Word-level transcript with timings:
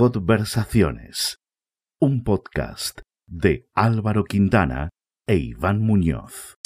Conversaciones, 0.00 1.40
un 2.00 2.24
podcast 2.24 3.02
de 3.26 3.68
Álvaro 3.74 4.24
Quintana 4.24 4.88
e 5.26 5.36
Iván 5.36 5.82
Muñoz. 5.82 6.56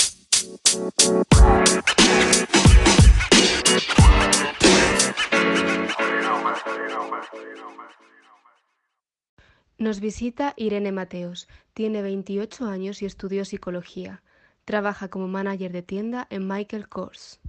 Nos 9.78 9.98
visita 9.98 10.54
Irene 10.56 10.92
Mateos. 10.92 11.48
Tiene 11.72 12.02
28 12.02 12.66
años 12.66 13.02
y 13.02 13.06
estudió 13.06 13.44
psicología. 13.44 14.22
Trabaja 14.64 15.08
como 15.08 15.26
manager 15.26 15.72
de 15.72 15.82
tienda 15.82 16.28
en 16.30 16.46
Michael 16.46 16.88
Kors. 16.88 17.40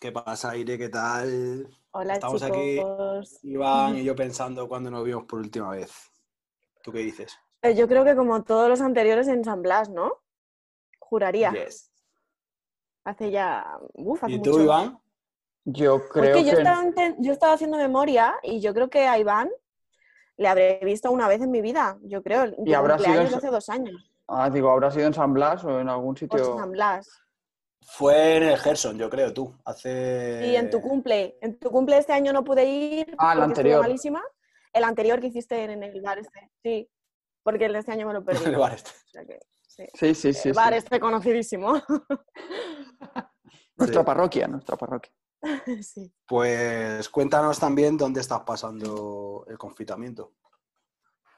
¿Qué 0.00 0.12
pasa, 0.12 0.56
Irene? 0.56 0.78
¿Qué 0.78 0.88
tal? 0.88 1.68
Hola, 2.00 2.14
Estamos 2.14 2.40
chicos. 2.40 3.38
aquí, 3.40 3.48
Iván 3.48 3.96
y 3.96 4.04
yo 4.04 4.14
pensando 4.14 4.68
cuando 4.68 4.88
nos 4.88 5.04
vimos 5.04 5.24
por 5.24 5.40
última 5.40 5.70
vez. 5.70 5.90
¿Tú 6.80 6.92
qué 6.92 7.00
dices? 7.00 7.36
Eh, 7.62 7.74
Yo 7.74 7.88
creo 7.88 8.04
que 8.04 8.14
como 8.14 8.44
todos 8.44 8.68
los 8.68 8.80
anteriores 8.80 9.26
en 9.26 9.42
San 9.42 9.62
Blas, 9.62 9.88
¿no? 9.90 10.12
Juraría. 11.00 11.50
Yes. 11.50 11.90
Hace 13.04 13.32
ya... 13.32 13.66
Uf, 13.94 14.22
hace 14.22 14.34
¿Y 14.34 14.38
tú, 14.42 14.50
mucho. 14.50 14.62
Iván? 14.62 15.00
Yo 15.64 15.98
Porque 15.98 16.20
creo 16.20 16.36
yo, 16.38 16.44
que 16.44 16.50
estaba, 16.52 16.82
yo 17.18 17.32
estaba 17.32 17.52
haciendo 17.54 17.78
memoria 17.78 18.36
y 18.44 18.60
yo 18.60 18.72
creo 18.72 18.88
que 18.88 19.08
a 19.08 19.18
Iván 19.18 19.50
le 20.36 20.46
habré 20.46 20.78
visto 20.84 21.10
una 21.10 21.26
vez 21.26 21.42
en 21.42 21.50
mi 21.50 21.60
vida, 21.60 21.98
yo 22.02 22.22
creo. 22.22 22.44
Y 22.64 22.74
habrá 22.74 22.96
sido 22.96 23.22
en- 23.22 23.34
hace 23.34 23.48
dos 23.48 23.68
años. 23.70 24.08
Ah, 24.28 24.48
digo, 24.50 24.70
habrá 24.70 24.92
sido 24.92 25.08
en 25.08 25.14
San 25.14 25.32
Blas 25.32 25.64
o 25.64 25.80
en 25.80 25.88
algún 25.88 26.14
O 26.14 26.16
sitio. 26.16 26.38
en 26.38 26.58
San 26.58 26.70
Blas. 26.70 27.22
Fue 27.90 28.36
en 28.36 28.42
el 28.42 28.58
Gerson, 28.58 28.98
yo 28.98 29.08
creo, 29.08 29.32
tú. 29.32 29.54
Hace... 29.64 30.46
Y 30.46 30.56
en 30.56 30.68
tu 30.68 30.80
cumple. 30.82 31.38
En 31.40 31.58
tu 31.58 31.70
cumple 31.70 31.96
este 31.96 32.12
año 32.12 32.32
no 32.34 32.44
pude 32.44 32.64
ir 32.66 33.14
Ah, 33.18 33.32
el 33.32 33.38
porque 33.38 33.40
estuve 33.40 33.44
anterior. 33.44 33.80
malísima. 33.80 34.22
El 34.74 34.84
anterior 34.84 35.18
que 35.20 35.28
hiciste 35.28 35.64
en, 35.64 35.82
el 35.82 36.00
bar 36.02 36.18
este. 36.18 36.50
Sí. 36.62 36.90
Porque 37.42 37.64
el 37.64 37.72
de 37.72 37.78
este 37.78 37.92
año 37.92 38.06
me 38.06 38.12
lo 38.12 38.22
perdí. 38.24 38.44
El 38.44 38.56
bar 38.56 38.74
este. 38.74 38.90
O 38.90 39.08
sea 39.10 39.24
que, 39.24 39.38
sí. 39.66 39.84
Sí, 39.94 40.14
sí, 40.14 40.32
sí. 40.34 40.48
el 40.50 40.54
sí. 40.54 40.58
bar 40.58 40.74
este 40.74 41.00
conocidísimo. 41.00 41.72
Nuestra 43.76 44.00
Sí. 44.00 44.06
parroquia, 44.06 44.46
nuestra 44.48 44.76
parroquia. 44.76 45.12
sí. 45.82 46.12
Pues 46.26 47.08
cuéntanos 47.08 47.58
también 47.58 47.96
dónde 47.96 48.20
estás 48.20 48.40
pasando 48.40 49.46
el 49.48 49.56
confinamiento. 49.56 50.34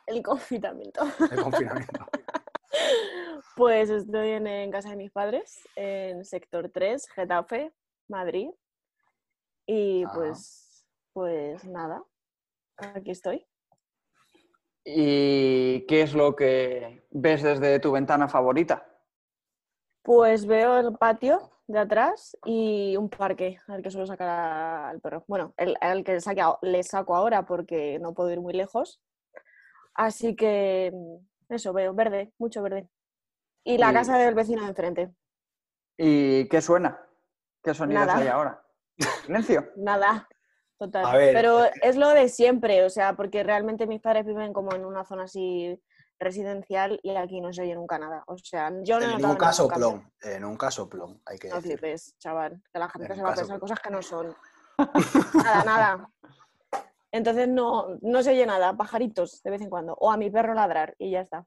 El 0.04 0.20
confinamiento. 0.20 1.02
El 1.30 1.42
confinamiento. 1.42 2.06
Pues 3.56 3.90
estoy 3.90 4.30
en, 4.30 4.46
en 4.46 4.70
casa 4.70 4.90
de 4.90 4.96
mis 4.96 5.10
padres, 5.10 5.58
en 5.76 6.24
sector 6.24 6.70
3, 6.70 7.08
Getafe, 7.14 7.72
Madrid. 8.08 8.50
Y 9.66 10.04
Ah. 10.04 10.12
pues, 10.14 10.86
pues 11.12 11.64
nada, 11.64 12.02
aquí 12.76 13.10
estoy. 13.10 13.46
¿Y 14.84 15.84
qué 15.86 16.02
es 16.02 16.14
lo 16.14 16.34
que 16.34 17.06
ves 17.10 17.42
desde 17.42 17.80
tu 17.80 17.92
ventana 17.92 18.28
favorita? 18.28 18.86
Pues 20.02 20.46
veo 20.46 20.78
el 20.78 20.96
patio 20.96 21.50
de 21.66 21.78
atrás 21.78 22.36
y 22.44 22.96
un 22.96 23.10
parque 23.10 23.58
al 23.68 23.82
que 23.82 23.90
suelo 23.90 24.06
sacar 24.06 24.28
al 24.28 25.00
perro. 25.00 25.24
Bueno, 25.28 25.54
el, 25.56 25.76
al 25.80 26.02
que 26.02 26.18
le 26.62 26.82
saco 26.82 27.14
ahora 27.14 27.44
porque 27.44 27.98
no 27.98 28.14
puedo 28.14 28.30
ir 28.30 28.40
muy 28.40 28.54
lejos. 28.54 29.02
Así 29.94 30.34
que 30.34 30.92
eso, 31.56 31.72
veo 31.72 31.94
verde, 31.94 32.32
mucho 32.38 32.62
verde. 32.62 32.88
Y 33.64 33.78
la 33.78 33.90
Y- 33.90 33.94
casa 33.94 34.16
del 34.18 34.34
vecino 34.34 34.62
de 34.62 34.68
enfrente. 34.68 35.14
¿Y 35.96 36.48
qué 36.48 36.60
suena? 36.62 37.00
¿Qué 37.62 37.74
sonidos 37.74 38.06
Nada. 38.06 38.18
hay 38.18 38.28
ahora? 38.28 38.62
¿Silencio? 39.26 39.68
Nada, 39.76 40.26
total. 40.78 41.04
Pero 41.32 41.64
es 41.82 41.96
lo 41.96 42.08
de 42.10 42.28
siempre, 42.28 42.84
o 42.84 42.90
sea, 42.90 43.14
porque 43.16 43.42
realmente 43.42 43.86
mis 43.86 44.00
padres 44.00 44.24
viven 44.24 44.52
como 44.52 44.74
en 44.74 44.84
una 44.86 45.04
zona 45.04 45.24
así 45.24 45.78
residencial 46.18 47.00
y 47.02 47.16
aquí 47.16 47.40
no 47.40 47.52
se 47.52 47.62
oye 47.62 47.74
nunca 47.74 47.98
nada. 47.98 48.22
O 48.26 48.36
sea, 48.38 48.70
yo 48.82 48.98
no 49.00 49.06
En 49.06 49.36
caso 49.36 49.62
ningún 49.64 49.70
cambio. 49.70 49.74
plom. 49.74 50.10
En 50.22 50.44
un 50.44 50.56
caso 50.56 50.88
plom, 50.88 51.18
hay 51.26 51.38
que 51.38 51.48
No 51.48 51.56
decir. 51.56 51.78
flipes, 51.78 52.14
chaval, 52.18 52.62
que 52.72 52.78
la 52.78 52.88
gente 52.88 53.08
En 53.12 53.16
se 53.16 53.22
va 53.22 53.28
a 53.28 53.32
caso 53.32 53.40
pensar 53.42 53.58
plom. 53.58 53.60
cosas 53.60 53.80
que 53.80 53.90
no 53.90 54.02
son. 54.02 54.36
Nada, 55.44 55.64
nada. 55.64 56.10
Entonces 57.12 57.48
no, 57.48 57.98
no 58.02 58.22
se 58.22 58.30
oye 58.30 58.46
nada, 58.46 58.76
pajaritos 58.76 59.42
de 59.42 59.50
vez 59.50 59.62
en 59.62 59.70
cuando. 59.70 59.94
O 59.94 60.10
a 60.10 60.16
mi 60.16 60.30
perro 60.30 60.54
ladrar 60.54 60.94
y 60.98 61.10
ya 61.10 61.20
está. 61.20 61.46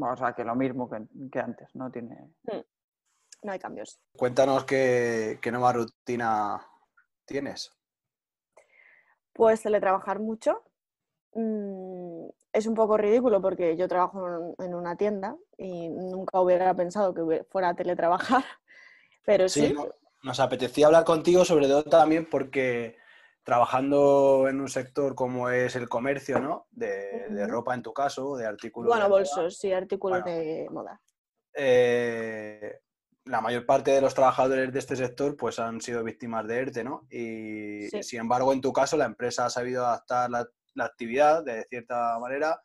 O 0.00 0.16
sea, 0.16 0.32
que 0.32 0.44
lo 0.44 0.54
mismo 0.54 0.88
que, 0.88 1.06
que 1.30 1.40
antes, 1.40 1.74
no 1.74 1.90
tiene... 1.90 2.32
No 3.42 3.52
hay 3.52 3.58
cambios. 3.58 4.00
Cuéntanos 4.16 4.64
qué, 4.64 5.38
qué 5.40 5.52
nueva 5.52 5.72
rutina 5.72 6.60
tienes. 7.24 7.70
Pues 9.32 9.62
teletrabajar 9.62 10.18
mucho. 10.18 10.64
Mm, 11.34 12.26
es 12.52 12.66
un 12.66 12.74
poco 12.74 12.96
ridículo 12.96 13.40
porque 13.40 13.76
yo 13.76 13.86
trabajo 13.86 14.54
en, 14.58 14.74
una 14.74 14.96
tienda 14.96 15.36
y 15.56 15.88
nunca 15.88 16.40
hubiera 16.40 16.74
pensado 16.74 17.14
que 17.14 17.44
fuera 17.44 17.70
a 17.70 17.74
teletrabajar, 17.74 18.44
pero 19.24 19.48
sí. 19.48 19.68
Sí, 19.68 19.72
no- 19.72 19.88
nos 20.24 20.40
apetecía 20.40 20.86
hablar 20.86 21.04
contigo, 21.04 21.44
sobre 21.44 21.68
todo 21.68 21.84
también 21.84 22.28
porque 22.28 22.96
trabajando 23.48 24.46
en 24.46 24.60
un 24.60 24.68
sector 24.68 25.14
como 25.14 25.48
es 25.48 25.74
el 25.74 25.88
comercio, 25.88 26.38
¿no? 26.38 26.66
De, 26.70 27.28
de 27.30 27.46
ropa 27.46 27.74
en 27.74 27.82
tu 27.82 27.94
caso, 27.94 28.36
de 28.36 28.44
artículos. 28.44 28.88
Bueno, 28.90 29.04
de 29.04 29.08
moda, 29.08 29.18
bolsos, 29.20 29.56
sí, 29.56 29.72
artículos 29.72 30.22
Bueno. 30.22 30.38
de 30.38 30.68
moda. 30.70 31.00
eh, 31.54 32.80
la 33.24 33.40
mayor 33.40 33.64
parte 33.64 33.90
de 33.90 34.02
los 34.02 34.14
trabajadores 34.14 34.70
de 34.70 34.78
este 34.78 34.96
sector 34.96 35.34
pues 35.34 35.58
han 35.58 35.80
sido 35.80 36.04
víctimas 36.04 36.46
de 36.46 36.58
ERTE, 36.58 36.84
¿no? 36.84 37.06
Y 37.10 37.88
Sí. 37.88 38.02
sin 38.02 38.20
embargo, 38.20 38.52
en 38.52 38.60
tu 38.60 38.70
caso, 38.70 38.98
la 38.98 39.06
empresa 39.06 39.46
ha 39.46 39.50
sabido 39.50 39.86
adaptar 39.86 40.28
la, 40.28 40.46
la 40.74 40.84
actividad 40.84 41.42
de 41.42 41.64
cierta 41.70 42.18
manera, 42.18 42.60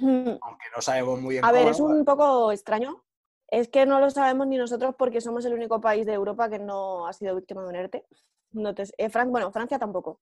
aunque 0.00 0.66
no 0.74 0.82
sabemos 0.82 1.20
muy 1.20 1.34
bien 1.34 1.44
A 1.44 1.52
ver, 1.52 1.68
es 1.68 1.78
¿no? 1.78 1.86
un 1.86 2.04
poco 2.04 2.50
extraño. 2.50 3.04
Es 3.48 3.68
que 3.68 3.86
no 3.86 4.00
lo 4.00 4.10
sabemos 4.10 4.48
ni 4.48 4.56
nosotros 4.56 4.96
porque 4.98 5.20
somos 5.20 5.44
el 5.44 5.54
único 5.54 5.80
país 5.80 6.04
de 6.06 6.12
Europa 6.14 6.48
que 6.50 6.58
no 6.58 7.06
ha 7.06 7.12
sido 7.12 7.36
víctima 7.36 7.62
de 7.62 7.68
un 7.68 7.76
ERTE. 7.76 8.04
No 8.54 8.74
te- 8.74 8.84
eh, 8.98 9.10
Fran- 9.10 9.30
bueno, 9.30 9.52
Francia 9.52 9.78
tampoco, 9.78 10.20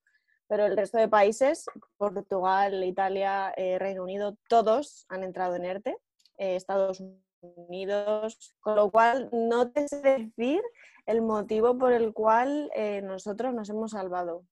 pero 0.49 0.67
el 0.67 0.77
resto 0.77 0.99
de 0.99 1.09
países, 1.09 1.67
Portugal, 1.97 2.83
Italia, 2.85 3.53
eh, 3.57 3.79
Reino 3.79 4.03
Unido, 4.03 4.37
todos 4.49 5.07
han 5.09 5.23
entrado 5.25 5.55
en 5.57 5.65
ERTE. 5.65 5.97
eh, 6.39 6.57
Estados 6.57 7.01
Unidos, 7.43 8.55
con 8.61 8.75
lo 8.75 8.91
cual 8.91 9.29
no 9.33 9.71
te 9.71 9.87
sé 9.87 10.01
decir 10.01 10.63
el 11.07 11.21
motivo 11.23 11.77
por 11.79 11.93
el 11.93 12.13
cual 12.15 12.71
eh, 12.75 13.03
nosotros 13.03 13.53
nos 13.55 13.69
hemos 13.69 13.91
salvado. 13.93 14.45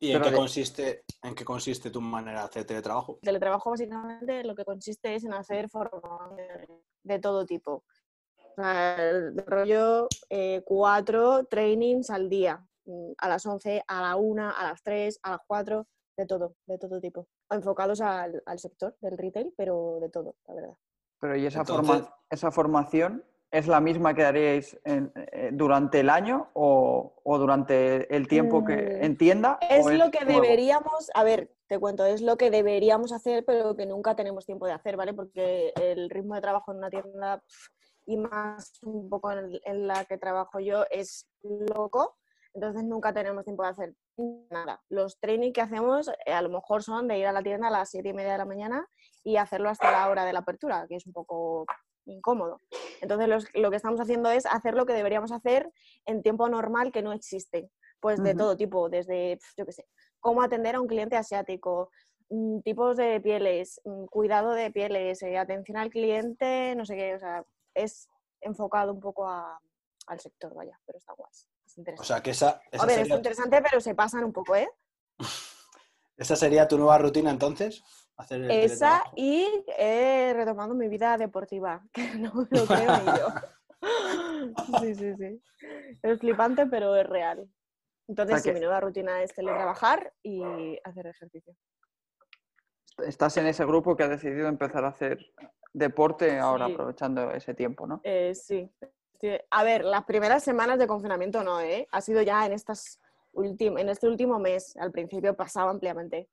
¿Y 0.00 0.12
en 0.12 0.22
qué, 0.22 0.32
consiste, 0.32 1.04
en 1.22 1.34
qué 1.34 1.44
consiste 1.44 1.90
tu 1.90 2.00
manera 2.00 2.40
de 2.40 2.44
hacer 2.46 2.64
teletrabajo? 2.64 3.18
teletrabajo 3.22 3.70
básicamente 3.70 4.42
lo 4.44 4.54
que 4.54 4.64
consiste 4.64 5.14
es 5.14 5.24
en 5.24 5.34
hacer 5.34 5.68
formaciones 5.68 6.68
de 7.04 7.18
todo 7.18 7.44
tipo. 7.46 7.84
O 8.36 8.54
sea, 8.62 8.96
el 9.10 9.36
rollo 9.46 10.08
eh, 10.30 10.62
cuatro 10.64 11.44
trainings 11.44 12.10
al 12.10 12.28
día, 12.28 12.66
a 13.18 13.28
las 13.28 13.44
11, 13.46 13.82
a 13.86 14.02
la 14.02 14.16
1, 14.16 14.50
a 14.56 14.62
las 14.64 14.82
3, 14.82 15.18
a 15.22 15.30
las 15.32 15.40
4, 15.46 15.86
de 16.16 16.26
todo, 16.26 16.54
de 16.66 16.78
todo 16.78 17.00
tipo. 17.00 17.26
Enfocados 17.50 18.00
al, 18.00 18.42
al 18.46 18.58
sector 18.58 18.96
del 19.00 19.16
retail, 19.16 19.54
pero 19.56 19.98
de 20.00 20.08
todo, 20.10 20.34
la 20.46 20.54
verdad. 20.54 20.74
Pero 21.20 21.36
¿y 21.36 21.46
esa, 21.46 21.60
Entonces- 21.60 21.86
forma- 21.86 22.16
esa 22.30 22.50
formación 22.50 23.24
es 23.50 23.66
la 23.66 23.80
misma 23.80 24.14
que 24.14 24.24
haríais 24.24 24.78
en- 24.84 25.12
eh, 25.16 25.50
durante 25.52 26.00
el 26.00 26.08
año 26.10 26.50
o, 26.54 27.20
o 27.24 27.38
durante 27.38 28.14
el 28.14 28.28
tiempo 28.28 28.64
que 28.64 28.76
Mm, 28.76 29.04
en 29.04 29.16
tienda? 29.18 29.58
Es 29.68 29.84
lo 29.86 30.10
que 30.10 30.24
nuevo? 30.24 30.40
deberíamos, 30.42 31.10
a 31.14 31.24
ver, 31.24 31.52
te 31.66 31.78
cuento, 31.78 32.04
es 32.04 32.20
lo 32.22 32.36
que 32.36 32.50
deberíamos 32.50 33.12
hacer, 33.12 33.44
pero 33.44 33.74
que 33.74 33.86
nunca 33.86 34.14
tenemos 34.14 34.46
tiempo 34.46 34.66
de 34.66 34.72
hacer, 34.72 34.96
¿vale? 34.96 35.14
Porque 35.14 35.72
el 35.80 36.10
ritmo 36.10 36.34
de 36.36 36.40
trabajo 36.42 36.70
en 36.72 36.78
una 36.78 36.90
tienda 36.90 37.42
y 38.06 38.16
más 38.16 38.78
un 38.82 39.08
poco 39.08 39.32
en, 39.32 39.58
en 39.64 39.86
la 39.86 40.04
que 40.04 40.16
trabajo 40.18 40.60
yo 40.60 40.84
es 40.90 41.26
loco, 41.42 42.16
entonces 42.54 42.84
nunca 42.84 43.12
tenemos 43.12 43.44
tiempo 43.44 43.62
de 43.62 43.68
hacer 43.68 43.94
nada. 44.50 44.82
Los 44.88 45.18
trainings 45.18 45.52
que 45.54 45.60
hacemos 45.60 46.08
eh, 46.26 46.32
a 46.32 46.42
lo 46.42 46.48
mejor 46.48 46.82
son 46.82 47.08
de 47.08 47.18
ir 47.18 47.26
a 47.26 47.32
la 47.32 47.42
tienda 47.42 47.68
a 47.68 47.70
las 47.70 47.90
siete 47.90 48.08
y 48.10 48.12
media 48.12 48.32
de 48.32 48.38
la 48.38 48.44
mañana 48.44 48.86
y 49.24 49.36
hacerlo 49.36 49.68
hasta 49.68 49.90
la 49.90 50.08
hora 50.10 50.24
de 50.24 50.32
la 50.32 50.40
apertura, 50.40 50.86
que 50.88 50.96
es 50.96 51.06
un 51.06 51.12
poco 51.12 51.64
incómodo. 52.06 52.60
Entonces 53.00 53.28
los- 53.28 53.46
lo 53.54 53.70
que 53.70 53.76
estamos 53.76 54.00
haciendo 54.00 54.30
es 54.30 54.46
hacer 54.46 54.74
lo 54.74 54.84
que 54.86 54.92
deberíamos 54.94 55.32
hacer 55.32 55.70
en 56.06 56.22
tiempo 56.22 56.48
normal 56.48 56.90
que 56.92 57.02
no 57.02 57.12
existe. 57.12 57.70
Pues 58.00 58.22
de 58.22 58.34
todo 58.38 58.56
tipo, 58.56 58.88
desde, 58.88 59.38
yo 59.56 59.66
qué 59.66 59.72
sé, 59.72 59.86
cómo 60.20 60.42
atender 60.42 60.74
a 60.74 60.80
un 60.80 60.86
cliente 60.88 61.16
asiático, 61.16 61.90
mm, 62.30 62.60
tipos 62.60 62.96
de 62.96 63.20
pieles, 63.20 63.80
mm, 63.84 64.06
cuidado 64.06 64.52
de 64.52 64.70
pieles, 64.70 65.22
eh, 65.22 65.36
atención 65.36 65.76
al 65.76 65.90
cliente, 65.90 66.74
no 66.76 66.84
sé 66.86 66.96
qué, 66.96 67.14
o 67.14 67.18
sea, 67.18 67.44
es 67.74 68.08
enfocado 68.40 68.92
un 68.92 69.00
poco 69.00 69.28
a- 69.28 69.60
al 70.06 70.18
sector, 70.20 70.54
vaya, 70.54 70.78
pero 70.86 70.96
está 70.98 71.12
guay. 71.12 71.30
Es 71.76 72.00
O 72.00 72.04
sea, 72.04 72.22
que 72.22 72.30
esa, 72.30 72.60
esa 72.70 72.82
a 72.82 72.86
ver, 72.86 73.00
es 73.00 73.08
interesante, 73.10 73.62
pero 73.62 73.80
se 73.80 73.94
pasan 73.94 74.24
un 74.24 74.32
poco, 74.32 74.54
¿eh? 74.56 74.68
esa 76.16 76.36
sería 76.36 76.68
tu 76.68 76.76
nueva 76.78 76.98
rutina 76.98 77.30
entonces. 77.30 77.82
Hacer 78.16 78.42
el 78.42 78.50
Esa 78.50 79.02
y 79.16 79.46
he 79.78 80.32
retomado 80.34 80.74
mi 80.74 80.88
vida 80.88 81.16
deportiva, 81.16 81.82
que 81.92 82.14
no 82.16 82.32
lo 82.50 82.66
creo 82.66 82.96
ni 82.98 83.18
yo. 83.18 83.28
Sí, 84.80 84.94
sí, 84.94 85.14
sí. 85.16 85.42
Es 86.02 86.18
flipante, 86.18 86.66
pero 86.66 86.94
es 86.96 87.06
real. 87.06 87.48
Entonces, 88.08 88.34
O 88.34 88.38
sí, 88.38 88.42
sea 88.44 88.52
que- 88.52 88.58
mi 88.58 88.64
nueva 88.64 88.80
rutina 88.80 89.22
es 89.22 89.34
teletrabajar 89.34 90.12
y 90.22 90.78
hacer 90.84 91.06
ejercicio. 91.06 91.54
Estás 93.06 93.36
en 93.38 93.46
ese 93.46 93.64
grupo 93.64 93.96
que 93.96 94.02
ha 94.02 94.08
decidido 94.08 94.48
empezar 94.48 94.84
a 94.84 94.88
hacer 94.88 95.18
deporte 95.72 96.38
ahora, 96.38 96.66
Sí. 96.66 96.72
aprovechando 96.74 97.30
ese 97.32 97.54
tiempo, 97.54 97.86
¿no? 97.86 98.00
Eh, 98.04 98.34
sí. 98.34 98.70
Sí. 99.20 99.28
A 99.50 99.62
ver, 99.64 99.84
las 99.84 100.04
primeras 100.04 100.42
semanas 100.42 100.78
de 100.78 100.86
confinamiento 100.86 101.42
no, 101.44 101.60
¿eh? 101.60 101.86
Ha 101.92 102.00
sido 102.00 102.22
ya 102.22 102.46
en, 102.46 102.52
estas 102.52 102.98
en 103.34 103.88
este 103.88 104.08
último 104.08 104.38
mes. 104.38 104.76
Al 104.78 104.90
principio 104.90 105.34
pasaba 105.36 105.70
ampliamente. 105.70 106.28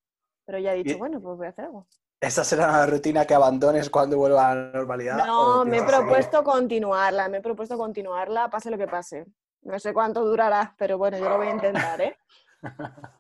Pero 0.46 0.60
ya 0.60 0.74
he 0.74 0.78
dicho, 0.78 0.96
Y- 0.96 1.00
bueno, 1.00 1.20
pues 1.22 1.38
voy 1.38 1.48
a 1.48 1.50
hacer 1.50 1.66
algo. 1.66 1.86
¿Esa 2.20 2.44
será 2.44 2.72
la 2.72 2.86
rutina 2.88 3.26
que 3.26 3.36
abandones 3.36 3.92
cuando 3.92 4.18
vuelva 4.18 4.50
a 4.52 4.56
la 4.56 4.72
normalidad? 4.72 5.24
No, 5.28 5.64
me 5.66 5.78
he 5.78 5.84
propuesto 5.84 6.44
continuarla, 6.44 7.30
me 7.30 7.38
he 7.38 7.42
propuesto 7.42 7.78
continuarla, 7.78 8.50
pase 8.50 8.72
lo 8.72 8.78
que 8.78 8.88
pase. 8.88 9.26
No 9.62 9.78
sé 9.78 9.94
cuánto 9.94 10.26
durará, 10.26 10.74
pero 10.80 10.98
bueno, 10.98 11.18
yo 11.20 11.30
lo 11.30 11.38
voy 11.38 11.48
a 11.48 11.52
intentar, 11.52 12.02
¿eh? 12.02 12.18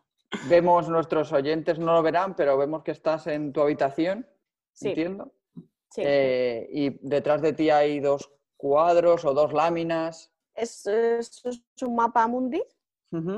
Vemos, 0.50 0.90
nuestros 0.90 1.32
oyentes 1.32 1.78
no 1.78 1.94
lo 1.94 2.02
verán, 2.02 2.36
pero 2.36 2.58
vemos 2.58 2.84
que 2.84 2.92
estás 2.92 3.28
en 3.28 3.54
tu 3.54 3.62
habitación, 3.62 4.28
Sí, 4.74 4.90
entiendo. 4.90 5.32
sí. 5.92 6.02
Eh, 6.04 6.68
y 6.72 6.98
detrás 7.08 7.42
de 7.42 7.54
ti 7.54 7.70
hay 7.70 8.00
dos 8.00 8.32
cuadros 8.58 9.24
o 9.26 9.34
dos 9.34 9.54
láminas. 9.54 10.32
Es, 10.56 10.86
es- 10.88 11.46
es 11.46 11.62
un 11.84 11.96
mapa 11.96 12.28
mundi. 12.28 12.62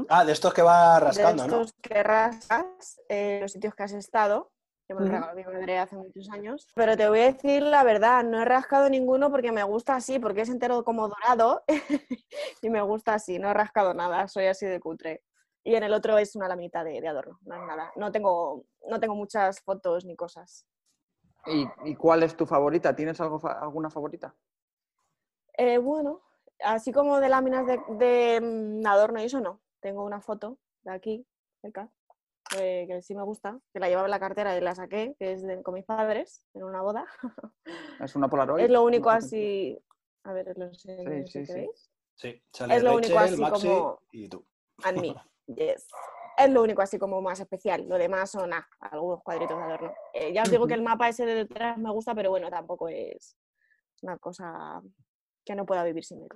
Ah, 0.10 0.26
de 0.26 0.32
estos 0.32 0.54
que 0.54 0.62
va 0.64 1.00
de 1.00 1.06
rascando, 1.06 1.46
¿no? 1.48 1.62
estos 1.62 1.74
que 1.82 2.02
rascas 2.02 3.00
eh, 3.08 3.40
los 3.42 3.52
sitios 3.52 3.76
que 3.76 3.84
has 3.84 3.92
estado, 3.92 4.52
que 4.88 4.96
me 4.96 5.02
lo 5.08 5.36
mi 5.36 5.44
madre 5.44 5.78
hace 5.78 5.96
muchos 5.96 6.28
años. 6.32 6.68
Pero 6.74 6.98
te 6.98 7.08
voy 7.08 7.20
a 7.20 7.32
decir 7.32 7.62
la 7.62 7.84
verdad, 7.84 8.24
no 8.24 8.42
he 8.42 8.46
rascado 8.46 8.90
ninguno 8.90 9.30
porque 9.30 9.52
me 9.52 9.64
gusta 9.64 9.96
así, 9.96 10.18
porque 10.18 10.42
es 10.42 10.50
entero 10.50 10.84
como 10.84 11.08
dorado 11.08 11.64
y 12.64 12.70
me 12.70 12.82
gusta 12.82 13.14
así, 13.14 13.38
no 13.38 13.50
he 13.52 13.54
rascado 13.54 13.94
nada, 13.94 14.28
soy 14.28 14.48
así 14.48 14.66
de 14.66 14.80
cutre. 14.80 15.22
Y 15.64 15.76
en 15.76 15.84
el 15.84 15.94
otro 15.94 16.18
es 16.18 16.36
una 16.36 16.48
lamita 16.48 16.84
de, 16.84 17.00
de 17.00 17.08
adorno, 17.08 17.38
no 17.44 17.56
es 17.56 17.62
nada. 17.68 17.92
No 17.96 18.12
tengo, 18.12 18.66
no 18.90 19.00
tengo 19.00 19.14
muchas 19.14 19.62
fotos 19.62 20.06
ni 20.06 20.16
cosas. 20.16 20.66
¿Y, 21.46 21.68
y 21.86 21.96
cuál 21.96 22.24
es 22.24 22.36
tu 22.36 22.46
favorita? 22.48 22.96
¿Tienes 22.96 23.22
algo 23.22 23.40
fa- 23.40 23.60
alguna 23.62 23.90
favorita? 23.90 24.34
Eh, 25.58 25.78
bueno, 25.78 26.22
así 26.64 26.92
como 26.92 27.20
de 27.20 27.30
láminas 27.30 27.66
de, 27.68 27.80
de, 27.98 28.42
mm, 28.42 28.86
adorno 28.88 29.22
y 29.22 29.26
eso 29.26 29.40
no. 29.42 29.62
Tengo 29.82 30.04
una 30.04 30.22
foto 30.22 30.58
de 30.84 30.92
aquí, 30.92 31.26
cerca, 31.62 31.90
que, 32.50 32.86
que 32.88 33.02
sí 33.02 33.16
me 33.16 33.24
gusta, 33.24 33.60
que 33.74 33.80
la 33.80 33.88
llevaba 33.90 34.08
en 34.08 34.12
la 34.12 34.20
cartera 34.20 34.58
y 34.58 34.62
la 34.62 34.76
saqué, 34.76 35.16
que 35.20 35.34
es 35.34 35.44
de- 35.44 35.62
con 35.64 35.74
mis 35.74 35.86
padres 35.86 36.46
en 36.54 36.64
una 36.64 36.82
boda. 36.82 37.06
¿Es 38.02 38.16
una 38.16 38.30
Polaroid? 38.30 38.64
es 38.66 38.70
lo 38.70 38.84
único 38.84 39.10
así. 39.10 39.78
A 40.24 40.34
ver, 40.34 40.58
lo 40.58 40.74
sé, 40.74 40.98
Sí, 40.98 41.24
si 41.28 41.32
sí, 41.32 41.46
sí. 41.46 41.54
queréis. 41.54 41.92
Sí, 42.16 42.44
sale 42.52 42.76
Es 42.76 42.84
lo 42.84 42.96
único 42.96 43.14
Rachel, 43.16 43.34
así 43.34 43.42
Maxi 43.42 43.68
como- 43.68 44.00
y 44.12 44.28
tú. 44.30 44.46
And 44.84 45.02
me. 45.02 45.16
Yes. 45.48 45.88
Es 46.38 46.50
lo 46.52 46.62
único 46.62 46.82
así 46.82 47.00
como 47.00 47.22
más 47.22 47.40
especial. 47.40 47.88
Lo 47.90 47.98
demás 47.98 48.30
son 48.32 48.54
ah, 48.54 48.68
algunos 48.80 49.24
cuadritos 49.24 49.58
de 49.58 49.64
adorno. 49.64 49.94
Eh, 50.14 50.32
ya 50.32 50.44
os 50.44 50.52
digo 50.52 50.68
que 50.68 50.76
el 50.76 50.82
mapa 50.84 51.10
ese 51.10 51.26
de 51.26 51.34
detrás 51.36 51.78
me 51.80 51.90
gusta, 51.92 52.14
pero 52.14 52.30
bueno, 52.30 52.50
tampoco 52.52 52.88
es 52.88 53.36
una 54.04 54.18
cosa 54.20 54.80
que 55.50 55.56
no 55.56 55.66
pueda 55.66 55.84
vivir 55.84 56.06
sin 56.06 56.22
él. 56.22 56.30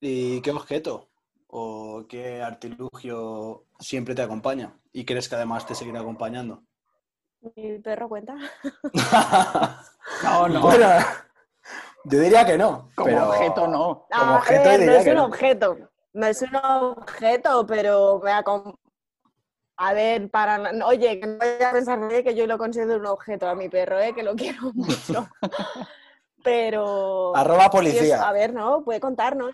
¿Y 0.00 0.40
qué 0.40 0.50
objeto 0.52 1.10
o 1.48 2.06
qué 2.08 2.40
artilugio 2.40 3.66
siempre 3.78 4.14
te 4.14 4.22
acompaña? 4.22 4.74
¿Y 4.90 5.04
crees 5.04 5.28
que 5.28 5.34
además 5.34 5.66
te 5.66 5.74
seguirá 5.74 6.00
acompañando? 6.00 6.62
¿Mi 7.56 7.78
perro 7.80 8.08
cuenta? 8.08 8.36
No, 10.22 10.48
no. 10.48 10.60
Bueno, 10.60 10.86
yo 12.04 12.20
diría 12.20 12.44
que 12.46 12.56
no. 12.58 12.90
Como 12.94 13.06
pero- 13.08 13.28
objeto 13.30 13.66
no. 13.66 14.06
Como 14.10 14.32
Ah, 14.32 14.36
objeto 14.36 14.64
no 14.64 14.92
es 14.92 15.04
que 15.04 15.10
un 15.10 15.16
no. 15.16 15.24
objeto. 15.26 15.76
No 16.12 16.26
es 16.26 16.42
un 16.42 16.56
objeto, 16.56 17.66
pero 17.66 18.20
me 18.22 18.30
acom- 18.32 18.78
A 19.76 19.92
ver, 19.94 20.30
para... 20.30 20.72
Oye, 20.86 21.18
que 21.20 21.26
no 21.26 21.38
vaya 21.38 21.70
a 21.70 21.72
pensar 21.72 21.98
que 22.22 22.34
yo 22.34 22.46
lo 22.46 22.56
considero 22.58 22.98
un 23.00 23.06
objeto 23.06 23.48
a 23.48 23.54
mi 23.54 23.68
perro, 23.68 23.98
¿eh? 23.98 24.14
que 24.14 24.22
lo 24.22 24.34
quiero 24.34 24.72
mucho. 24.74 25.26
Pero... 26.44 27.34
Arroba 27.34 27.70
policía. 27.70 28.28
a 28.28 28.32
ver, 28.32 28.52
¿no? 28.52 28.84
Puede 28.84 29.00
contar, 29.00 29.34
¿no? 29.36 29.48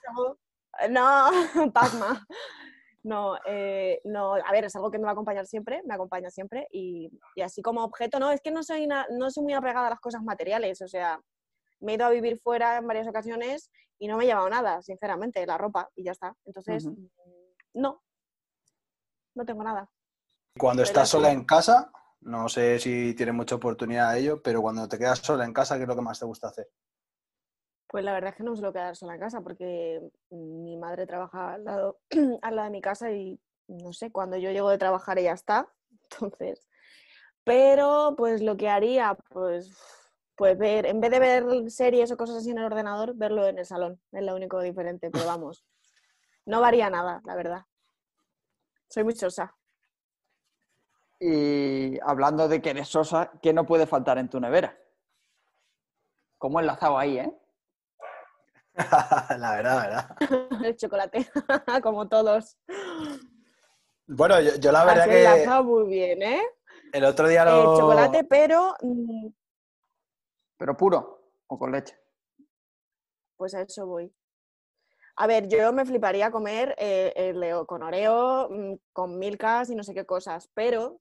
No, 0.90 1.30
Pacma. 1.72 2.26
No, 3.02 3.36
eh, 3.46 4.00
no, 4.04 4.34
a 4.34 4.52
ver, 4.52 4.66
es 4.66 4.76
algo 4.76 4.90
que 4.90 4.98
me 4.98 5.04
va 5.04 5.10
a 5.10 5.12
acompañar 5.12 5.46
siempre, 5.46 5.82
me 5.86 5.94
acompaña 5.94 6.28
siempre 6.28 6.66
y, 6.70 7.10
y 7.34 7.40
así 7.40 7.62
como 7.62 7.82
objeto, 7.82 8.18
no, 8.18 8.30
es 8.30 8.42
que 8.42 8.50
no 8.50 8.62
soy, 8.62 8.86
na- 8.86 9.06
no 9.10 9.30
soy 9.30 9.44
muy 9.44 9.54
apegada 9.54 9.86
a 9.86 9.90
las 9.90 10.00
cosas 10.00 10.22
materiales, 10.22 10.82
o 10.82 10.88
sea, 10.88 11.18
me 11.80 11.92
he 11.92 11.94
ido 11.94 12.04
a 12.04 12.10
vivir 12.10 12.38
fuera 12.38 12.76
en 12.76 12.86
varias 12.86 13.08
ocasiones 13.08 13.70
y 13.98 14.06
no 14.06 14.18
me 14.18 14.24
he 14.24 14.26
llevado 14.26 14.50
nada, 14.50 14.82
sinceramente, 14.82 15.46
la 15.46 15.56
ropa 15.56 15.88
y 15.94 16.04
ya 16.04 16.12
está. 16.12 16.34
Entonces, 16.44 16.88
no, 17.72 18.02
no 19.34 19.44
tengo 19.46 19.62
nada. 19.64 19.88
Cuando 20.58 20.82
Soy 20.84 20.90
estás 20.90 21.02
la 21.02 21.06
sola 21.06 21.30
en 21.32 21.44
casa, 21.44 21.90
no 22.22 22.48
sé 22.48 22.78
si 22.78 23.14
tienes 23.14 23.34
mucha 23.34 23.54
oportunidad 23.54 24.12
de 24.12 24.20
ello, 24.20 24.42
pero 24.42 24.62
cuando 24.62 24.88
te 24.88 24.98
quedas 24.98 25.20
sola 25.20 25.44
en 25.44 25.52
casa, 25.52 25.76
¿qué 25.76 25.82
es 25.82 25.88
lo 25.88 25.96
que 25.96 26.02
más 26.02 26.18
te 26.18 26.26
gusta 26.26 26.48
hacer? 26.48 26.68
Pues 27.88 28.04
la 28.04 28.12
verdad 28.12 28.30
es 28.30 28.36
que 28.36 28.44
no 28.44 28.52
me 28.52 28.56
suelo 28.56 28.72
quedar 28.72 28.94
sola 28.94 29.14
en 29.14 29.20
casa 29.20 29.40
porque 29.40 30.00
mi 30.30 30.76
madre 30.76 31.06
trabaja 31.06 31.54
al 31.54 31.64
lado, 31.64 32.00
al 32.42 32.56
lado 32.56 32.66
de 32.66 32.72
mi 32.72 32.80
casa 32.80 33.10
y 33.10 33.40
no 33.66 33.92
sé, 33.92 34.12
cuando 34.12 34.36
yo 34.36 34.50
llego 34.50 34.70
de 34.70 34.78
trabajar 34.78 35.18
ella 35.18 35.32
está. 35.32 35.68
Entonces, 36.10 36.68
pero 37.44 38.14
pues 38.16 38.42
lo 38.42 38.56
que 38.56 38.68
haría, 38.68 39.16
pues, 39.30 39.76
pues 40.36 40.56
ver, 40.58 40.86
en 40.86 41.00
vez 41.00 41.10
de 41.10 41.18
ver 41.18 41.70
series 41.70 42.12
o 42.12 42.16
cosas 42.16 42.36
así 42.36 42.50
en 42.50 42.58
el 42.58 42.64
ordenador, 42.64 43.14
verlo 43.16 43.46
en 43.46 43.58
el 43.58 43.66
salón. 43.66 44.00
Es 44.12 44.22
lo 44.22 44.34
único 44.34 44.60
diferente, 44.60 45.10
pero 45.10 45.26
vamos, 45.26 45.64
no 46.46 46.60
varía 46.60 46.90
nada, 46.90 47.20
la 47.24 47.34
verdad. 47.34 47.62
Soy 48.88 49.04
muy 49.04 49.14
sosa. 49.14 49.56
Y 51.20 52.00
hablando 52.00 52.48
de 52.48 52.62
que 52.62 52.70
eres 52.70 52.88
sosa, 52.88 53.30
¿qué 53.42 53.52
no 53.52 53.66
puede 53.66 53.86
faltar 53.86 54.18
en 54.18 54.28
tu 54.28 54.40
nevera? 54.40 54.76
¿Cómo 56.38 56.58
enlazado 56.58 56.98
ahí, 56.98 57.18
eh? 57.18 57.38
la 59.38 59.52
verdad, 59.56 59.62
la 59.62 59.82
verdad. 59.82 60.16
El 60.64 60.76
chocolate, 60.76 61.30
como 61.82 62.08
todos. 62.08 62.56
Bueno, 64.06 64.40
yo, 64.40 64.56
yo 64.56 64.72
la 64.72 64.84
verdad 64.84 65.02
Has 65.02 65.08
que 65.08 65.24
enlazado 65.24 65.64
muy 65.64 65.88
bien, 65.88 66.22
¿eh? 66.22 66.42
el 66.92 67.04
otro 67.04 67.28
día 67.28 67.42
El 67.42 67.48
lo... 67.48 67.76
chocolate, 67.76 68.24
pero 68.24 68.74
mm, 68.80 69.28
¿Pero 70.60 70.76
puro 70.76 71.32
o 71.46 71.58
con 71.58 71.72
leche? 71.72 71.98
Pues 73.36 73.54
a 73.54 73.62
eso 73.62 73.86
voy. 73.86 74.12
A 75.16 75.26
ver, 75.26 75.48
yo 75.48 75.72
me 75.72 75.86
fliparía 75.86 76.30
comer 76.30 76.74
eh, 76.76 77.14
el 77.16 77.40
Leo 77.40 77.66
con 77.66 77.82
Oreo, 77.82 78.48
mm, 78.50 78.74
con 78.92 79.18
Milkas 79.18 79.70
y 79.70 79.74
no 79.74 79.82
sé 79.82 79.94
qué 79.94 80.04
cosas, 80.04 80.50
pero 80.52 81.00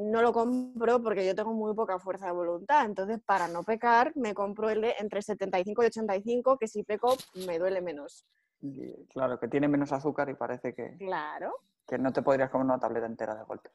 no 0.00 0.22
lo 0.22 0.32
compro 0.32 1.02
porque 1.02 1.26
yo 1.26 1.34
tengo 1.34 1.52
muy 1.52 1.74
poca 1.74 1.98
fuerza 1.98 2.26
de 2.26 2.32
voluntad. 2.32 2.84
Entonces, 2.84 3.20
para 3.24 3.48
no 3.48 3.62
pecar, 3.62 4.12
me 4.16 4.34
compro 4.34 4.70
el 4.70 4.80
de 4.80 4.94
entre 4.98 5.22
75 5.22 5.82
y 5.82 5.86
85, 5.86 6.58
que 6.58 6.68
si 6.68 6.82
peco 6.82 7.16
me 7.46 7.58
duele 7.58 7.80
menos. 7.80 8.26
Y, 8.60 9.06
claro, 9.06 9.38
que 9.38 9.48
tiene 9.48 9.68
menos 9.68 9.92
azúcar 9.92 10.28
y 10.28 10.34
parece 10.34 10.74
que, 10.74 10.96
Claro, 10.98 11.54
que 11.86 11.98
no 11.98 12.12
te 12.12 12.22
podrías 12.22 12.50
comer 12.50 12.66
una 12.66 12.78
tableta 12.78 13.06
entera 13.06 13.34
de 13.34 13.44
golpe. 13.44 13.70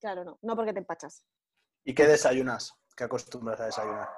claro, 0.00 0.24
no. 0.24 0.38
No 0.42 0.56
porque 0.56 0.72
te 0.72 0.78
empachas. 0.80 1.24
¿Y 1.84 1.94
qué 1.94 2.06
desayunas? 2.06 2.74
¿Qué 2.96 3.04
acostumbras 3.04 3.60
a 3.60 3.66
desayunar? 3.66 4.08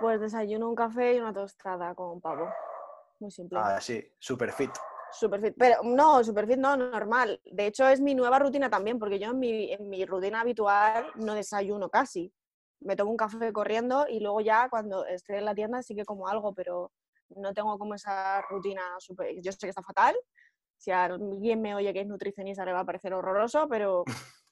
Pues 0.00 0.20
desayuno 0.20 0.68
un 0.68 0.74
café 0.74 1.14
y 1.14 1.20
una 1.20 1.32
tostada 1.32 1.94
con 1.94 2.20
pavo. 2.20 2.48
Muy 3.20 3.30
simple. 3.30 3.58
Ah, 3.60 3.80
sí, 3.80 4.04
super 4.18 4.52
fit. 4.52 4.70
Superfit, 5.12 5.54
pero 5.58 5.82
no, 5.82 6.22
Superfit 6.24 6.58
no, 6.58 6.76
normal. 6.76 7.40
De 7.44 7.66
hecho, 7.66 7.86
es 7.88 8.00
mi 8.00 8.14
nueva 8.14 8.38
rutina 8.38 8.70
también, 8.70 8.98
porque 8.98 9.18
yo 9.18 9.30
en 9.30 9.38
mi, 9.38 9.72
en 9.72 9.88
mi 9.88 10.04
rutina 10.04 10.40
habitual 10.40 11.06
no 11.16 11.34
desayuno 11.34 11.88
casi. 11.90 12.32
Me 12.80 12.96
tomo 12.96 13.10
un 13.10 13.16
café 13.16 13.52
corriendo 13.52 14.06
y 14.08 14.20
luego 14.20 14.40
ya 14.40 14.68
cuando 14.68 15.04
estoy 15.06 15.36
en 15.36 15.44
la 15.44 15.54
tienda 15.54 15.82
sí 15.82 15.94
que 15.94 16.04
como 16.04 16.28
algo, 16.28 16.54
pero 16.54 16.90
no 17.36 17.54
tengo 17.54 17.78
como 17.78 17.94
esa 17.94 18.40
rutina 18.42 18.82
super... 18.98 19.28
Yo 19.40 19.52
sé 19.52 19.58
que 19.60 19.68
está 19.68 19.82
fatal. 19.82 20.16
Si 20.76 20.90
alguien 20.90 21.62
me 21.62 21.74
oye 21.74 21.92
que 21.92 22.00
es 22.00 22.06
nutricionista 22.06 22.64
le 22.64 22.72
va 22.72 22.80
a 22.80 22.86
parecer 22.86 23.14
horroroso, 23.14 23.68
pero, 23.68 24.04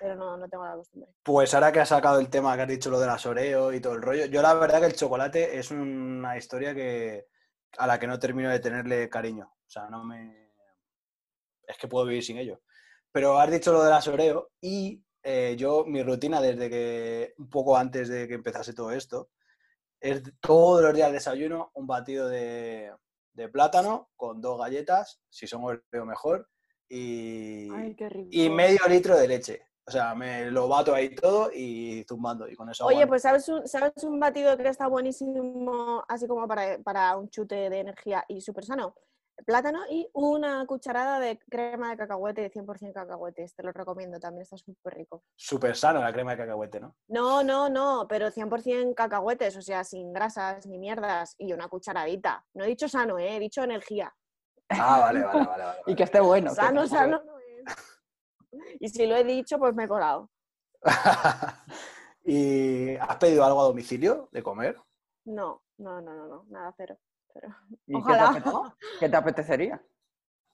pero 0.00 0.16
no, 0.16 0.38
no 0.38 0.48
tengo 0.48 0.64
la 0.64 0.76
costumbre. 0.76 1.10
Pues 1.22 1.52
ahora 1.52 1.70
que 1.70 1.80
has 1.80 1.88
sacado 1.88 2.18
el 2.18 2.30
tema 2.30 2.56
que 2.56 2.62
has 2.62 2.68
dicho 2.68 2.90
lo 2.90 2.98
de 2.98 3.06
las 3.06 3.26
Oreo 3.26 3.72
y 3.72 3.80
todo 3.80 3.94
el 3.94 4.02
rollo, 4.02 4.24
yo 4.26 4.40
la 4.40 4.54
verdad 4.54 4.80
que 4.80 4.86
el 4.86 4.96
chocolate 4.96 5.58
es 5.58 5.70
una 5.70 6.38
historia 6.38 6.74
que 6.74 7.26
a 7.76 7.86
la 7.86 7.98
que 7.98 8.06
no 8.06 8.18
termino 8.18 8.50
de 8.50 8.60
tenerle 8.60 9.08
cariño. 9.08 9.52
O 9.66 9.70
sea, 9.70 9.88
no 9.88 10.04
me... 10.04 10.52
Es 11.66 11.76
que 11.76 11.88
puedo 11.88 12.06
vivir 12.06 12.24
sin 12.24 12.38
ello. 12.38 12.62
Pero 13.12 13.38
has 13.38 13.50
dicho 13.50 13.72
lo 13.72 13.82
de 13.82 13.90
las 13.90 14.08
Oreo 14.08 14.50
y 14.60 15.02
eh, 15.22 15.56
yo, 15.58 15.84
mi 15.84 16.02
rutina 16.02 16.40
desde 16.40 16.70
que, 16.70 17.34
un 17.38 17.50
poco 17.50 17.76
antes 17.76 18.08
de 18.08 18.26
que 18.26 18.34
empezase 18.34 18.72
todo 18.72 18.92
esto, 18.92 19.30
es 20.00 20.22
todos 20.40 20.82
los 20.82 20.94
días 20.94 21.12
desayuno 21.12 21.70
un 21.74 21.86
batido 21.86 22.28
de, 22.28 22.92
de 23.32 23.48
plátano 23.48 24.10
con 24.16 24.40
dos 24.40 24.58
galletas, 24.58 25.20
si 25.28 25.46
son 25.46 25.64
Oreo 25.64 26.06
mejor, 26.06 26.48
y, 26.88 27.68
Ay, 27.70 27.96
y 28.30 28.48
medio 28.48 28.80
litro 28.88 29.16
de 29.16 29.28
leche. 29.28 29.62
O 29.88 29.90
sea, 29.90 30.14
me 30.14 30.50
lo 30.50 30.68
bato 30.68 30.94
ahí 30.94 31.14
todo 31.14 31.50
y 31.50 32.04
zumbando. 32.06 32.46
Y 32.46 32.54
con 32.54 32.68
eso 32.68 32.84
Oye, 32.84 32.96
aguanto. 32.96 33.08
pues 33.08 33.22
¿sabes 33.22 33.48
un, 33.48 33.66
¿sabes 33.66 34.04
un 34.04 34.20
batido 34.20 34.54
que 34.58 34.68
está 34.68 34.86
buenísimo, 34.86 36.04
así 36.06 36.26
como 36.26 36.46
para, 36.46 36.78
para 36.82 37.16
un 37.16 37.30
chute 37.30 37.70
de 37.70 37.80
energía 37.80 38.22
y 38.28 38.42
súper 38.42 38.66
sano? 38.66 38.94
plátano 39.46 39.80
y 39.88 40.08
una 40.14 40.66
cucharada 40.66 41.20
de 41.20 41.38
crema 41.48 41.90
de 41.90 41.96
cacahuete 41.96 42.42
de 42.42 42.50
100% 42.50 42.92
cacahuetes. 42.92 43.54
Te 43.54 43.62
lo 43.62 43.72
recomiendo, 43.72 44.18
también 44.18 44.42
está 44.42 44.58
súper 44.58 44.94
rico. 44.94 45.22
Súper 45.36 45.76
sano 45.76 46.02
la 46.02 46.12
crema 46.12 46.32
de 46.32 46.38
cacahuete, 46.38 46.80
¿no? 46.80 46.96
No, 47.08 47.42
no, 47.42 47.68
no, 47.68 48.06
pero 48.08 48.30
100% 48.30 48.94
cacahuetes, 48.94 49.56
o 49.56 49.62
sea, 49.62 49.84
sin 49.84 50.12
grasas 50.12 50.66
ni 50.66 50.78
mierdas 50.78 51.34
y 51.38 51.52
una 51.52 51.68
cucharadita. 51.68 52.44
No 52.54 52.64
he 52.64 52.68
dicho 52.68 52.88
sano, 52.88 53.18
¿eh? 53.18 53.36
he 53.36 53.40
dicho 53.40 53.62
energía. 53.62 54.14
Ah, 54.70 55.00
vale, 55.00 55.24
vale, 55.24 55.46
vale. 55.46 55.64
vale, 55.64 55.78
Y 55.86 55.94
que 55.94 56.02
esté 56.02 56.20
bueno. 56.20 56.54
Sano, 56.54 56.82
esté 56.82 56.96
sano 56.96 57.22
no 57.24 57.38
es. 57.38 57.97
Y 58.80 58.88
si 58.88 59.06
lo 59.06 59.16
he 59.16 59.24
dicho, 59.24 59.58
pues 59.58 59.74
me 59.74 59.84
he 59.84 59.88
colado. 59.88 60.30
¿Y 62.24 62.96
has 62.96 63.16
pedido 63.16 63.44
algo 63.44 63.60
a 63.60 63.64
domicilio 63.64 64.28
de 64.32 64.42
comer? 64.42 64.76
No, 65.24 65.62
no, 65.78 66.00
no, 66.00 66.14
no, 66.14 66.26
no, 66.26 66.46
nada, 66.48 66.74
cero. 66.76 66.98
cero. 67.32 67.48
¿Y 67.86 67.92
qué 67.92 67.98
te 67.98 67.98
Ojalá. 68.12 68.76
¿Qué 69.00 69.08
te 69.08 69.16
apetecería? 69.16 69.82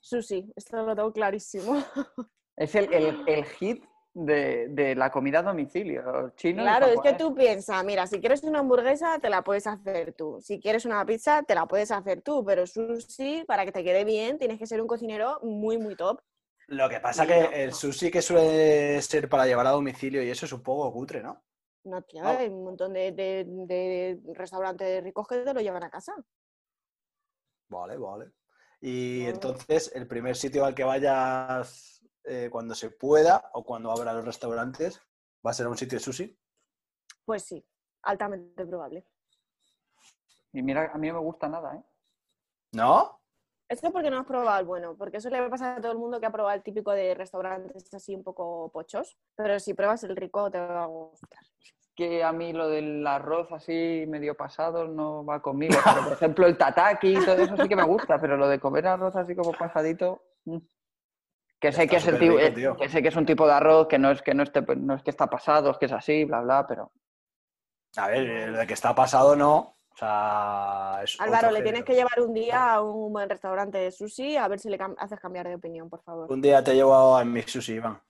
Sushi, 0.01 0.53
esto 0.55 0.85
lo 0.85 0.95
tengo 0.95 1.13
clarísimo. 1.13 1.75
Es 2.57 2.75
el, 2.77 2.93
el- 2.93 3.19
el 3.27 3.45
hit 3.45 3.85
de, 4.13 4.69
de 4.69 4.95
la 4.95 5.11
comida 5.11 5.41
a 5.41 5.43
domicilio 5.43 6.31
chino. 6.37 6.63
Claro, 6.63 6.87
es 6.87 7.01
que 7.01 7.15
tú 7.15 7.35
piensas, 7.35 7.85
mira, 7.85 8.07
si 8.07 8.21
quieres 8.21 8.45
una 8.45 8.61
hamburguesa, 8.61 9.19
te 9.19 9.29
la 9.29 9.43
puedes 9.43 9.67
hacer 9.67 10.13
tú. 10.13 10.39
Si 10.41 10.61
quieres 10.61 10.85
una 10.85 11.05
pizza, 11.05 11.43
te 11.43 11.57
la 11.57 11.67
puedes 11.67 11.91
hacer 11.91 12.23
tú. 12.23 12.45
Pero 12.45 12.65
sushi, 12.65 13.45
para 13.45 13.65
que 13.65 13.73
te 13.73 13.83
quede 13.83 14.05
bien, 14.05 14.39
tienes 14.39 14.59
que 14.61 14.67
ser 14.69 14.81
un 14.81 14.87
cocinero 14.87 15.41
muy, 15.43 15.79
muy 15.79 15.97
top. 15.97 16.21
Lo 16.69 16.89
que 16.89 17.01
pasa 17.01 17.27
que 17.27 17.41
no. 17.41 17.51
el 17.51 17.73
sushi 17.75 18.11
que 18.11 18.23
suele 18.23 19.01
ser 19.03 19.29
para 19.29 19.47
llevar 19.47 19.67
a 19.67 19.71
domicilio 19.71 20.23
y 20.23 20.31
eso 20.31 20.47
es 20.47 20.53
un 20.53 20.63
poco 20.63 20.93
cutre, 20.93 21.23
¿no? 21.23 21.43
No, 21.85 22.01
tío, 22.03 22.25
hay 22.27 22.49
un 22.49 22.65
montón 22.65 22.95
de, 22.95 23.13
de- 23.13 23.45
de 23.47 24.19
restaurantes 24.35 25.03
ricos 25.05 25.29
que 25.29 25.39
te 25.45 25.53
lo 25.53 25.61
llevan 25.61 25.85
a 25.85 25.91
casa. 25.91 26.15
Vale, 27.69 27.97
vale. 27.99 28.33
Y 28.81 29.21
Vale. 29.25 29.35
entonces, 29.35 29.91
el 29.95 30.07
primer 30.07 30.37
sitio 30.37 30.65
al 30.65 30.75
que 30.75 30.85
vayas 30.85 32.03
eh, 32.25 32.49
cuando 32.51 32.75
se 32.75 32.91
pueda 32.91 33.51
o 33.53 33.65
cuando 33.65 33.91
abra 33.91 34.13
los 34.15 34.25
restaurantes, 34.25 35.01
¿va 35.47 35.51
a 35.51 35.55
ser 35.55 35.69
un 35.69 35.77
sitio 35.77 35.99
de 35.99 36.05
sushi? 36.05 36.39
Pues 37.25 37.45
sí, 37.45 37.65
altamente 38.03 38.65
probable. 38.67 39.07
Y 40.53 40.63
mira, 40.63 40.91
a 40.93 40.99
mí 40.99 41.09
no 41.09 41.15
me 41.15 41.21
gusta 41.21 41.49
nada, 41.49 41.75
¿eh? 41.77 41.83
¿No? 42.73 43.21
Esto 43.69 43.87
es 43.87 43.93
porque 43.93 44.11
no 44.11 44.19
has 44.19 44.27
probado 44.27 44.61
el 44.61 44.67
bueno, 44.67 44.95
porque 44.97 45.17
eso 45.17 45.31
le 45.31 45.49
pasa 45.49 45.77
a 45.77 45.81
todo 45.81 45.93
el 45.93 45.99
mundo 45.99 46.21
que 46.21 46.27
ha 46.27 46.31
probado 46.33 46.55
el 46.55 46.63
típico 46.63 46.93
de 46.93 47.15
restaurantes 47.15 47.93
así 47.95 48.15
un 48.15 48.23
poco 48.23 48.71
pochos, 48.71 49.17
pero 49.35 49.59
si 49.59 49.73
pruebas 49.75 50.05
el 50.05 50.15
rico 50.17 50.51
te 50.51 50.61
va 50.61 50.85
a 50.85 50.87
gustar. 50.87 51.41
Que 51.97 52.23
a 52.23 52.33
mí 52.33 52.53
lo 52.53 52.69
del 52.69 53.07
arroz 53.07 53.51
así 53.53 54.05
medio 54.09 54.37
pasado 54.37 54.87
no 54.89 55.25
va 55.25 55.41
conmigo. 55.41 55.77
Pero, 55.85 56.05
por 56.05 56.13
ejemplo, 56.13 56.47
el 56.47 56.59
tataki 56.59 57.17
y 57.17 57.25
todo 57.25 57.37
eso 57.37 57.57
sí 57.57 57.69
que 57.69 57.77
me 57.77 57.85
gusta, 57.85 58.21
pero 58.21 58.37
lo 58.37 58.49
de 58.49 58.59
comer 58.61 58.87
arroz 58.87 59.17
así 59.17 59.35
como 59.35 59.53
pasadito... 59.53 60.23
mm. 60.45 60.59
Que 61.61 61.73
sé 61.73 61.89
que, 61.89 61.97
es 61.97 62.07
el 62.07 62.15
superrico, 62.17 62.37
tipo- 62.37 62.55
tío. 62.55 62.77
que 62.77 62.89
sé 62.91 63.01
que 63.01 63.09
es 63.09 63.17
un 63.17 63.25
tipo 63.25 63.47
de 63.47 63.55
arroz, 63.55 63.87
que 63.89 63.99
no 63.99 64.11
es 64.11 64.21
que 64.21 64.35
no 64.35 64.43
esté, 64.43 64.61
no 64.77 64.95
es 64.97 65.03
que 65.03 65.09
está 65.09 65.31
pasado, 65.31 65.71
es 65.71 65.79
que 65.79 65.87
es 65.87 65.93
así, 65.93 66.25
bla, 66.25 66.43
bla, 66.43 66.67
pero 66.67 66.93
A 67.97 68.09
ver, 68.09 68.29
el 68.29 68.55
de 68.55 68.67
que 68.67 68.75
está 68.75 68.95
pasado 68.95 69.35
no. 69.35 69.79
O 69.95 69.97
sea, 69.97 71.01
es 71.05 71.21
Álvaro, 71.21 71.51
le 71.53 71.63
tienes 71.63 71.85
que 71.85 71.95
llevar 71.95 72.21
un 72.21 72.35
día 72.35 72.75
a 72.75 72.83
un 72.83 73.13
buen 73.13 73.29
restaurante 73.29 73.79
de 73.79 73.93
sushi 73.93 74.37
a 74.37 74.49
ver 74.49 74.59
si 74.59 74.69
le 74.69 74.79
cam- 74.79 74.97
haces 74.99 75.21
cambiar 75.21 75.47
de 75.47 75.55
opinión, 75.55 75.89
por 75.89 76.03
favor. 76.03 76.31
Un 76.33 76.41
día 76.41 76.65
te 76.65 76.75
llevo 76.75 77.17
a 77.17 77.25
mi 77.25 77.43
sushi, 77.43 77.75
Iván. 77.75 78.01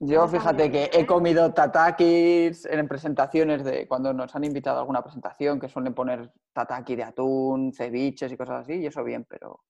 Yo 0.00 0.28
fíjate 0.28 0.70
que 0.70 0.90
he 0.92 1.06
comido 1.06 1.52
tatakis 1.52 2.66
en 2.66 2.86
presentaciones 2.86 3.64
de 3.64 3.88
cuando 3.88 4.12
nos 4.12 4.34
han 4.36 4.44
invitado 4.44 4.76
a 4.76 4.80
alguna 4.80 5.02
presentación 5.02 5.58
que 5.58 5.68
suelen 5.68 5.94
poner 5.94 6.30
tataki 6.52 6.94
de 6.94 7.04
atún, 7.04 7.72
ceviches 7.72 8.30
y 8.30 8.36
cosas 8.36 8.62
así, 8.62 8.74
y 8.74 8.86
eso 8.86 9.02
bien, 9.02 9.24
pero 9.28 9.64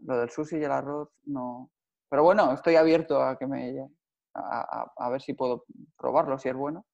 lo 0.00 0.18
del 0.18 0.30
sushi 0.30 0.56
y 0.58 0.64
el 0.64 0.72
arroz 0.72 1.10
no. 1.24 1.70
Pero 2.10 2.22
bueno, 2.24 2.52
estoy 2.52 2.76
abierto 2.76 3.22
a 3.22 3.38
que 3.38 3.46
me 3.46 3.88
a, 4.34 4.82
a- 4.82 4.92
a 4.96 5.08
ver 5.10 5.22
si 5.22 5.32
puedo 5.34 5.64
probarlo, 5.96 6.38
si 6.38 6.48
es 6.48 6.54
bueno. 6.56 6.84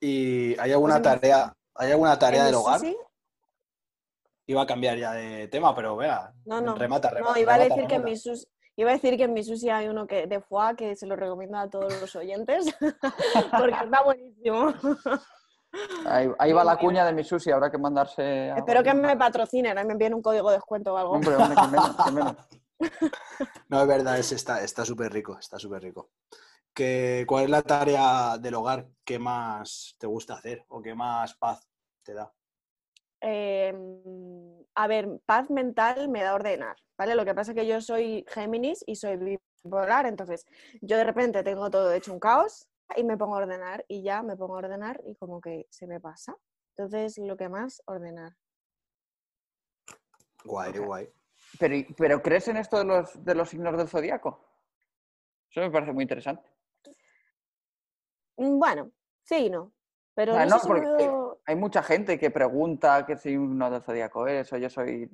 ¿Y 0.00 0.58
hay 0.58 0.72
alguna 0.72 1.00
Pues 1.00 1.20
tarea, 1.20 1.54
hay 1.80 1.90
alguna 1.92 2.18
tarea 2.18 2.40
¿En 2.40 2.46
del 2.46 2.54
el 2.54 2.60
hogar? 2.60 2.78
sushi? 2.80 2.96
Iba 4.46 4.62
a 4.62 4.66
cambiar 4.66 4.98
ya 4.98 5.12
de 5.12 5.48
tema, 5.48 5.74
pero 5.74 5.96
vea, 5.96 6.32
No, 6.44 6.60
no. 6.60 6.74
remata, 6.74 7.10
remata. 7.10 7.34
No, 7.34 7.40
iba 7.40 7.54
a 7.54 7.56
remata, 7.56 7.74
decir 7.74 7.88
que 7.88 7.94
en 7.96 8.04
mi 8.04 8.16
sushi, 8.16 8.44
iba 8.76 8.90
a 8.90 8.94
decir 8.94 9.16
que 9.16 9.24
en 9.24 9.32
mi 9.32 9.42
sushi 9.44 9.70
hay 9.70 9.88
uno 9.88 10.06
que 10.06 10.26
de 10.26 10.40
foie 10.40 10.74
que 10.76 10.96
se 10.96 11.06
lo 11.06 11.16
recomiendo 11.16 11.56
a 11.58 11.68
todos 11.70 12.00
los 12.00 12.14
oyentes 12.16 12.66
porque 13.58 13.76
está 13.84 14.02
buenísimo. 14.02 14.74
Ahí, 16.04 16.28
ahí 16.38 16.52
va 16.52 16.64
la 16.64 16.76
cuña 16.76 17.04
de 17.06 17.12
mi 17.12 17.22
sushi, 17.22 17.52
habrá 17.52 17.70
que 17.70 17.78
mandarse. 17.78 18.50
a- 18.50 18.56
Espero 18.56 18.82
que 18.82 18.92
me 18.92 19.16
patrocinen, 19.16 19.78
¿eh? 19.78 19.84
me 19.84 19.92
envíen 19.92 20.14
un 20.14 20.22
código 20.22 20.50
de 20.50 20.56
descuento 20.56 20.94
o 20.94 20.96
algo. 20.96 21.12
Hombre, 21.12 21.36
hombre, 21.36 21.56
que 21.56 21.68
menos, 21.68 21.96
que 22.04 22.10
menos. 22.12 22.36
No, 23.68 23.82
es 23.82 23.86
verdad, 23.86 24.18
es, 24.18 24.32
está 24.32 24.62
está 24.64 24.84
súper 24.84 25.12
rico, 25.12 25.38
está 25.38 25.58
súper 25.58 25.82
rico. 25.82 26.10
¿Qué- 26.74 27.24
¿Cuál 27.28 27.44
es 27.44 27.50
la 27.50 27.62
tarea 27.62 28.36
del 28.38 28.54
hogar 28.54 28.88
que 29.04 29.18
más 29.18 29.94
te 29.98 30.06
gusta 30.08 30.34
hacer 30.34 30.64
o 30.68 30.80
que 30.82 30.94
más 30.94 31.34
paz 31.36 31.68
te 32.10 32.14
da? 32.14 32.32
Eh, 33.22 33.72
a 34.74 34.86
ver, 34.88 35.20
paz 35.26 35.50
mental 35.50 36.08
me 36.08 36.22
da 36.22 36.34
ordenar, 36.34 36.76
¿vale? 36.98 37.14
Lo 37.14 37.24
que 37.24 37.34
pasa 37.34 37.52
es 37.52 37.56
que 37.56 37.66
yo 37.66 37.80
soy 37.80 38.24
Géminis 38.28 38.82
y 38.86 38.96
soy 38.96 39.16
bipolar, 39.16 40.06
entonces 40.06 40.46
yo 40.80 40.96
de 40.96 41.04
repente 41.04 41.42
tengo 41.42 41.70
todo 41.70 41.92
hecho 41.92 42.12
un 42.12 42.18
caos 42.18 42.66
y 42.96 43.04
me 43.04 43.16
pongo 43.16 43.34
a 43.36 43.38
ordenar 43.38 43.84
y 43.88 44.02
ya 44.02 44.22
me 44.22 44.36
pongo 44.36 44.54
a 44.56 44.58
ordenar 44.58 45.00
y 45.04 45.14
como 45.16 45.40
que 45.40 45.66
se 45.70 45.86
me 45.86 46.00
pasa. 46.00 46.34
Entonces, 46.76 47.18
lo 47.18 47.36
que 47.36 47.48
más, 47.48 47.82
ordenar. 47.86 48.32
Guay, 50.44 50.78
Ok. 50.78 50.86
guay. 50.86 51.12
Pero, 51.58 51.74
pero 51.96 52.22
¿crees 52.22 52.48
en 52.48 52.56
esto 52.56 52.78
de 52.78 52.84
los, 52.84 53.24
de 53.24 53.34
los 53.34 53.48
signos 53.50 53.76
del 53.76 53.88
zodiaco? 53.88 54.40
Eso 55.50 55.60
me 55.60 55.70
parece 55.70 55.92
muy 55.92 56.02
interesante. 56.04 56.48
Mm, 58.38 58.58
Bueno, 58.58 58.90
sí 59.24 59.36
y 59.46 59.50
no. 59.50 59.72
Pero 60.14 60.32
sea, 60.32 60.44
no, 60.46 60.50
no, 60.50 60.58
sé 60.58 60.64
si 60.66 60.72
me 60.72 60.80
porque- 60.80 60.88
veo- 61.04 61.19
Hay 61.50 61.56
mucha 61.56 61.82
gente 61.82 62.16
que 62.16 62.30
pregunta 62.30 63.04
qué 63.04 63.16
signo 63.16 63.68
del 63.72 63.82
zodiaco 63.82 64.28
es, 64.28 64.52
o 64.52 64.56
yo 64.56 64.70
soy, 64.70 65.10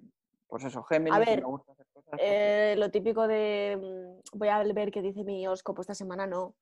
pues 0.46 0.64
eso, 0.64 0.82
Géminis, 0.82 1.16
y 1.16 1.30
ver, 1.30 1.40
me 1.40 1.46
gusta 1.46 1.72
hacer 1.72 1.86
cosas. 1.94 2.20
Eh, 2.22 2.74
lo 2.76 2.90
típico 2.90 3.26
de 3.26 3.78
mm, 3.80 4.38
voy 4.38 4.48
a 4.48 4.62
ver 4.62 4.90
qué 4.90 5.00
dice 5.00 5.24
mi 5.24 5.46
horóscopo 5.46 5.80
esta 5.80 5.94
semana, 5.94 6.26
no. 6.26 6.54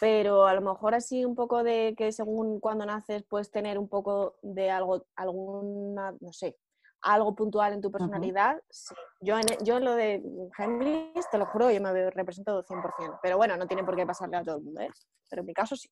Pero 0.00 0.44
a 0.44 0.52
lo 0.52 0.60
mejor 0.60 0.94
así 0.94 1.24
un 1.24 1.34
poco 1.34 1.62
de 1.62 1.94
que 1.96 2.12
según 2.12 2.60
cuando 2.60 2.84
naces 2.84 3.22
puedes 3.22 3.50
tener 3.50 3.78
un 3.78 3.88
poco 3.88 4.36
de 4.42 4.70
algo, 4.70 5.06
alguna, 5.16 6.14
no 6.20 6.32
sé, 6.34 6.58
algo 7.00 7.34
puntual 7.34 7.72
en 7.72 7.80
tu 7.80 7.90
personalidad. 7.90 8.62
sí. 8.68 8.94
Yo, 9.22 9.38
en, 9.38 9.46
yo 9.64 9.78
en 9.78 9.84
lo 9.86 9.94
de 9.94 10.22
Géminis, 10.58 11.26
te 11.30 11.38
lo 11.38 11.46
juro, 11.46 11.70
yo 11.70 11.80
me 11.80 11.94
veo 11.94 12.10
representado 12.10 12.62
100%. 12.62 13.20
Pero 13.22 13.38
bueno, 13.38 13.56
no 13.56 13.66
tiene 13.66 13.82
por 13.82 13.96
qué 13.96 14.04
pasarle 14.04 14.36
a 14.36 14.42
todo 14.42 14.58
el 14.58 14.62
mundo, 14.64 14.82
¿eh? 14.82 14.90
Pero 15.30 15.40
en 15.40 15.46
mi 15.46 15.54
caso 15.54 15.74
sí. 15.74 15.88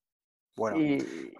Bueno, 0.57 0.79
Y 0.79 1.35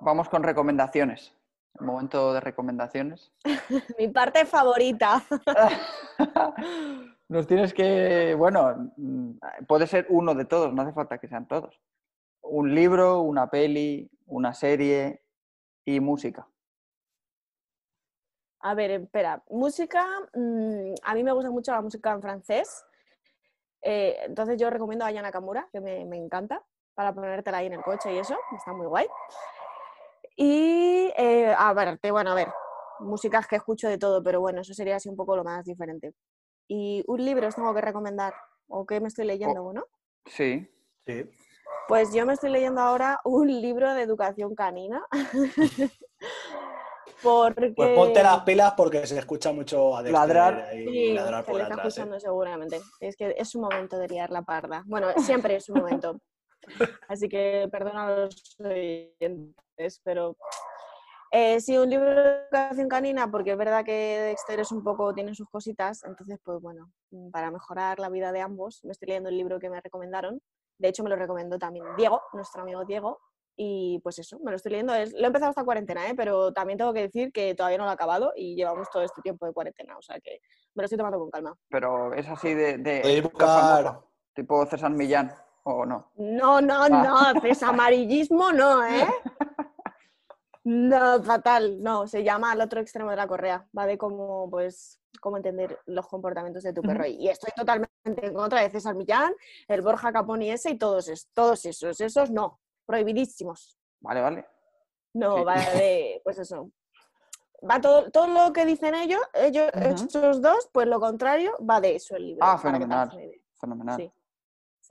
vamos 0.00 0.28
con 0.28 0.42
recomendaciones. 0.42 1.34
El 1.78 1.86
momento 1.86 2.32
de 2.32 2.40
recomendaciones. 2.40 3.32
mi 3.98 4.08
parte 4.08 4.44
favorita. 4.44 5.22
Nos 7.28 7.46
tienes 7.46 7.72
que, 7.72 8.34
bueno, 8.34 8.92
mm, 8.96 9.38
puede 9.68 9.86
ser 9.86 10.06
uno 10.08 10.34
de 10.34 10.44
todos, 10.44 10.72
no 10.74 10.82
hace 10.82 10.92
falta 10.92 11.18
que 11.18 11.28
sean 11.28 11.46
todos. 11.46 11.80
Un 12.42 12.74
libro, 12.74 13.20
una 13.20 13.48
peli, 13.48 14.10
una 14.26 14.52
serie 14.52 15.22
y 15.84 16.00
música. 16.00 16.48
A 18.62 18.74
ver, 18.74 18.90
espera, 18.90 19.42
música, 19.48 20.06
mm, 20.34 20.94
a 21.04 21.14
mí 21.14 21.22
me 21.22 21.32
gusta 21.32 21.50
mucho 21.50 21.72
la 21.72 21.80
música 21.80 22.10
en 22.10 22.20
francés, 22.20 22.84
eh, 23.82 24.18
entonces 24.26 24.60
yo 24.60 24.68
recomiendo 24.68 25.04
a 25.04 25.08
Aya 25.08 25.22
Nakamura, 25.22 25.68
que 25.72 25.80
me, 25.80 26.04
me 26.04 26.18
encanta, 26.18 26.62
para 26.94 27.14
ponértela 27.14 27.58
ahí 27.58 27.66
en 27.66 27.74
el 27.74 27.82
coche 27.82 28.12
y 28.12 28.18
eso, 28.18 28.36
está 28.54 28.72
muy 28.72 28.86
guay. 28.86 29.06
Y, 30.36 31.12
eh, 31.16 31.54
a 31.56 31.72
ver, 31.74 31.98
te- 31.98 32.10
bueno, 32.10 32.30
a 32.32 32.34
ver, 32.34 32.48
músicas 33.00 33.46
que 33.46 33.56
escucho 33.56 33.88
de 33.88 33.98
todo, 33.98 34.22
pero 34.22 34.40
bueno, 34.40 34.60
eso 34.62 34.74
sería 34.74 34.96
así 34.96 35.08
un 35.08 35.16
poco 35.16 35.36
lo 35.36 35.44
más 35.44 35.64
diferente. 35.64 36.14
Y 36.68 37.02
un 37.08 37.24
libro 37.24 37.48
os 37.48 37.54
tengo 37.56 37.74
que 37.74 37.80
recomendar, 37.80 38.34
o 38.68 38.86
que 38.86 39.00
me 39.00 39.08
estoy 39.08 39.26
leyendo, 39.26 39.62
bueno. 39.62 39.84
Sí. 40.26 40.68
sí. 41.06 41.28
Pues 41.88 42.12
yo 42.14 42.24
me 42.24 42.34
estoy 42.34 42.50
leyendo 42.50 42.80
ahora 42.80 43.20
un 43.24 43.48
libro 43.48 43.92
de 43.94 44.02
educación 44.02 44.54
canina. 44.54 45.04
Porque... 47.22 47.72
Pues 47.76 47.94
ponte 47.94 48.22
las 48.22 48.40
pilas 48.44 48.72
porque 48.76 49.06
se 49.06 49.18
escucha 49.18 49.52
mucho 49.52 49.94
a 49.96 50.02
Ladrar. 50.02 50.68
Sí, 50.72 51.12
ladrar 51.12 51.44
se 51.44 51.50
por 51.50 51.58
le 51.58 51.62
está 51.64 51.74
atrás. 51.74 51.84
¿eh? 51.84 51.88
escuchando 51.88 52.20
seguramente. 52.20 52.80
Es 53.00 53.16
que 53.16 53.34
es 53.36 53.54
un 53.54 53.62
momento 53.62 53.98
de 53.98 54.08
liar 54.08 54.30
la 54.30 54.40
parda. 54.42 54.82
Bueno, 54.86 55.08
siempre 55.18 55.56
es 55.56 55.68
un 55.68 55.80
momento. 55.80 56.18
Así 57.08 57.28
que 57.28 57.68
perdona 57.70 58.06
a 58.06 58.16
los 58.20 58.56
oyentes, 58.60 60.00
pero 60.04 60.36
eh, 61.32 61.60
sí, 61.60 61.78
un 61.78 61.88
libro 61.90 62.10
de 62.12 62.42
educación 62.50 62.88
canina, 62.88 63.30
porque 63.30 63.52
es 63.52 63.56
verdad 63.58 63.84
que 63.84 63.92
Dexter 64.20 64.60
es 64.60 64.72
un 64.72 64.82
poco, 64.82 65.14
tiene 65.14 65.34
sus 65.34 65.48
cositas, 65.48 66.02
entonces 66.04 66.38
pues 66.42 66.60
bueno, 66.60 66.90
para 67.32 67.50
mejorar 67.50 67.98
la 68.00 68.08
vida 68.08 68.32
de 68.32 68.40
ambos, 68.40 68.80
me 68.84 68.92
estoy 68.92 69.08
leyendo 69.08 69.28
el 69.28 69.36
libro 69.36 69.58
que 69.60 69.70
me 69.70 69.80
recomendaron. 69.80 70.40
De 70.78 70.88
hecho, 70.88 71.04
me 71.04 71.10
lo 71.10 71.16
recomendó 71.16 71.58
también 71.58 71.84
Diego, 71.96 72.22
nuestro 72.32 72.62
amigo 72.62 72.84
Diego, 72.84 73.20
Y 73.62 74.00
pues 74.02 74.18
eso, 74.18 74.38
me 74.38 74.50
lo 74.50 74.56
estoy 74.56 74.72
leyendo. 74.72 74.94
Es, 74.94 75.12
lo 75.12 75.20
he 75.24 75.26
empezado 75.26 75.50
esta 75.50 75.64
cuarentena, 75.64 76.08
¿eh? 76.08 76.14
pero 76.16 76.50
también 76.52 76.78
tengo 76.78 76.94
que 76.94 77.02
decir 77.02 77.30
que 77.30 77.54
todavía 77.54 77.76
no 77.76 77.84
lo 77.84 77.90
he 77.90 77.92
acabado 77.92 78.32
y 78.34 78.56
llevamos 78.56 78.88
todo 78.90 79.02
este 79.02 79.20
tiempo 79.20 79.44
de 79.44 79.52
cuarentena, 79.52 79.98
o 79.98 80.02
sea 80.02 80.18
que 80.20 80.40
me 80.74 80.82
lo 80.82 80.84
estoy 80.86 80.96
tomando 80.96 81.18
con 81.18 81.30
calma. 81.30 81.54
Pero 81.68 82.14
es 82.14 82.26
así 82.28 82.54
de, 82.54 82.78
de 82.78 83.20
buscar- 83.20 84.00
tipo 84.34 84.64
César 84.64 84.90
Millán, 84.92 85.34
o 85.64 85.84
no. 85.86 86.10
No, 86.16 86.60
no, 86.60 86.82
Ah. 86.84 87.32
no, 87.34 87.40
desamarillismo 87.40 88.52
no, 88.52 88.84
¿eh? 88.86 89.06
No, 90.62 91.22
fatal, 91.22 91.82
no, 91.82 92.06
se 92.06 92.22
llama 92.22 92.52
al 92.52 92.60
otro 92.60 92.80
extremo 92.80 93.10
de 93.10 93.16
la 93.16 93.26
correa, 93.26 93.66
va 93.76 93.86
de 93.86 93.96
cómo, 93.96 94.48
pues, 94.50 95.00
cómo 95.20 95.38
entender 95.38 95.78
los 95.86 96.06
comportamientos 96.06 96.62
de 96.62 96.72
tu 96.74 96.82
perro. 96.82 97.06
Y 97.06 97.28
estoy 97.28 97.50
totalmente 97.56 97.90
en 98.04 98.34
contra 98.34 98.60
de 98.60 98.70
César 98.70 98.94
Millán, 98.94 99.32
el 99.68 99.80
Borja 99.80 100.12
Caponi 100.12 100.50
ese 100.50 100.70
y 100.70 100.78
todos, 100.78 101.08
es- 101.08 101.28
todos 101.32 101.64
esos, 101.64 101.98
esos 102.00 102.30
no, 102.30 102.60
prohibidísimos. 102.84 103.78
Vale, 104.00 104.20
vale. 104.20 104.46
No, 105.14 105.38
Sí. 105.38 105.44
va 105.44 105.54
de, 105.54 106.20
pues 106.24 106.38
eso. 106.38 106.70
Va 107.68 107.80
todo, 107.80 108.10
todo 108.10 108.26
lo 108.26 108.52
que 108.52 108.64
dicen 108.66 108.94
ellos, 108.94 109.20
ellos, 109.34 109.70
Ujú. 109.74 109.84
estos 110.04 110.40
dos, 110.42 110.68
pues 110.72 110.86
lo 110.86 111.00
contrario, 111.00 111.56
va 111.68 111.80
de 111.80 111.96
eso 111.96 112.16
el 112.16 112.26
libro. 112.28 112.44
Ah, 112.46 112.58
fenomenal. 112.58 113.10
Fenomenal. 113.58 113.96
Sí, 113.96 114.12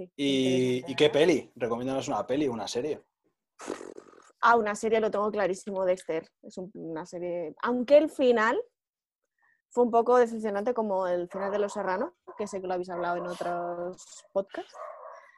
sí, 0.08 0.12
¿Y, 0.15 0.77
interesante, 0.77 0.91
¿y 0.91 0.96
qué 0.96 1.10
peli? 1.10 1.51
Recomiéndanos 1.56 2.08
una 2.08 2.25
peli, 2.25 2.48
una 2.48 2.68
serie. 2.68 3.03
Ah, 4.41 4.56
una 4.56 4.74
serie 4.75 5.00
lo 5.01 5.12
tengo 5.12 5.29
clarísimo, 5.32 5.84
Dexter. 5.86 6.29
Es 6.44 6.58
un- 6.58 6.72
una 6.74 7.06
serie. 7.06 7.53
Aunque 7.62 7.98
el 7.98 8.10
final 8.10 8.58
fue 9.70 9.84
un 9.84 9.91
poco 9.91 10.18
decepcionante, 10.18 10.74
como 10.74 11.08
el 11.08 11.27
final 11.29 11.51
de 11.51 11.60
Los 11.60 11.74
Serrano, 11.74 12.15
que 12.38 12.48
sé 12.48 12.62
que 12.62 12.68
lo 12.68 12.74
habéis 12.74 12.89
hablado 12.89 13.18
en 13.18 13.27
otros 13.27 14.25
podcasts. 14.32 14.74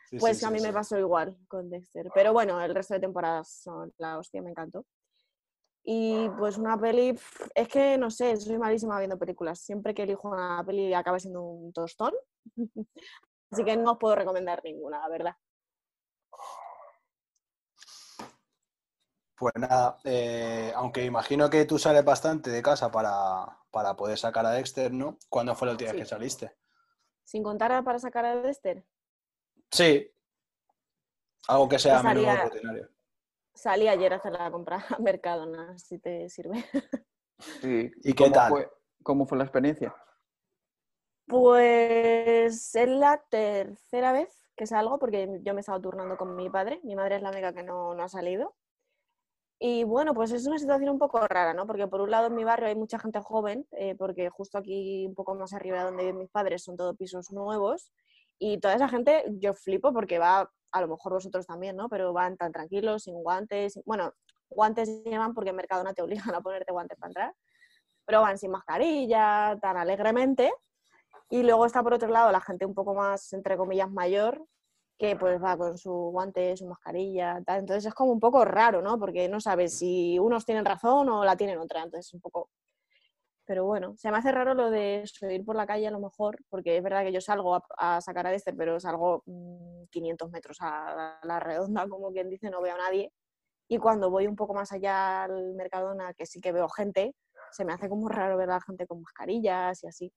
Sí, 0.09 0.19
Pues 0.19 0.37
sí, 0.39 0.45
a 0.45 0.49
sí, 0.49 0.53
mí 0.55 0.61
me 0.61 0.73
pasó 0.73 0.97
igual 0.99 1.35
con 1.47 1.69
Dexter. 1.69 2.11
Pero 2.13 2.31
bueno, 2.33 2.61
el 2.61 2.75
resto 2.75 2.93
de 2.93 2.99
temporadas 2.99 3.49
son 3.63 3.91
la 3.97 4.19
hostia, 4.19 4.41
me 4.41 4.51
encantó. 4.51 4.85
Y 5.83 6.29
pues 6.37 6.57
una 6.59 6.79
peli, 6.79 7.17
es 7.55 7.67
que 7.67 7.97
no 7.97 8.11
sé, 8.11 8.37
soy 8.37 8.59
malísima 8.59 8.99
viendo 8.99 9.17
películas. 9.17 9.59
Siempre 9.59 9.95
que 9.95 10.03
elijo 10.03 10.29
una 10.29 10.63
peli 10.63 10.93
acaba 10.93 11.19
siendo 11.19 11.41
un 11.41 11.73
tostón. 11.73 12.13
Así 13.51 13.65
que 13.65 13.75
no 13.75 13.93
os 13.93 13.97
puedo 13.97 14.15
recomendar 14.15 14.61
ninguna, 14.63 14.99
la 14.99 15.09
verdad. 15.09 15.35
Pues 19.35 19.53
nada, 19.57 19.97
eh, 20.03 20.71
aunque 20.75 21.03
imagino 21.03 21.49
que 21.49 21.65
tú 21.65 21.79
sales 21.79 22.05
bastante 22.05 22.49
de 22.51 22.61
casa 22.61 22.91
para, 22.91 23.57
para 23.71 23.95
poder 23.95 24.17
sacar 24.17 24.45
a 24.45 24.51
Dexter, 24.51 24.93
¿no? 24.93 25.17
¿Cuándo 25.29 25.55
fue 25.55 25.65
la 25.65 25.71
última 25.71 25.91
vez 25.91 26.01
que 26.01 26.05
saliste? 26.07 26.57
Sin 27.23 27.43
contar 27.43 27.83
para 27.83 27.99
sacar 27.99 28.25
a 28.25 28.35
Dexter. 28.35 28.85
Sí. 29.71 30.09
Algo 31.47 31.67
que 31.67 31.79
sea 31.79 32.01
Pues 32.01 32.15
menos 32.15 32.43
rutinario. 32.43 32.89
Salí 33.53 33.87
ayer 33.87 34.13
a 34.13 34.17
hacer 34.17 34.31
la 34.31 34.51
compra 34.51 34.85
a 34.89 34.99
Mercadona, 34.99 35.77
si 35.77 35.99
te 35.99 36.29
sirve. 36.29 36.63
Sí. 37.59 37.91
¿Y 38.03 38.13
qué 38.13 38.25
cómo 38.25 38.31
tal? 38.31 38.49
Fue, 38.49 38.71
¿Cómo 39.03 39.25
fue 39.25 39.37
la 39.37 39.43
experiencia? 39.45 39.95
Pues 41.31 42.75
es 42.75 42.89
la 42.89 43.23
tercera 43.29 44.11
vez 44.11 44.27
que 44.57 44.67
salgo, 44.67 44.99
porque 44.99 45.39
yo 45.43 45.53
me 45.53 45.59
he 45.59 45.61
estado 45.61 45.79
turnando 45.79 46.17
con 46.17 46.35
mi 46.35 46.49
padre. 46.49 46.81
Mi 46.83 46.93
madre 46.93 47.15
es 47.15 47.21
la 47.21 47.29
única 47.29 47.53
que 47.53 47.63
no, 47.63 47.95
no 47.95 48.03
ha 48.03 48.09
salido. 48.09 48.53
Y 49.57 49.85
bueno, 49.85 50.13
pues 50.13 50.33
es 50.33 50.45
una 50.45 50.59
situación 50.59 50.89
un 50.89 50.99
poco 50.99 51.25
rara, 51.25 51.53
¿no? 51.53 51.65
Porque 51.65 51.87
por 51.87 52.01
un 52.01 52.11
lado 52.11 52.27
en 52.27 52.35
mi 52.35 52.43
barrio 52.43 52.67
hay 52.67 52.75
mucha 52.75 52.99
gente 52.99 53.21
joven, 53.21 53.65
eh, 53.71 53.95
porque 53.95 54.29
justo 54.29 54.57
aquí 54.57 55.05
un 55.07 55.15
poco 55.15 55.33
más 55.35 55.53
arriba 55.53 55.85
donde 55.85 56.03
viven 56.03 56.17
mis 56.17 56.29
padres 56.29 56.63
son 56.63 56.75
todos 56.75 56.97
pisos 56.97 57.31
nuevos. 57.31 57.93
Y 58.37 58.59
toda 58.59 58.75
esa 58.75 58.89
gente 58.89 59.23
yo 59.39 59.53
flipo 59.53 59.93
porque 59.93 60.19
va, 60.19 60.51
a 60.73 60.81
lo 60.81 60.89
mejor 60.89 61.13
vosotros 61.13 61.47
también, 61.47 61.77
¿no? 61.77 61.87
Pero 61.87 62.11
van 62.11 62.35
tan 62.35 62.51
tranquilos, 62.51 63.03
sin 63.03 63.13
guantes. 63.13 63.79
Bueno, 63.85 64.11
guantes 64.49 65.01
llevan 65.05 65.33
porque 65.33 65.51
en 65.51 65.55
Mercadona 65.55 65.93
te 65.93 66.01
obligan 66.25 66.35
a 66.35 66.41
ponerte 66.41 66.73
guantes 66.73 66.97
para 66.99 67.09
entrar. 67.09 67.35
Pero 68.05 68.19
van 68.19 68.37
sin 68.37 68.51
mascarilla, 68.51 69.57
tan 69.61 69.77
alegremente. 69.77 70.51
Y 71.31 71.43
luego 71.43 71.65
está 71.65 71.81
por 71.81 71.93
otro 71.93 72.09
lado 72.09 72.29
la 72.29 72.41
gente 72.41 72.65
un 72.65 72.73
poco 72.73 72.93
más, 72.93 73.31
entre 73.31 73.55
comillas, 73.55 73.89
mayor, 73.89 74.45
que 74.99 75.15
pues 75.15 75.41
va 75.41 75.57
con 75.57 75.77
su 75.77 75.89
guante, 75.91 76.57
su 76.57 76.67
mascarilla. 76.67 77.37
Entonces 77.37 77.85
es 77.85 77.93
como 77.93 78.11
un 78.11 78.19
poco 78.19 78.43
raro, 78.43 78.81
¿no? 78.81 78.99
Porque 78.99 79.29
no 79.29 79.39
sabes 79.39 79.77
si 79.77 80.19
unos 80.19 80.45
tienen 80.45 80.65
razón 80.65 81.07
o 81.09 81.23
la 81.23 81.37
tienen 81.37 81.57
otra. 81.57 81.83
Entonces 81.83 82.07
es 82.07 82.13
un 82.13 82.19
poco... 82.19 82.49
Pero 83.45 83.65
bueno, 83.65 83.95
se 83.97 84.11
me 84.11 84.17
hace 84.17 84.31
raro 84.31 84.53
lo 84.53 84.69
de 84.69 85.05
ir 85.31 85.45
por 85.45 85.55
la 85.55 85.65
calle 85.65 85.87
a 85.87 85.91
lo 85.91 86.01
mejor, 86.01 86.37
porque 86.49 86.77
es 86.77 86.83
verdad 86.83 87.03
que 87.03 87.13
yo 87.13 87.21
salgo 87.21 87.61
a, 87.77 88.01
sacar 88.01 88.27
a 88.27 88.31
Dexter, 88.31 88.55
pero 88.55 88.79
salgo 88.79 89.23
mm, 89.25 89.85
500 89.89 90.31
metros 90.31 90.57
a 90.61 90.95
la, 90.95 91.19
a 91.21 91.25
la 91.27 91.39
redonda, 91.39 91.87
como 91.87 92.11
quien 92.11 92.29
dice, 92.29 92.49
no 92.49 92.61
veo 92.61 92.75
a 92.75 92.77
nadie. 92.77 93.11
Y 93.69 93.77
cuando 93.77 94.11
voy 94.11 94.27
un 94.27 94.35
poco 94.35 94.53
más 94.53 94.71
allá 94.73 95.23
al 95.23 95.53
Mercadona, 95.55 96.13
que 96.13 96.25
sí 96.25 96.41
que 96.41 96.51
veo 96.51 96.67
gente, 96.69 97.15
se 97.51 97.65
me 97.65 97.73
hace 97.73 97.89
como 97.89 98.09
raro 98.09 98.37
ver 98.37 98.49
a 98.49 98.55
la 98.55 98.61
gente 98.61 98.85
con 98.85 99.01
mascarillas 99.01 99.83
y 99.83 99.87
así. 99.87 100.13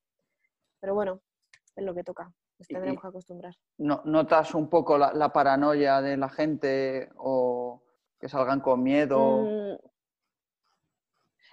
Pero 0.84 0.92
bueno, 0.94 1.22
es 1.76 1.82
lo 1.82 1.94
que 1.94 2.04
toca. 2.04 2.30
Nos 2.58 2.68
tendremos 2.68 3.00
que 3.00 3.08
acostumbrar. 3.08 3.54
No- 3.78 4.02
¿Notas 4.04 4.54
un 4.54 4.68
poco 4.68 4.98
la, 4.98 5.14
la 5.14 5.32
paranoia 5.32 6.02
de 6.02 6.18
la 6.18 6.28
gente 6.28 7.08
o 7.16 7.82
que 8.20 8.28
salgan 8.28 8.60
con 8.60 8.82
miedo? 8.82 9.38
Mm, 9.46 9.76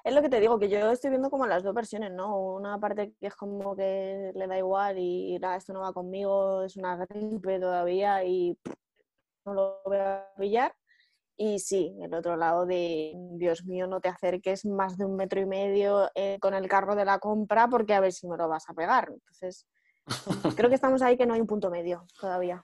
Es 0.04 0.13
lo 0.13 0.22
que 0.22 0.28
te 0.28 0.41
digo, 0.41 0.60
que 0.60 0.67
yo 0.67 0.91
estoy 0.91 1.12
viendo 1.12 1.30
como 1.30 1.48
las 1.48 1.63
dos 1.63 1.74
versiones, 1.74 2.12
¿no? 2.12 2.38
Una 2.56 2.78
parte 2.78 3.13
que 3.22 3.28
es 3.28 3.36
como 3.38 3.74
que 3.74 4.34
le 4.36 4.48
da 4.48 4.58
igual 4.58 4.98
y 5.00 5.39
nada, 5.39 5.56
esto 5.56 5.72
no 5.72 5.80
va 5.80 5.94
conmigo, 5.94 6.63
es 6.63 6.76
una 6.76 6.98
gripe 6.98 7.58
todavía 7.58 8.26
y 8.26 8.56
pff, 8.56 8.74
no 9.46 9.54
lo 9.54 9.82
voy 9.86 9.98
a 9.98 10.30
pillar. 10.38 10.76
Y 11.43 11.58
sí, 11.58 11.97
el 11.99 12.13
otro 12.13 12.38
lado 12.38 12.67
de, 12.67 13.13
Dios 13.32 13.65
mío, 13.65 13.88
no 13.88 13.99
te 13.99 14.10
acerques 14.10 14.63
más 14.63 14.95
de 14.95 15.06
un 15.06 15.15
metro 15.15 15.41
y 15.41 15.47
medio 15.47 16.08
eh, 16.13 16.38
con 16.39 16.54
el 16.54 16.67
carro 16.67 16.95
de 16.95 17.04
la 17.04 17.17
compra 17.17 17.67
porque 17.67 17.95
a 17.95 17.99
ver 17.99 18.13
si 18.13 18.27
me 18.27 18.38
lo 18.38 18.47
vas 18.47 18.69
a 18.69 18.75
pegar. 18.75 19.10
Entonces, 19.12 19.65
creo 20.56 20.69
que 20.69 20.75
estamos 20.75 21.01
ahí 21.01 21.17
que 21.17 21.25
no 21.25 21.34
hay 21.34 21.41
un 21.41 21.47
punto 21.47 21.71
medio 21.71 22.06
todavía. 22.19 22.63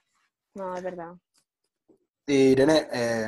No, 0.54 0.76
es 0.76 0.82
verdad. 0.84 1.14
Irene, 2.28 2.86
eh, 2.92 3.26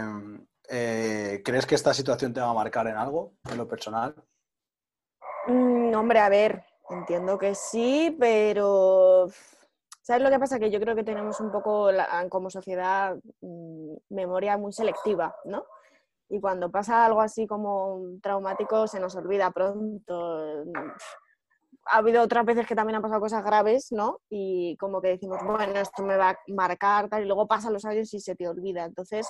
eh, 0.69 1.43
¿crees 1.45 1.67
que 1.67 1.75
esta 1.75 1.93
situación 1.95 2.33
te 2.33 2.41
va 2.41 2.51
a 2.51 2.55
marcar 2.55 2.87
en 2.87 2.97
algo, 2.97 3.33
en 3.51 3.57
lo 3.57 3.67
personal? 3.67 4.15
Mm, 5.49 5.93
hombre, 5.97 6.21
a 6.21 6.29
ver, 6.29 6.63
entiendo 6.91 7.37
que 7.37 7.57
sí, 7.57 8.17
pero 8.21 9.27
¿sabes 10.11 10.25
lo 10.25 10.31
que 10.31 10.41
pasa? 10.41 10.59
Que 10.59 10.73
yo 10.73 10.81
creo 10.81 10.97
que 10.97 11.05
tenemos 11.05 11.39
un 11.39 11.53
poco 11.53 11.93
la- 11.93 12.27
como 12.29 12.51
sociedad 12.51 13.17
mm, 13.43 13.95
memoria 14.09 14.57
muy 14.57 14.73
selectiva, 14.73 15.33
¿no? 15.45 15.65
Y 16.29 16.41
cuando 16.41 16.69
pasa 16.69 17.05
algo 17.07 17.21
así 17.21 17.47
como 17.47 18.01
traumático 18.21 18.89
se 18.89 18.99
nos 18.99 19.15
olvida 19.15 19.53
pronto. 19.53 20.65
Mm, 20.67 20.91
Ha 21.93 21.99
habido 21.99 22.23
otras 22.23 22.45
veces 22.45 22.67
que 22.67 22.75
también 22.75 22.97
han 22.97 23.03
pasado 23.03 23.21
cosas 23.21 23.45
graves, 23.45 23.93
¿no? 23.93 24.19
Y 24.29 24.77
como 24.79 25.01
que 25.01 25.09
decimos, 25.11 25.39
bueno, 25.45 25.79
esto 25.79 26.03
me 26.03 26.17
va 26.17 26.31
a 26.31 26.37
marcar, 26.49 27.09
tal, 27.09 27.23
y 27.23 27.27
luego 27.27 27.47
pasan 27.47 27.73
los 27.73 27.85
años 27.85 28.13
y 28.13 28.19
se 28.21 28.35
te 28.35 28.49
olvida. 28.49 28.85
Entonces, 28.85 29.29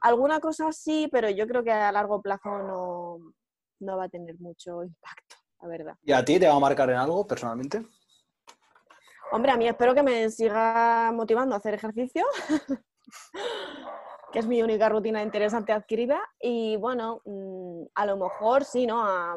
alguna 0.00 0.40
cosa 0.40 0.72
sí, 0.72 1.08
pero 1.12 1.28
yo 1.28 1.46
creo 1.46 1.62
que 1.62 1.72
a 1.72 1.92
largo 1.92 2.22
plazo 2.22 2.48
no, 2.62 3.18
no 3.80 3.96
va 3.98 4.04
a 4.04 4.08
tener 4.08 4.36
mucho 4.40 4.82
impacto, 4.82 5.36
la 5.60 5.68
verdad. 5.68 5.94
¿Y 6.02 6.12
a 6.12 6.24
ti 6.24 6.40
te 6.40 6.48
va 6.48 6.54
a 6.54 6.60
marcar 6.60 6.88
en 6.88 6.96
algo 6.96 7.26
personalmente? 7.26 7.84
Hombre, 9.30 9.52
a 9.52 9.56
mí 9.58 9.68
espero 9.68 9.94
que 9.94 10.02
me 10.02 10.30
siga 10.30 11.12
motivando 11.12 11.54
a 11.54 11.58
hacer 11.58 11.74
ejercicio, 11.74 12.24
que 14.32 14.38
es 14.38 14.46
mi 14.46 14.62
única 14.62 14.88
rutina 14.88 15.22
interesante 15.22 15.72
adquirida. 15.72 16.18
Y 16.40 16.76
bueno, 16.76 17.20
mm, 17.26 17.84
a 17.94 18.06
lo 18.06 18.16
mejor 18.16 18.64
sí, 18.64 18.86
¿no? 18.86 19.04
A, 19.04 19.36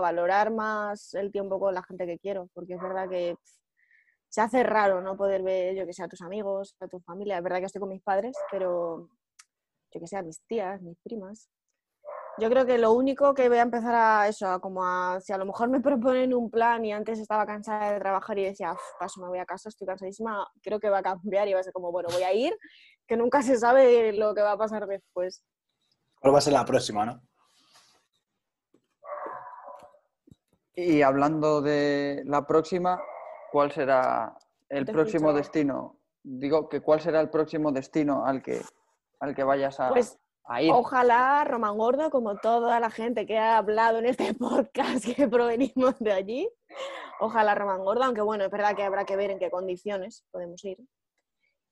valorar 0.00 0.50
más 0.50 1.14
el 1.14 1.30
tiempo 1.30 1.60
con 1.60 1.74
la 1.74 1.82
gente 1.82 2.06
que 2.06 2.18
quiero, 2.18 2.48
porque 2.54 2.74
es 2.74 2.80
verdad 2.80 3.08
que 3.08 3.36
se 4.28 4.40
hace 4.40 4.62
raro 4.62 5.00
no 5.00 5.16
poder 5.16 5.42
ver, 5.42 5.76
yo 5.76 5.86
que 5.86 5.92
sé, 5.92 6.02
a 6.02 6.08
tus 6.08 6.22
amigos, 6.22 6.74
a 6.80 6.88
tu 6.88 7.00
familia. 7.00 7.36
Es 7.36 7.42
verdad 7.42 7.58
que 7.58 7.66
estoy 7.66 7.80
con 7.80 7.90
mis 7.90 8.02
padres, 8.02 8.36
pero 8.50 9.10
yo 9.92 10.00
que 10.00 10.06
sé, 10.06 10.16
a 10.16 10.22
mis 10.22 10.40
tías, 10.46 10.80
mis 10.82 10.98
primas. 11.02 11.48
Yo 12.36 12.50
creo 12.50 12.66
que 12.66 12.78
lo 12.78 12.92
único 12.92 13.32
que 13.32 13.48
voy 13.48 13.58
a 13.58 13.62
empezar 13.62 13.94
a 13.94 14.26
eso, 14.26 14.48
a 14.48 14.60
como 14.60 14.84
a, 14.84 15.20
si 15.20 15.32
a 15.32 15.38
lo 15.38 15.46
mejor 15.46 15.68
me 15.68 15.80
proponen 15.80 16.34
un 16.34 16.50
plan 16.50 16.84
y 16.84 16.92
antes 16.92 17.20
estaba 17.20 17.46
cansada 17.46 17.92
de 17.92 18.00
trabajar 18.00 18.38
y 18.38 18.44
decía, 18.44 18.72
"Uf, 18.72 18.80
paso, 18.98 19.20
me 19.20 19.28
voy 19.28 19.38
a 19.38 19.46
casa, 19.46 19.68
estoy 19.68 19.86
cansadísima, 19.86 20.46
creo 20.62 20.80
que 20.80 20.90
va 20.90 20.98
a 20.98 21.02
cambiar 21.02 21.46
y 21.46 21.54
va 21.54 21.60
a 21.60 21.62
ser 21.62 21.72
como, 21.72 21.92
bueno, 21.92 22.08
voy 22.12 22.24
a 22.24 22.32
ir, 22.32 22.56
que 23.06 23.16
nunca 23.16 23.42
se 23.42 23.56
sabe 23.56 24.12
lo 24.12 24.34
que 24.34 24.42
va 24.42 24.52
a 24.52 24.58
pasar 24.58 24.86
después. 24.86 25.44
¿Cuál 26.20 26.34
va 26.34 26.38
a 26.38 26.42
ser 26.42 26.54
la 26.54 26.64
próxima, 26.64 27.06
no? 27.06 27.20
Y 30.74 31.02
hablando 31.02 31.60
de 31.62 32.22
la 32.26 32.44
próxima, 32.46 33.00
¿cuál 33.52 33.70
será 33.70 34.36
el 34.68 34.86
próximo 34.86 35.28
escucho. 35.28 35.36
destino? 35.36 36.00
Digo 36.24 36.68
que 36.68 36.80
cuál 36.80 37.00
será 37.00 37.20
el 37.20 37.30
próximo 37.30 37.70
destino 37.70 38.26
al 38.26 38.42
que, 38.42 38.60
al 39.20 39.36
que 39.36 39.44
vayas 39.44 39.78
a, 39.78 39.90
Pues 39.90 40.18
ojalá 40.70 41.44
Román 41.44 41.78
Gordo, 41.78 42.10
como 42.10 42.36
toda 42.36 42.80
la 42.80 42.90
gente 42.90 43.26
que 43.26 43.38
ha 43.38 43.56
hablado 43.56 43.98
en 43.98 44.06
este 44.06 44.34
podcast 44.38 45.04
que 45.04 45.28
provenimos 45.28 45.98
de 45.98 46.12
allí, 46.12 46.50
ojalá 47.20 47.54
Román 47.54 47.84
Gordo, 47.84 48.04
aunque 48.04 48.20
bueno, 48.20 48.44
es 48.44 48.50
verdad 48.50 48.76
que 48.76 48.82
habrá 48.82 49.04
que 49.04 49.16
ver 49.16 49.30
en 49.30 49.38
qué 49.38 49.50
condiciones 49.50 50.24
podemos 50.30 50.62
ir. 50.64 50.78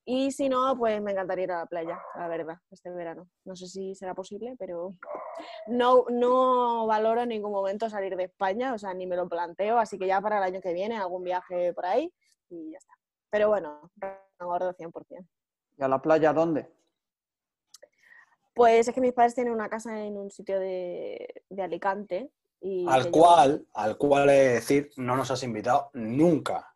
Y 0.05 0.33
si 0.33 0.49
no, 0.49 0.77
pues 0.77 1.01
me 1.01 1.13
encantaría 1.13 1.45
ir 1.45 1.53
a 1.53 1.59
la 1.59 1.67
playa, 1.67 2.03
la 2.17 2.27
verdad, 2.27 2.59
este 2.71 2.91
verano. 2.91 3.29
No 3.45 3.55
sé 3.55 3.69
si 3.69 3.95
será 3.95 4.15
posible, 4.15 4.57
pero 4.59 4.97
no, 5.69 6.07
no 6.11 6.87
valoro 6.87 7.23
en 7.23 7.29
ningún 7.29 7.53
momento 7.53 7.89
salir 7.89 8.17
de 8.17 8.25
España, 8.25 8.75
o 8.75 8.79
sea, 8.79 8.95
ni 8.95 9.07
me 9.07 9.15
lo 9.15 9.29
planteo, 9.29 9.79
así 9.79 9.99
que 9.99 10.09
ya 10.09 10.21
para 10.21 10.39
el 10.39 10.43
año 10.43 10.61
que 10.61 10.73
viene 10.73 10.97
algún 10.97 11.23
viaje 11.23 11.73
por 11.73 11.87
ahí 11.87 12.13
y 12.49 12.73
ya 12.73 12.79
está. 12.79 12.95
Pero 13.31 13.49
bueno, 13.49 13.81
gordo 14.41 14.75
100%. 14.75 15.25
¿Y 15.79 15.83
a 15.85 15.89
la 15.89 16.03
playa 16.03 16.33
dónde? 16.33 16.69
Pues 18.55 18.87
es 18.89 18.95
que 18.95 19.01
mis 19.01 19.13
padres 19.13 19.35
tienen 19.35 19.53
una 19.53 19.69
casa 19.69 19.99
en 20.01 20.17
un 20.17 20.31
sitio 20.31 20.59
de, 20.61 21.43
de 21.49 21.63
Alicante. 21.63 22.31
Y 22.61 22.87
Al 22.89 23.05
yo- 23.07 23.11
cual, 23.11 23.67
al 23.75 23.97
cual 23.97 24.29
he 24.31 24.33
de 24.33 24.49
decir, 24.55 24.91
no 24.97 25.17
nos 25.17 25.31
has 25.31 25.43
invitado 25.43 25.91
nunca 25.95 26.73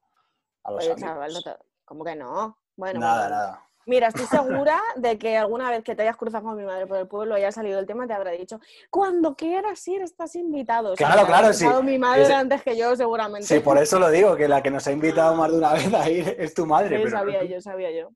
a 0.64 0.72
los 0.72 0.84
Oye, 0.84 0.96
chaval, 0.96 1.32
no 1.32 1.42
te- 1.42 1.56
¿cómo 1.84 2.02
que 2.04 2.16
no? 2.16 2.58
Bueno, 2.76 3.00
nada, 3.00 3.20
bueno. 3.28 3.36
nada. 3.36 3.62
Mira, 3.88 4.08
estoy 4.08 4.26
segura 4.74 4.80
de 4.96 5.16
que 5.16 5.36
alguna 5.36 5.70
vez 5.70 5.84
que 5.84 5.94
te 5.94 6.02
hayas 6.02 6.16
cruzado 6.16 6.42
con 6.44 6.56
mi 6.56 6.64
madre 6.64 6.88
por 6.88 6.96
el 6.98 7.06
pueblo 7.06 7.34
y 7.36 7.42
haya 7.42 7.52
salido 7.52 7.78
el 7.78 7.86
tema, 7.86 8.06
te 8.08 8.14
habrá 8.14 8.32
dicho, 8.32 8.58
cuando 8.90 9.36
quieras 9.36 9.86
ir, 9.86 10.02
estás 10.02 10.34
invitado. 10.34 10.94
O 10.94 10.96
sea, 10.96 11.06
Claro, 11.12 11.24
claro, 11.26 11.52
sí. 11.52 11.66
mi 11.84 11.98
madre 12.00 12.32
antes 12.34 12.62
que 12.64 12.76
yo, 12.76 12.96
seguramente. 12.96 13.46
Sí, 13.46 13.60
por 13.60 13.78
eso 13.78 14.00
lo 14.00 14.10
digo, 14.10 14.34
que 14.34 14.48
la 14.48 14.60
que 14.60 14.72
nos 14.72 14.84
ha 14.88 14.92
invitado 14.92 15.36
más 15.36 15.52
de 15.52 15.58
una 15.58 15.72
vez 15.74 15.94
a 15.94 16.10
ir 16.10 16.34
es 16.36 16.52
tu 16.52 16.66
madre. 16.66 16.96
Sí, 16.96 17.02
pero 17.04 17.16
sabía 17.16 17.44
yo, 17.44 17.60
sabía 17.60 17.92
yo. 17.92 18.08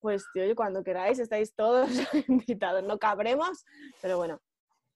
Pues, 0.00 0.24
tío, 0.32 0.54
cuando 0.54 0.84
queráis, 0.84 1.18
estáis 1.18 1.54
todos 1.54 1.88
invitados. 2.28 2.82
No 2.84 2.98
cabremos, 2.98 3.64
pero 4.02 4.18
bueno. 4.18 4.40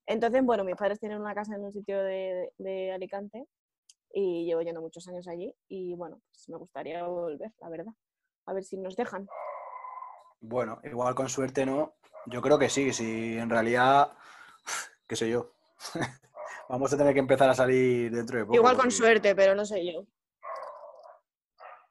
Entonces, 0.06 0.42
bueno, 0.44 0.64
mis 0.64 0.76
padres 0.76 0.98
tienen 1.00 1.20
una 1.20 1.34
casa 1.34 1.54
en 1.54 1.62
un 1.64 1.72
sitio 1.72 2.02
de, 2.02 2.52
de 2.58 2.92
Alicante 2.92 3.46
y 4.12 4.44
llevo 4.44 4.60
yendo 4.62 4.80
muchos 4.80 5.06
años 5.08 5.28
allí 5.28 5.54
y, 5.68 5.94
bueno, 5.94 6.20
pues 6.32 6.48
me 6.48 6.56
gustaría 6.56 7.04
volver, 7.06 7.52
la 7.60 7.68
verdad. 7.68 7.92
A 8.46 8.52
ver 8.52 8.64
si 8.64 8.76
nos 8.76 8.96
dejan. 8.96 9.28
Bueno, 10.40 10.80
igual 10.84 11.14
con 11.14 11.28
suerte 11.28 11.64
no. 11.64 11.94
Yo 12.26 12.42
creo 12.42 12.58
que 12.58 12.68
sí, 12.68 12.92
si 12.92 13.38
en 13.38 13.50
realidad, 13.50 14.12
qué 15.06 15.16
sé 15.16 15.30
yo. 15.30 15.52
Vamos 16.68 16.92
a 16.92 16.96
tener 16.96 17.14
que 17.14 17.20
empezar 17.20 17.48
a 17.48 17.54
salir 17.54 18.10
dentro 18.12 18.38
de 18.38 18.44
poco. 18.44 18.56
Igual 18.56 18.74
con 18.74 18.84
porque- 18.84 18.94
suerte, 18.96 19.34
pero 19.36 19.54
no 19.54 19.64
sé 19.64 19.84
yo. 19.92 20.04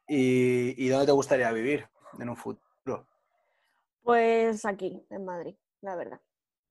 ¿Y, 0.08 0.74
y 0.84 0.90
dónde 0.90 1.06
te 1.06 1.12
gustaría 1.12 1.52
vivir 1.52 1.88
en 2.20 2.30
un 2.30 2.36
futuro? 2.36 2.66
Pues 4.10 4.66
aquí, 4.66 5.06
en 5.12 5.24
Madrid, 5.24 5.56
la 5.82 5.96
verdad. 5.96 6.20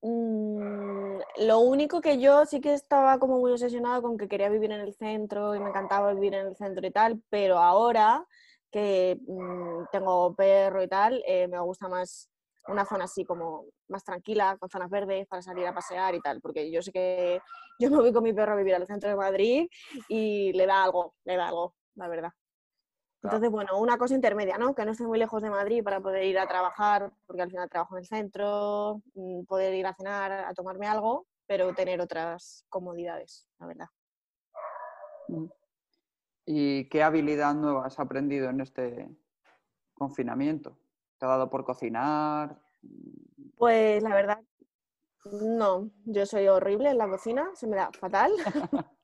Mm, 0.02 1.20
lo 1.46 1.60
único 1.60 2.00
que 2.00 2.18
yo 2.18 2.44
sí 2.46 2.60
que 2.60 2.74
estaba 2.74 3.20
como 3.20 3.38
muy 3.38 3.52
obsesionada 3.52 4.02
con 4.02 4.18
que 4.18 4.26
quería 4.26 4.48
vivir 4.48 4.72
en 4.72 4.80
el 4.80 4.92
centro 4.94 5.54
y 5.54 5.60
me 5.60 5.68
encantaba 5.68 6.12
vivir 6.14 6.34
en 6.34 6.48
el 6.48 6.56
centro 6.56 6.84
y 6.84 6.90
tal, 6.90 7.22
pero 7.30 7.58
ahora 7.58 8.26
que 8.72 9.20
mm, 9.24 9.84
tengo 9.92 10.34
perro 10.34 10.82
y 10.82 10.88
tal, 10.88 11.22
eh, 11.28 11.46
me 11.46 11.60
gusta 11.60 11.88
más 11.88 12.28
una 12.66 12.84
zona 12.84 13.04
así 13.04 13.24
como 13.24 13.66
más 13.86 14.02
tranquila, 14.02 14.56
con 14.58 14.68
zonas 14.68 14.90
verdes 14.90 15.28
para 15.28 15.40
salir 15.40 15.64
a 15.68 15.72
pasear 15.72 16.16
y 16.16 16.20
tal, 16.20 16.40
porque 16.40 16.72
yo 16.72 16.82
sé 16.82 16.90
que 16.90 17.40
yo 17.78 17.88
me 17.88 17.98
voy 17.98 18.12
con 18.12 18.24
mi 18.24 18.32
perro 18.32 18.54
a 18.54 18.56
vivir 18.56 18.74
al 18.74 18.86
centro 18.88 19.10
de 19.10 19.16
Madrid 19.16 19.68
y 20.08 20.52
le 20.54 20.66
da 20.66 20.82
algo, 20.82 21.14
le 21.24 21.36
da 21.36 21.46
algo, 21.46 21.76
la 21.94 22.08
verdad. 22.08 22.32
Entonces, 23.22 23.50
bueno, 23.50 23.78
una 23.80 23.98
cosa 23.98 24.14
intermedia, 24.14 24.58
¿no? 24.58 24.74
Que 24.74 24.84
no 24.84 24.92
esté 24.92 25.04
muy 25.04 25.18
lejos 25.18 25.42
de 25.42 25.50
Madrid 25.50 25.82
para 25.82 26.00
poder 26.00 26.24
ir 26.24 26.38
a 26.38 26.46
trabajar, 26.46 27.12
porque 27.26 27.42
al 27.42 27.50
final 27.50 27.68
trabajo 27.68 27.96
en 27.96 28.00
el 28.00 28.06
centro, 28.06 29.02
mm, 29.14 29.44
poder 29.44 29.74
ir 29.74 29.86
a 29.86 29.94
cenar, 29.94 30.30
a 30.32 30.54
tomarme 30.54 30.86
algo, 30.86 31.26
pero 31.46 31.74
tener 31.74 32.00
otras 32.00 32.64
comodidades, 32.68 33.48
la 33.58 33.66
verdad. 33.66 33.86
Mm. 35.28 35.46
¿Y 36.46 36.88
qué 36.88 37.02
habilidad 37.02 37.54
nueva 37.54 37.86
has 37.86 37.98
aprendido 37.98 38.48
en 38.50 38.60
este 38.60 39.08
confinamiento? 39.94 40.78
¿Te 41.18 41.26
ha 41.26 41.28
dado 41.28 41.50
por 41.50 41.64
cocinar? 41.64 42.62
Pues 43.56 44.00
la 44.02 44.14
verdad, 44.14 44.40
no, 45.24 45.90
yo 46.04 46.24
soy 46.24 46.46
horrible 46.46 46.90
en 46.90 46.98
la 46.98 47.08
cocina, 47.08 47.50
se 47.54 47.66
me 47.66 47.76
da 47.76 47.90
fatal. 47.92 48.32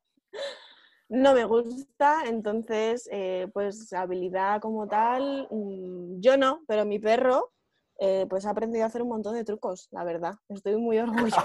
No 1.14 1.33
me 1.33 1.44
gusta, 1.44 2.24
entonces, 2.27 3.09
eh, 3.12 3.46
pues 3.55 3.92
habilidad 3.92 4.61
como 4.61 4.88
tal, 4.88 5.46
mm, 5.48 6.20
yo 6.20 6.37
no, 6.37 6.62
pero 6.66 6.85
mi 6.85 6.98
perro, 6.98 7.53
eh, 8.00 8.27
pues 8.29 8.44
ha 8.46 8.50
aprendido 8.50 8.83
a 8.85 8.88
hacer 8.88 9.00
un 9.03 9.11
montón 9.11 9.35
de 9.35 9.44
trucos, 9.44 9.87
la 9.92 10.03
verdad. 10.03 10.35
Estoy 10.48 10.77
muy 10.77 10.98
orgullosa. 11.38 11.40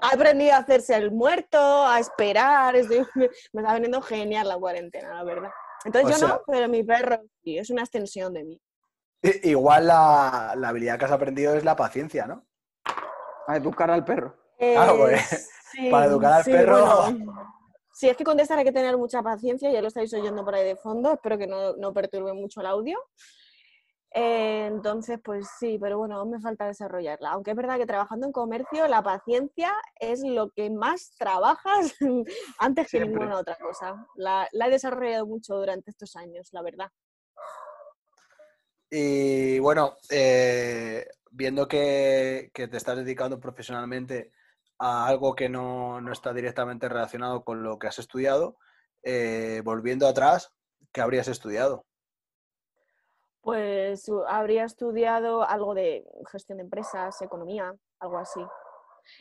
ha 0.00 0.08
aprendido 0.12 0.54
a 0.54 0.58
hacerse 0.58 0.96
el 0.96 1.12
muerto, 1.12 1.58
a 1.86 2.00
esperar, 2.00 2.74
estoy- 2.74 3.06
me 3.52 3.62
está 3.62 3.72
veniendo 3.74 4.02
genial 4.02 4.48
la 4.48 4.58
cuarentena, 4.58 5.14
la 5.14 5.22
verdad. 5.22 5.50
Entonces 5.84 6.08
O 6.08 6.12
yo 6.12 6.18
sea- 6.18 6.28
no, 6.28 6.40
pero 6.46 6.68
mi 6.68 6.82
perro 6.82 7.22
sí, 7.44 7.56
es 7.58 7.70
una 7.70 7.82
extensión 7.82 8.32
de 8.34 8.44
mí. 8.44 8.60
Igual 9.44 9.86
la, 9.86 10.54
la 10.56 10.70
habilidad 10.70 10.98
que 10.98 11.04
has 11.04 11.12
aprendido 11.12 11.54
es 11.54 11.62
la 11.64 11.76
paciencia, 11.76 12.26
¿no? 12.26 12.44
A 13.46 13.56
educar 13.56 13.92
al 13.92 14.04
perro. 14.04 14.36
Claro, 14.58 14.94
Eh, 15.08 15.12
pues, 15.12 15.50
sí, 15.70 15.88
para 15.88 16.06
educar 16.06 16.32
al 16.32 16.42
sí, 16.44 16.50
perro- 16.50 17.02
bueno. 17.12 17.61
Sí, 17.94 18.08
es 18.08 18.16
que 18.16 18.24
contestar 18.24 18.58
hay 18.58 18.64
que 18.64 18.72
tener 18.72 18.96
mucha 18.96 19.22
paciencia, 19.22 19.70
ya 19.70 19.82
lo 19.82 19.88
estáis 19.88 20.12
oyendo 20.14 20.44
por 20.44 20.54
ahí 20.54 20.64
de 20.64 20.76
fondo, 20.76 21.12
espero 21.12 21.36
que 21.38 21.46
no, 21.46 21.76
no 21.76 21.92
perturbe 21.92 22.32
mucho 22.32 22.60
el 22.60 22.66
audio. 22.66 22.98
Eh, 24.14 24.66
entonces, 24.66 25.18
pues 25.24 25.46
sí, 25.58 25.78
pero 25.80 25.98
bueno, 25.98 26.16
aún 26.16 26.30
me 26.30 26.40
falta 26.40 26.66
desarrollarla. 26.66 27.30
Aunque 27.30 27.52
es 27.52 27.56
verdad 27.56 27.78
que 27.78 27.86
trabajando 27.86 28.26
en 28.26 28.32
comercio, 28.32 28.86
la 28.86 29.02
paciencia 29.02 29.72
es 29.98 30.22
lo 30.22 30.50
que 30.50 30.68
más 30.70 31.14
trabajas 31.18 31.94
antes 32.58 32.84
que 32.90 32.98
Siempre. 32.98 33.20
ninguna 33.20 33.38
otra 33.38 33.56
cosa. 33.56 34.06
La, 34.16 34.48
la 34.52 34.66
he 34.66 34.70
desarrollado 34.70 35.26
mucho 35.26 35.54
durante 35.56 35.90
estos 35.90 36.14
años, 36.16 36.48
la 36.52 36.62
verdad. 36.62 36.90
Y 38.90 39.58
bueno, 39.60 39.96
eh, 40.10 41.06
viendo 41.30 41.66
que, 41.66 42.50
que 42.52 42.68
te 42.68 42.76
estás 42.76 42.96
dedicando 42.96 43.40
profesionalmente 43.40 44.32
a 44.84 45.06
algo 45.06 45.34
que 45.36 45.48
no, 45.48 46.00
no 46.00 46.10
está 46.12 46.32
directamente 46.32 46.88
relacionado 46.88 47.44
con 47.44 47.62
lo 47.62 47.78
que 47.78 47.86
has 47.86 48.00
estudiado, 48.00 48.56
eh, 49.04 49.62
volviendo 49.64 50.08
atrás, 50.08 50.50
¿qué 50.92 51.00
habrías 51.00 51.28
estudiado? 51.28 51.84
Pues 53.42 54.08
u- 54.08 54.24
habría 54.26 54.64
estudiado 54.64 55.42
algo 55.48 55.74
de 55.74 56.04
gestión 56.30 56.58
de 56.58 56.64
empresas, 56.64 57.20
economía, 57.22 57.72
algo 58.00 58.18
así. 58.18 58.40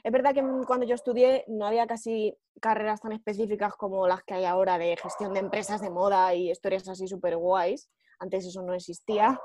Es 0.04 0.12
verdad 0.12 0.34
que 0.34 0.42
mm, 0.42 0.64
cuando 0.64 0.86
yo 0.86 0.96
estudié 0.96 1.44
no 1.48 1.66
había 1.68 1.86
casi 1.86 2.36
carreras 2.60 3.02
tan 3.02 3.12
específicas 3.12 3.76
como 3.76 4.08
las 4.08 4.24
que 4.24 4.34
hay 4.36 4.46
ahora 4.46 4.80
de 4.80 4.96
gestión 4.98 5.34
de 5.34 5.40
empresas 5.42 5.82
de 5.82 5.90
moda 5.92 6.34
y 6.34 6.50
historias 6.52 6.88
así 6.88 7.08
súper 7.08 7.38
guays. 7.38 7.90
Antes 8.20 8.46
eso 8.48 8.62
no 8.64 8.74
existía. 8.74 9.40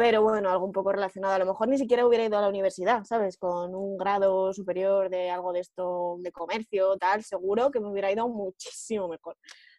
Pero 0.00 0.22
bueno, 0.22 0.48
algo 0.48 0.64
un 0.64 0.72
poco 0.72 0.92
relacionado. 0.92 1.34
A 1.34 1.38
lo 1.38 1.44
mejor 1.44 1.68
ni 1.68 1.76
siquiera 1.76 2.06
hubiera 2.06 2.24
ido 2.24 2.38
a 2.38 2.40
la 2.40 2.48
universidad, 2.48 3.04
¿sabes? 3.04 3.36
Con 3.36 3.74
un 3.74 3.98
grado 3.98 4.50
superior 4.54 5.10
de 5.10 5.28
algo 5.28 5.52
de 5.52 5.60
esto, 5.60 6.16
de 6.20 6.32
comercio, 6.32 6.96
tal, 6.96 7.22
seguro 7.22 7.70
que 7.70 7.80
me 7.80 7.88
hubiera 7.90 8.10
ido 8.10 8.26
muchísimo 8.26 9.08
mejor. 9.08 9.36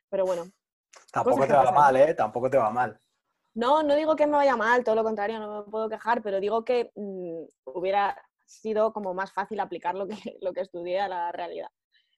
Pero 0.10 0.26
bueno, 0.28 0.44
Tampoco 1.12 1.48
te 1.48 1.54
va 1.54 1.62
pasan. 1.62 1.74
mal, 1.74 1.96
¿eh? 1.96 2.14
Tampoco 2.14 2.52
te 2.52 2.58
va 2.60 2.70
mal. 2.70 3.00
no, 3.56 3.82
no 3.82 3.96
digo 3.96 4.16
que 4.16 4.28
me 4.28 4.34
vaya 4.34 4.56
mal, 4.56 4.84
todo 4.84 4.94
lo 4.94 5.04
contrario, 5.04 5.40
no 5.40 5.66
me 5.66 5.72
puedo 5.72 5.90
quejar, 5.90 6.22
pero 6.22 6.40
digo 6.40 6.64
que 6.64 6.92
mm, 6.94 7.44
hubiera 7.74 8.16
sido 8.46 8.94
como 8.94 9.16
más 9.16 9.34
fácil 9.34 9.60
aplicar 9.60 9.96
lo 9.96 10.08
que, 10.08 10.14
lo 10.42 10.54
que 10.54 10.62
estudié 10.62 11.00
a 11.00 11.08
la 11.08 11.32
realidad. 11.32 11.70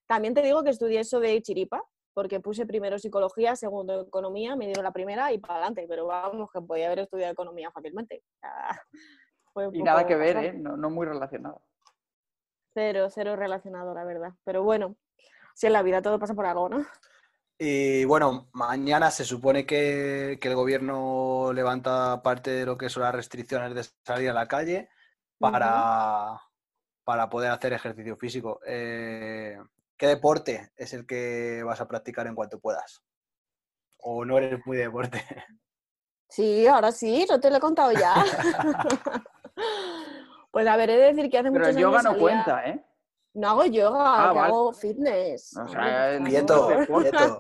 También 0.08 0.34
te 0.34 0.42
digo 0.42 0.62
que 0.62 0.72
estudié 0.72 1.00
eso 1.00 1.22
de 1.22 1.42
chiripa, 1.42 1.82
porque 2.14 2.40
puse 2.40 2.66
primero 2.66 3.00
psicología, 3.00 3.56
segundo 3.56 4.02
economía, 4.02 4.56
me 4.56 4.66
dieron 4.66 4.84
la 4.84 4.92
primera 4.92 5.32
y 5.32 5.40
para 5.40 5.56
adelante, 5.56 5.86
pero 5.88 6.06
vamos, 6.06 6.50
que 6.52 6.62
podía 6.62 6.88
haber 6.88 7.00
estudiado 7.00 7.34
economía 7.34 7.72
fácilmente. 7.72 8.24
O 8.24 8.40
sea, 8.40 8.82
fue 9.54 9.68
un 9.68 9.76
Y 9.76 9.84
nada 9.84 10.06
que 10.06 10.16
ver. 10.16 10.38
¿eh? 10.38 10.54
No, 10.54 10.78
no 10.78 10.90
muy 10.90 11.06
relacionado. 11.06 11.62
Cero, 12.74 13.08
cero 13.10 13.36
relacionado, 13.36 13.94
la 13.94 14.04
verdad. 14.04 14.34
Pero 14.44 14.64
bueno, 14.64 14.96
si 15.54 15.68
en 15.68 15.74
la 15.74 15.84
vida 15.84 16.02
todo 16.02 16.20
pasa 16.20 16.34
por 16.34 16.46
algo, 16.46 16.70
¿no? 16.70 16.86
Y 17.58 18.04
bueno, 18.06 18.50
mañana 18.54 19.12
se 19.12 19.24
supone 19.24 19.66
que, 19.66 20.38
que 20.42 20.48
el 20.48 20.56
gobierno 20.56 21.54
levanta 21.54 22.22
parte 22.24 22.52
de 22.52 22.66
lo 22.66 22.78
que 22.78 22.90
son 22.90 23.04
las 23.04 23.14
restricciones 23.14 23.76
de 23.76 23.84
salir 24.04 24.32
a 24.32 24.34
la 24.34 24.48
calle 24.48 24.90
para, 25.38 26.42
para 27.04 27.30
poder 27.30 27.52
hacer 27.52 27.74
ejercicio 27.74 28.18
físico. 28.18 28.60
Eh, 28.66 29.58
¿Qué 29.98 30.08
deporte 30.08 30.72
es 30.76 30.94
el 30.94 31.06
que 31.06 31.64
vas 31.64 31.80
a 31.82 31.88
practicar 31.88 32.28
en 32.28 32.36
cuanto 32.36 32.60
puedas? 32.60 33.04
¿O 34.00 34.26
no 34.26 34.38
eres 34.38 34.60
muy 34.66 34.78
de 34.78 34.84
deporte? 34.84 35.24
Sí, 36.30 36.66
ahora 36.66 36.92
sí, 36.92 37.28
no 37.30 37.40
te 37.40 37.52
lo 37.52 37.58
he 37.58 37.60
contado 37.60 37.92
ya. 37.92 38.16
pues 40.52 40.68
a 40.68 40.76
ver, 40.78 40.90
he 40.90 40.98
de 40.98 41.14
decir 41.14 41.30
que 41.30 41.38
hace 41.38 41.52
Pero 41.52 41.60
muchos 41.66 41.76
el 41.76 41.82
yoga 41.82 42.00
años 42.00 42.04
no 42.06 42.10
salía- 42.12 42.22
cuenta, 42.22 42.66
¿eh? 42.70 42.86
No 43.36 43.50
hago 43.50 43.66
yoga, 43.66 44.00
Ah, 44.30 44.32
que 44.32 44.38
vale. 44.40 44.48
hago 44.48 44.74
fitness. 44.74 45.58
O 45.58 45.68
sea, 45.68 46.20
Quieto, 46.26 46.70
favor. 46.70 46.88
quieto. 47.04 47.38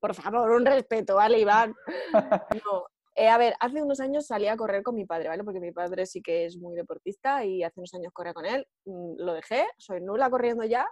Por 0.00 0.14
favor, 0.14 0.50
un 0.52 0.64
respeto, 0.64 1.16
¿vale, 1.16 1.40
Iván? 1.40 1.74
No. 2.12 2.86
eh, 3.16 3.28
a 3.28 3.36
ver, 3.38 3.54
hace 3.58 3.82
unos 3.82 3.98
años 3.98 4.26
salí 4.28 4.46
a 4.46 4.56
correr 4.56 4.84
con 4.84 4.94
mi 4.94 5.04
padre, 5.04 5.28
¿vale? 5.28 5.42
Porque 5.42 5.58
mi 5.58 5.72
padre 5.72 6.06
sí 6.06 6.22
que 6.22 6.46
es 6.46 6.56
muy 6.56 6.76
deportista 6.76 7.44
y 7.44 7.64
hace 7.64 7.80
unos 7.80 7.94
años 7.94 8.12
corría 8.12 8.32
con 8.34 8.46
él. 8.46 8.64
Mm, 8.84 9.14
Lo 9.18 9.34
dejé, 9.34 9.66
soy 9.76 10.00
nula 10.00 10.30
corriendo 10.30 10.62
ya. 10.64 10.88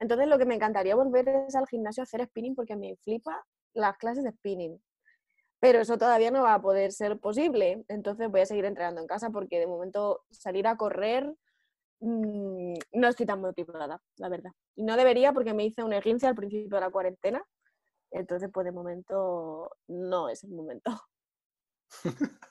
Entonces 0.00 0.28
lo 0.28 0.38
que 0.38 0.46
me 0.46 0.54
encantaría 0.54 0.94
volver 0.94 1.28
es 1.28 1.54
al 1.54 1.66
gimnasio 1.66 2.02
a 2.02 2.04
hacer 2.04 2.24
spinning 2.26 2.54
porque 2.54 2.76
me 2.76 2.96
flipa 2.96 3.44
las 3.74 3.96
clases 3.98 4.24
de 4.24 4.32
spinning. 4.32 4.80
Pero 5.60 5.80
eso 5.80 5.98
todavía 5.98 6.30
no 6.30 6.42
va 6.42 6.54
a 6.54 6.62
poder 6.62 6.92
ser 6.92 7.18
posible. 7.18 7.84
Entonces 7.88 8.30
voy 8.30 8.42
a 8.42 8.46
seguir 8.46 8.64
entrenando 8.64 9.00
en 9.00 9.06
casa 9.06 9.30
porque 9.30 9.58
de 9.58 9.66
momento 9.66 10.22
salir 10.30 10.66
a 10.68 10.76
correr 10.76 11.34
mm, 12.00 12.74
no 12.92 13.08
estoy 13.08 13.26
tan 13.26 13.40
motivada, 13.40 14.00
la 14.16 14.28
verdad. 14.28 14.52
Y 14.76 14.84
no 14.84 14.96
debería 14.96 15.32
porque 15.32 15.54
me 15.54 15.64
hice 15.64 15.82
un 15.82 15.92
esguince 15.92 16.26
al 16.26 16.36
principio 16.36 16.76
de 16.76 16.80
la 16.80 16.90
cuarentena. 16.90 17.44
Entonces, 18.10 18.48
pues 18.52 18.64
de 18.64 18.72
momento 18.72 19.70
no 19.88 20.28
es 20.28 20.44
el 20.44 20.50
momento. 20.50 20.90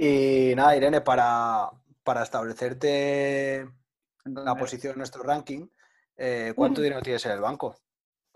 Y 0.00 0.52
nada, 0.54 0.76
Irene, 0.76 1.00
para, 1.00 1.72
para 2.04 2.22
establecerte 2.22 3.66
¿En 4.28 4.44
la 4.44 4.54
posición 4.54 4.92
en 4.92 4.98
nuestro 4.98 5.24
ranking, 5.24 5.66
eh, 6.18 6.52
¿cuánto 6.54 6.80
dinero 6.82 7.00
tienes 7.00 7.24
en 7.26 7.32
el 7.32 7.40
banco? 7.40 7.76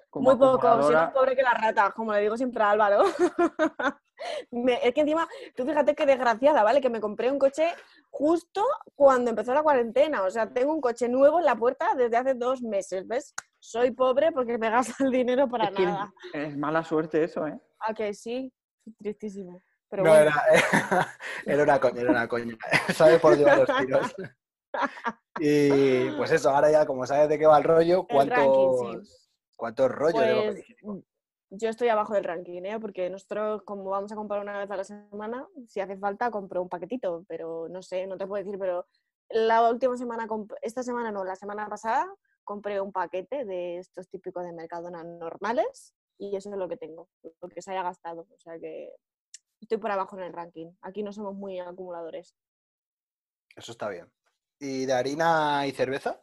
Como 0.09 0.31
Muy 0.31 0.39
poco, 0.39 0.83
soy 0.83 0.95
más 0.95 1.11
pobre 1.11 1.35
que 1.35 1.43
la 1.43 1.55
rata, 1.55 1.91
como 1.91 2.13
le 2.13 2.21
digo 2.21 2.37
siempre 2.37 2.63
a 2.63 2.71
Álvaro. 2.71 3.03
Me- 4.51 4.79
es 4.87 4.95
que 4.95 5.01
encima, 5.01 5.27
tú 5.57 5.65
fíjate 5.65 5.95
qué 5.95 6.07
desgraciada, 6.07 6.63
¿vale? 6.63 6.81
Que 6.81 6.91
me 6.91 7.01
compré 7.01 7.31
un 7.31 7.39
coche 7.39 7.73
justo 8.11 8.65
cuando 8.95 9.31
empezó 9.31 9.53
la 9.55 9.63
cuarentena. 9.63 10.23
O 10.23 10.31
sea, 10.31 10.53
tengo 10.53 10.73
un 10.73 10.81
coche 10.81 11.09
nuevo 11.09 11.39
en 11.39 11.45
la 11.47 11.57
puerta 11.57 11.95
desde 11.97 12.17
hace 12.19 12.35
dos 12.35 12.63
meses, 12.63 13.07
¿ves? 13.09 13.35
Soy 13.59 13.91
pobre 13.91 14.31
porque 14.33 14.59
me 14.59 14.71
gasto 14.71 15.05
el 15.05 15.11
dinero 15.11 15.49
para 15.49 15.65
es 15.65 15.71
que 15.75 15.85
nada. 15.85 16.13
es 16.35 16.57
mala 16.57 16.85
suerte 16.85 17.25
eso, 17.25 17.47
¿eh? 17.47 17.59
¿A 17.81 17.95
que 17.95 18.13
sí? 18.15 18.53
Tristísimo. 18.99 19.61
Pero 19.89 20.05
no, 20.05 20.11
bueno. 20.11 20.31
era, 20.31 21.09
era 21.47 21.63
una 21.63 21.81
coña, 21.81 22.01
era 22.01 22.11
una 22.11 22.29
coña. 22.29 22.57
¿Sabes 22.95 23.19
por 23.21 23.33
dónde 23.33 23.45
van 23.47 23.59
los 23.61 23.77
tiros? 23.79 24.15
Y 25.41 26.11
pues 26.17 26.31
eso, 26.31 26.51
ahora 26.51 26.71
ya 26.71 26.87
como 26.87 27.07
sabes 27.07 27.29
de 27.29 27.39
qué 27.39 27.47
va 27.47 27.59
el 27.59 27.65
rollo, 27.65 28.07
El 28.09 28.29
ranking, 28.29 28.77
¿cuántos, 28.77 29.09
sí. 29.09 29.17
cuántos 29.57 29.91
rollos 29.91 30.55
Pues 30.83 31.05
yo 31.55 31.69
estoy 31.69 31.89
abajo 31.89 32.15
del 32.15 32.25
ranking, 32.25 32.63
¿eh? 32.63 32.81
Porque 32.81 33.11
nosotros, 33.11 33.63
como 33.65 33.85
vamos 33.91 34.11
a 34.11 34.17
comprar 34.17 34.41
una 34.41 34.59
vez 34.59 34.71
a 34.71 34.77
la 34.77 34.85
semana, 34.85 35.47
si 35.69 35.81
hace 35.81 35.97
falta, 35.99 36.31
compro 36.31 36.63
un 36.63 36.69
paquetito, 36.69 37.25
pero 37.29 37.69
no 37.69 37.83
sé, 37.83 38.07
no 38.07 38.17
te 38.17 38.27
puedo 38.27 38.43
decir, 38.43 38.59
pero 38.59 38.87
la 39.29 39.69
última 39.69 39.97
semana, 39.97 40.27
esta 40.63 40.83
semana 40.83 41.13
no, 41.13 41.25
la 41.25 41.37
semana 41.37 41.69
pasada, 41.69 42.07
compré 42.45 42.81
un 42.81 42.91
paquete 42.91 43.45
de 43.45 43.79
estos 43.79 44.09
típicos 44.09 44.45
de 44.45 44.53
Mercadona 44.53 45.05
normales 45.05 45.95
y 46.19 46.37
eso 46.37 46.51
es 46.51 46.57
lo 46.57 46.69
que 46.69 46.77
tengo, 46.77 47.09
lo 47.23 47.49
que 47.49 47.61
se 47.61 47.73
haya 47.73 47.83
gastado. 47.83 48.27
O 48.35 48.39
sea 48.39 48.59
que 48.59 48.91
estoy 49.61 49.79
por 49.79 49.91
abajo 49.91 50.17
en 50.17 50.25
el 50.25 50.33
ranking. 50.33 50.71
Aquí 50.81 51.03
no 51.03 51.13
somos 51.13 51.35
muy 51.35 51.59
acumuladores. 51.59 52.35
Eso 53.57 53.73
está 53.73 53.89
bien. 53.91 54.11
¿Y 54.65 54.87
de 54.87 54.93
harina 54.93 55.67
y 55.67 55.73
cerveza? 55.73 56.23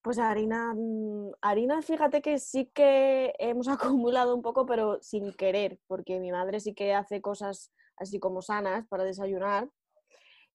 Pues 0.00 0.18
harina, 0.18 0.72
mm, 0.74 1.32
harina, 1.42 1.82
fíjate 1.82 2.22
que 2.22 2.38
sí 2.38 2.70
que 2.72 3.34
hemos 3.38 3.68
acumulado 4.00 4.34
un 4.34 4.40
poco, 4.40 4.64
pero 4.64 4.98
sin 5.02 5.34
querer, 5.34 5.78
porque 5.86 6.18
mi 6.18 6.32
madre 6.32 6.60
sí 6.60 6.72
que 6.72 6.94
hace 6.94 7.20
cosas 7.20 7.72
así 7.98 8.18
como 8.18 8.40
sanas 8.40 8.86
para 8.88 9.04
desayunar. 9.04 9.68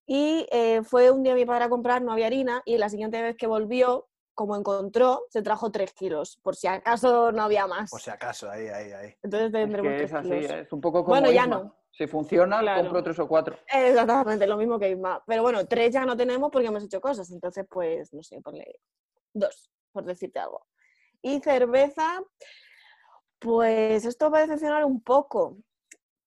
Y 0.08 0.48
eh, 0.52 0.82
fue 0.84 1.12
un 1.12 1.22
día 1.22 1.36
mi 1.36 1.46
padre 1.46 1.66
a 1.66 1.70
comprar, 1.70 2.02
no 2.02 2.14
había 2.14 2.26
harina, 2.26 2.64
y 2.66 2.80
la 2.80 2.90
siguiente 2.90 3.22
vez 3.22 3.38
que 3.38 3.46
volvió, 3.46 4.08
como 4.34 4.56
encontró, 4.56 5.22
se 5.30 5.44
trajo 5.44 5.72
tres 5.72 5.94
kilos, 5.94 6.40
por 6.42 6.56
si 6.56 6.66
acaso 6.66 7.32
no 7.32 7.44
había 7.44 7.68
más. 7.68 7.92
Por 7.92 8.02
si 8.02 8.10
acaso, 8.10 8.50
ahí, 8.50 8.68
ahí, 8.70 8.92
ahí. 8.92 9.16
Entonces 9.22 9.48
Es 9.50 9.52
tendremos 9.52 9.92
que 9.94 10.04
es 10.06 10.14
así, 10.14 10.30
kilos. 10.30 10.52
es 10.52 10.74
un 10.74 10.82
poco 10.82 11.04
como 11.04 11.10
Bueno, 11.14 11.30
ya 11.32 11.44
Isma. 11.44 11.58
no. 11.60 11.81
Si 11.92 12.08
funciona, 12.08 12.60
Claro. 12.62 12.82
compro 12.84 13.04
tres 13.04 13.20
o 13.20 13.28
cuatro. 13.28 13.58
Exactamente, 13.72 14.48
lo 14.48 14.58
mismo 14.58 14.80
que 14.80 14.90
Isma. 14.92 15.22
Pero 15.28 15.42
bueno, 15.44 15.66
tres 15.68 15.94
ya 15.94 16.06
no 16.06 16.16
tenemos 16.16 16.50
porque 16.52 16.68
hemos 16.68 16.84
hecho 16.84 17.02
cosas. 17.02 17.30
Entonces, 17.32 17.66
pues, 17.70 18.14
no 18.14 18.24
sé, 18.24 18.42
ponle 18.42 18.80
dos, 19.34 19.70
por 19.92 20.06
decirte 20.06 20.40
algo. 20.40 20.66
Y 21.22 21.40
cerveza, 21.42 22.24
pues 23.40 24.06
esto 24.06 24.30
va 24.32 24.40
a 24.40 24.42
decepcionar 24.42 24.86
un 24.86 25.02
poco, 25.02 25.58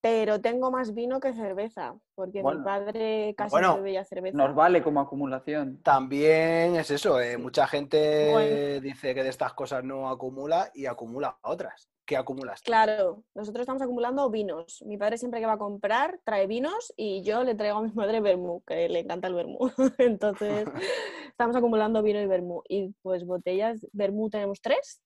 pero 0.01 0.41
tengo 0.41 0.71
más 0.71 0.93
vino 0.95 1.19
que 1.19 1.33
cerveza, 1.33 1.95
porque 2.15 2.43
Bueno. 2.43 2.59
mi 2.61 2.65
padre 2.65 3.35
casi 3.37 3.53
Bueno, 3.53 3.69
no 3.77 3.83
bebía 3.83 4.05
cerveza. 4.05 4.37
Nos 4.37 4.55
vale 4.55 4.83
como 4.83 5.01
acumulación. 5.01 5.83
También 5.83 6.77
es 6.77 6.91
eso, 6.91 7.21
eh, 7.21 7.39
mucha 7.39 7.67
gente 7.67 8.31
Bueno. 8.31 8.81
dice 8.81 9.15
que 9.15 9.23
de 9.23 9.31
estas 9.31 9.55
cosas 9.55 9.83
no 9.83 10.09
acumula 10.11 10.71
y 10.75 10.87
acumula 10.87 11.39
otras. 11.43 11.89
¿Qué 12.07 12.17
acumulas? 12.19 12.61
tú? 12.61 12.67
Claro, 12.67 13.25
nosotros 13.35 13.63
estamos 13.63 13.81
acumulando 13.81 14.29
vinos. 14.31 14.83
Mi 14.87 14.99
padre 14.99 15.17
siempre 15.17 15.41
que 15.41 15.47
va 15.47 15.55
a 15.55 15.59
comprar 15.59 16.21
trae 16.25 16.47
vinos 16.47 16.93
y 16.97 17.23
yo 17.23 17.45
le 17.45 17.55
traigo 17.55 17.79
a 17.79 17.83
mi 17.83 17.93
madre 17.93 18.21
vermú, 18.21 18.63
que 18.67 18.89
le 18.89 19.01
encanta 19.01 19.29
el 19.29 19.35
vermú. 19.35 19.71
Entonces, 19.99 20.69
estamos 21.31 21.57
acumulando 21.57 22.03
vino 22.03 22.21
y 22.21 22.27
vermú. 22.27 22.63
Y 22.69 22.95
pues 23.03 23.25
botellas, 23.25 23.87
vermú 23.93 24.29
tenemos 24.29 24.61
tres. 24.61 25.01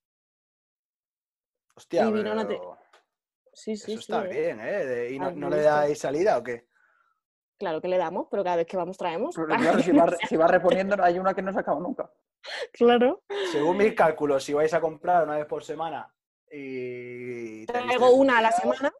Hostia, 1.76 2.06
y 2.08 2.12
vino 2.12 2.34
no 2.34 2.46
te- 2.46 2.60
Sí, 3.52 3.76
sí, 3.76 3.92
eso 3.92 4.02
sí. 4.02 4.12
está 4.12 4.24
¿eh? 4.26 4.28
bien, 4.28 4.60
¿eh? 4.60 4.84
De- 4.86 5.12
¿Y 5.12 5.18
no, 5.18 5.26
¿Has 5.26 5.36
no 5.36 5.50
le 5.50 5.62
dais 5.62 5.98
salida 5.98 6.38
o 6.38 6.42
qué? 6.42 6.68
Claro 7.58 7.80
que 7.80 7.88
le 7.88 7.96
damos, 7.98 8.28
pero 8.30 8.44
cada 8.44 8.56
vez 8.56 8.66
que 8.66 8.76
vamos 8.76 8.96
traemos. 8.96 9.34
Pero 9.34 9.48
claro, 9.48 9.80
si 9.80 9.90
va, 9.92 10.06
re- 10.06 10.18
si 10.28 10.36
va 10.36 10.46
reponiendo, 10.48 10.96
hay 11.02 11.18
una 11.18 11.34
que 11.34 11.42
no 11.42 11.52
se 11.52 11.58
acaba 11.60 11.80
nunca. 11.80 12.10
Claro. 12.72 13.22
Según 13.52 13.76
mis 13.78 13.94
cálculos, 13.94 14.44
si 14.44 14.52
vais 14.54 14.72
a 14.74 14.80
comprar 14.80 15.24
una 15.24 15.36
vez 15.38 15.46
por 15.46 15.64
semana 15.64 16.12
tenéis 16.50 17.66
Traigo 17.66 18.10
una 18.12 18.38
a 18.38 18.42
la 18.42 18.52
semana. 18.52 18.92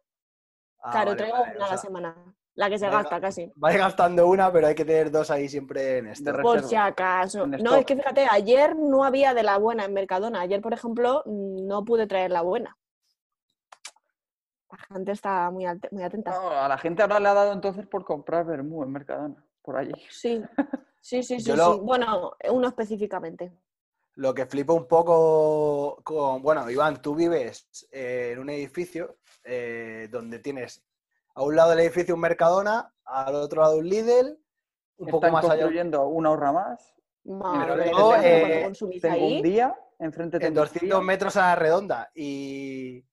Ah, 0.80 0.90
claro, 0.92 1.06
vale, 1.10 1.16
traigo 1.16 1.38
vale, 1.38 1.56
una 1.56 1.64
o 1.64 1.68
a 1.68 1.70
la 1.72 1.78
semana. 1.78 2.34
La 2.54 2.68
que 2.68 2.78
se 2.78 2.88
gasta 2.90 3.20
casi. 3.20 3.52
Vais 3.54 3.78
gastando 3.78 4.26
una, 4.26 4.50
pero 4.52 4.66
hay 4.66 4.74
que 4.74 4.84
tener 4.84 5.12
dos 5.12 5.30
ahí 5.30 5.48
siempre 5.48 5.98
en 5.98 6.08
esto. 6.08 6.24
De 6.32 6.42
Por 6.42 6.56
reserva. 6.56 6.68
si 6.68 6.74
acaso. 6.76 7.46
No, 7.46 7.74
es 7.76 7.86
que 7.86 7.94
fíjate, 7.94 8.26
ayer 8.28 8.74
no 8.76 9.04
había 9.04 9.32
de 9.32 9.44
la 9.44 9.58
buena 9.58 9.84
en 9.84 9.92
Mercadona. 9.94 10.40
Ayer, 10.40 10.60
por 10.60 10.72
ejemplo, 10.72 11.22
no 11.26 11.84
pude 11.84 12.08
traer 12.08 12.32
la 12.32 12.42
buena. 12.42 12.76
La 14.70 14.78
gente 14.96 15.12
está 15.12 15.50
muy, 15.50 15.66
muy 15.92 16.02
atenta. 16.02 16.32
No, 16.32 16.50
a 16.50 16.68
la 16.68 16.76
gente 16.78 17.00
ahora 17.02 17.20
le 17.20 17.28
ha 17.28 17.34
dado 17.34 17.52
entonces 17.52 17.86
por 17.86 18.04
comprar 18.04 18.44
vermú 18.44 18.82
en 18.82 18.90
Mercadona, 18.92 19.42
por 19.62 19.76
allí. 19.76 19.92
Sí, 20.10 20.42
sí, 21.00 21.22
sí, 21.22 21.38
sí. 21.40 21.44
Yo 21.44 21.56
lo- 21.56 21.74
sí. 21.74 21.80
Bueno, 21.80 22.32
uno 22.50 22.66
específicamente. 22.68 23.52
Lo 24.18 24.34
que 24.34 24.46
flipa 24.46 24.72
un 24.72 24.88
poco 24.88 26.00
con. 26.02 26.42
Bueno, 26.42 26.68
Iván, 26.68 27.00
tú 27.00 27.14
vives 27.14 27.68
eh, 27.92 28.30
en 28.32 28.40
un 28.40 28.50
edificio 28.50 29.18
eh, 29.44 30.08
donde 30.10 30.40
tienes 30.40 30.84
a 31.36 31.44
un 31.44 31.54
lado 31.54 31.70
del 31.70 31.78
edificio 31.78 32.16
un 32.16 32.22
Mercadona, 32.22 32.92
al 33.04 33.36
otro 33.36 33.62
lado 33.62 33.78
un 33.78 33.88
Lidl, 33.88 34.36
un 34.96 35.08
poco 35.08 35.30
más 35.30 35.44
allá. 35.44 35.62
construyendo 35.62 36.08
una 36.08 36.32
horra 36.32 36.50
más. 36.50 36.94
Madre 37.22 37.92
luego, 37.92 38.18
mía, 38.18 38.60
¿cuánto 38.62 38.88
eh, 38.90 39.00
Tengo 39.00 39.14
ahí? 39.14 39.36
un 39.36 39.42
día, 39.42 39.78
enfrente 40.00 40.38
En 40.38 40.40
tengo 40.40 40.62
un 40.62 40.66
200 40.66 40.98
día. 40.98 41.06
metros 41.06 41.36
a 41.36 41.40
la 41.42 41.54
redonda. 41.54 42.10
Y 42.12 43.04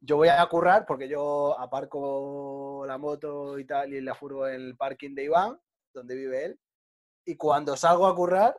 yo 0.00 0.16
voy 0.16 0.28
a 0.28 0.46
currar 0.46 0.86
porque 0.86 1.08
yo 1.08 1.60
aparco 1.60 2.84
la 2.86 2.96
moto 2.96 3.58
y 3.58 3.66
tal 3.66 3.92
y 3.92 4.00
la 4.00 4.14
furgo 4.14 4.48
en 4.48 4.54
el 4.54 4.76
parking 4.78 5.14
de 5.14 5.24
Iván, 5.24 5.60
donde 5.92 6.14
vive 6.14 6.44
él. 6.46 6.60
Y 7.26 7.36
cuando 7.36 7.76
salgo 7.76 8.06
a 8.06 8.16
currar, 8.16 8.58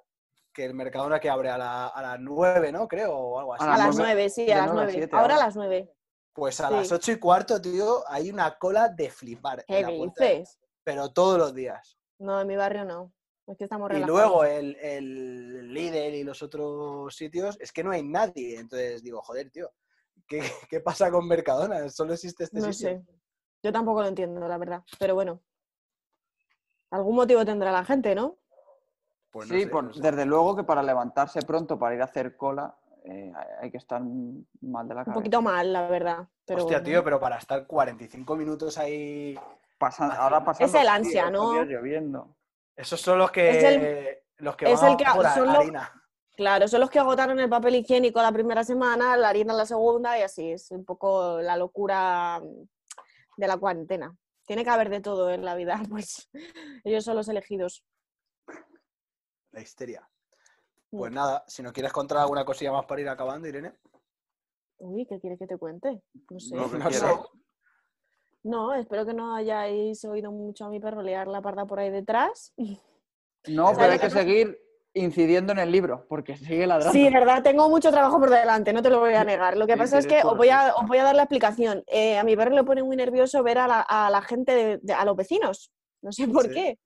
que 0.55 0.63
el 0.65 0.73
Mercadona 0.73 1.19
que 1.19 1.29
abre 1.29 1.49
a, 1.49 1.57
la- 1.57 1.87
a 1.87 2.01
las 2.01 2.19
9, 2.19 2.71
¿no? 2.71 2.87
Creo, 2.87 3.13
o 3.13 3.39
algo 3.39 3.53
así. 3.53 3.63
A 3.65 3.67
las 3.67 3.79
nueve- 3.97 4.13
nueve, 4.13 4.29
sí, 4.29 4.45
de 4.45 4.53
a 4.53 4.57
las 4.59 4.65
nueve 4.67 4.79
a 4.79 4.83
nueve. 4.85 4.93
siete 4.99 5.15
Ahora 5.15 5.35
a 5.35 5.39
las 5.39 5.55
nueve. 5.57 5.91
Pues 6.33 6.59
a 6.61 6.67
Sí. 6.69 6.73
las 6.73 6.91
8 6.91 7.11
y 7.11 7.19
cuarto, 7.19 7.61
tío, 7.61 8.03
hay 8.07 8.31
una 8.31 8.57
cola 8.57 8.87
de 8.89 9.09
flipar. 9.09 9.63
en 9.67 9.75
¿Qué 9.75 9.81
la 9.91 9.97
puerta, 9.97 10.23
dices? 10.25 10.59
Pero 10.83 11.11
todos 11.11 11.37
los 11.37 11.53
días. 11.53 11.97
No, 12.19 12.39
en 12.41 12.47
mi 12.47 12.55
barrio 12.55 12.85
no. 12.85 13.11
Es 13.47 13.57
que 13.57 13.65
estamos 13.65 13.89
Y 13.91 13.93
relajados. 13.95 14.17
luego 14.21 14.43
el, 14.45 14.75
el 14.77 15.73
Lidl 15.73 16.15
y 16.15 16.23
los 16.23 16.41
otros 16.41 17.13
sitios, 17.15 17.57
es 17.59 17.71
que 17.71 17.83
no 17.83 17.91
hay 17.91 18.01
nadie. 18.03 18.57
Entonces 18.59 19.03
digo, 19.03 19.21
joder, 19.21 19.51
tío, 19.51 19.69
¿qué, 20.27 20.39
qué 20.69 20.79
pasa 20.79 21.11
con 21.11 21.27
Mercadona? 21.27 21.89
Solo 21.89 22.13
existe 22.13 22.45
este 22.45 22.59
No 22.59 22.71
sitio. 22.71 22.89
sé. 22.89 23.05
Yo 23.61 23.71
tampoco 23.73 24.01
lo 24.01 24.07
entiendo, 24.07 24.47
la 24.47 24.57
verdad. 24.57 24.83
Pero 24.99 25.15
bueno. 25.15 25.41
Algún 26.91 27.15
motivo 27.15 27.43
tendrá 27.45 27.71
la 27.71 27.83
gente, 27.83 28.15
¿no? 28.15 28.37
Pues 29.35 29.49
no 29.49 29.55
sí, 29.55 29.63
sé, 29.63 29.67
por- 29.67 29.83
no 29.83 29.93
sé. 29.93 30.01
desde 30.01 30.25
luego 30.25 30.55
que 30.55 30.63
para 30.63 30.81
levantarse 30.81 31.41
pronto 31.41 31.77
para 31.77 31.93
ir 31.93 32.01
a 32.01 32.05
hacer 32.05 32.37
cola 32.37 32.73
eh, 33.03 33.33
hay- 33.61 33.69
que 33.69 33.75
estar 33.77 34.01
mal 34.01 34.87
de 34.87 34.95
la 34.95 35.01
Un 35.01 35.05
cabeza. 35.05 35.13
poquito 35.13 35.41
mal, 35.41 35.73
la 35.73 35.89
verdad. 35.89 36.25
Pero 36.45 36.61
Hostia, 36.61 36.77
bueno. 36.77 36.85
tío, 36.85 37.03
pero 37.03 37.19
para 37.19 37.35
estar 37.37 37.67
45 37.67 38.35
minutos 38.37 38.77
ahí. 38.77 39.37
Pasan- 39.77 40.11
ahora 40.13 40.41
pasando 40.45 40.65
el 40.77 40.79
frío, 40.79 40.89
ansia, 40.91 41.29
¿no? 41.29 41.63
lloviendo. 41.65 42.37
Esos 42.77 43.01
son 43.01 43.19
los 43.19 43.29
que. 43.29 43.49
Es 43.49 43.63
el- 43.65 44.17
los 44.37 44.55
que 44.55 44.71
es 44.71 44.79
van 44.81 44.91
el 44.91 44.97
que- 44.97 45.03
a 45.05 45.33
son 45.35 45.47
los- 45.47 45.55
harina. 45.57 45.91
Claro, 46.37 46.67
son 46.69 46.79
los 46.79 46.89
que 46.89 46.99
agotaron 46.99 47.37
el 47.39 47.49
papel 47.49 47.75
higiénico 47.75 48.21
la 48.21 48.31
primera 48.31 48.63
semana, 48.63 49.17
la 49.17 49.27
harina 49.29 49.53
la 49.53 49.65
segunda 49.65 50.17
y 50.17 50.21
así. 50.21 50.51
Es 50.53 50.71
un 50.71 50.85
poco 50.85 51.41
la 51.41 51.57
locura 51.57 52.41
de 53.37 53.47
la 53.47 53.57
cuarentena. 53.57 54.15
Tiene 54.47 54.63
que 54.63 54.69
haber 54.69 54.89
de 54.89 55.01
todo 55.01 55.29
en 55.29 55.43
la 55.43 55.55
vida, 55.55 55.75
pues 55.91 56.29
ellos 56.85 57.03
son 57.03 57.17
los 57.17 57.27
elegidos. 57.27 57.83
La 59.55 59.61
histeria. 59.61 60.07
Pues 60.91 61.13
nada, 61.13 61.45
si 61.47 61.63
no 61.63 61.71
quieres 61.71 61.93
contar 61.93 62.17
alguna 62.17 62.43
cosilla 62.43 62.73
más 62.73 62.85
para 62.85 62.99
ir 63.01 63.07
acabando, 63.07 63.47
Irene. 63.47 63.73
Uy, 64.79 65.05
¿qué 65.05 65.17
quieres 65.19 65.39
que 65.39 65.47
te 65.47 65.57
cuente? 65.57 66.01
No 66.29 66.39
sé. 66.41 66.55
No 66.55 66.67
sé. 66.67 66.77
quieras. 66.77 67.19
No, 68.43 68.73
espero 68.73 69.05
que 69.05 69.13
no 69.13 69.33
hayáis 69.33 70.03
oído 70.03 70.31
mucho 70.31 70.65
a 70.65 70.69
mi 70.69 70.79
perro 70.81 71.01
liar 71.01 71.27
la 71.27 71.41
parda 71.41 71.65
por 71.65 71.79
ahí 71.79 71.89
detrás. 71.89 72.53
No, 73.47 73.71
pero 73.77 73.93
hay 73.93 73.99
que 73.99 74.09
seguir 74.09 74.59
incidiendo 74.93 75.53
en 75.53 75.59
el 75.59 75.71
libro, 75.71 76.05
porque 76.09 76.35
sigue 76.37 76.67
ladrando. 76.67 76.91
Sí, 76.91 77.09
verdad, 77.09 77.41
tengo 77.41 77.69
mucho 77.69 77.91
trabajo 77.91 78.19
por 78.19 78.29
delante, 78.29 78.73
no 78.73 78.81
te 78.81 78.89
lo 78.89 78.99
voy 78.99 79.13
a 79.13 79.23
negar. 79.23 79.55
Lo 79.57 79.65
que 79.67 79.73
Sí, 79.73 79.79
pasa 79.79 79.99
es 79.99 80.07
que 80.07 80.21
os 80.23 80.35
voy, 80.37 80.49
a, 80.49 80.73
os 80.75 80.85
voy 80.85 80.97
a 80.97 81.03
dar 81.03 81.15
la 81.15 81.23
explicación. 81.23 81.81
Eh, 81.87 82.17
a 82.17 82.23
mi 82.25 82.35
perro 82.35 82.51
le 82.55 82.63
pone 82.65 82.83
muy 82.83 82.97
nervioso 82.97 83.41
ver 83.41 83.57
a 83.57 83.67
la, 83.67 83.81
a 83.81 84.09
la 84.09 84.21
gente, 84.21 84.53
de- 84.53 84.77
de- 84.81 84.93
a 84.93 85.05
los 85.05 85.15
vecinos. 85.15 85.71
No 86.01 86.11
sé 86.11 86.27
por 86.27 86.43
Sí. 86.47 86.53
qué. 86.53 86.79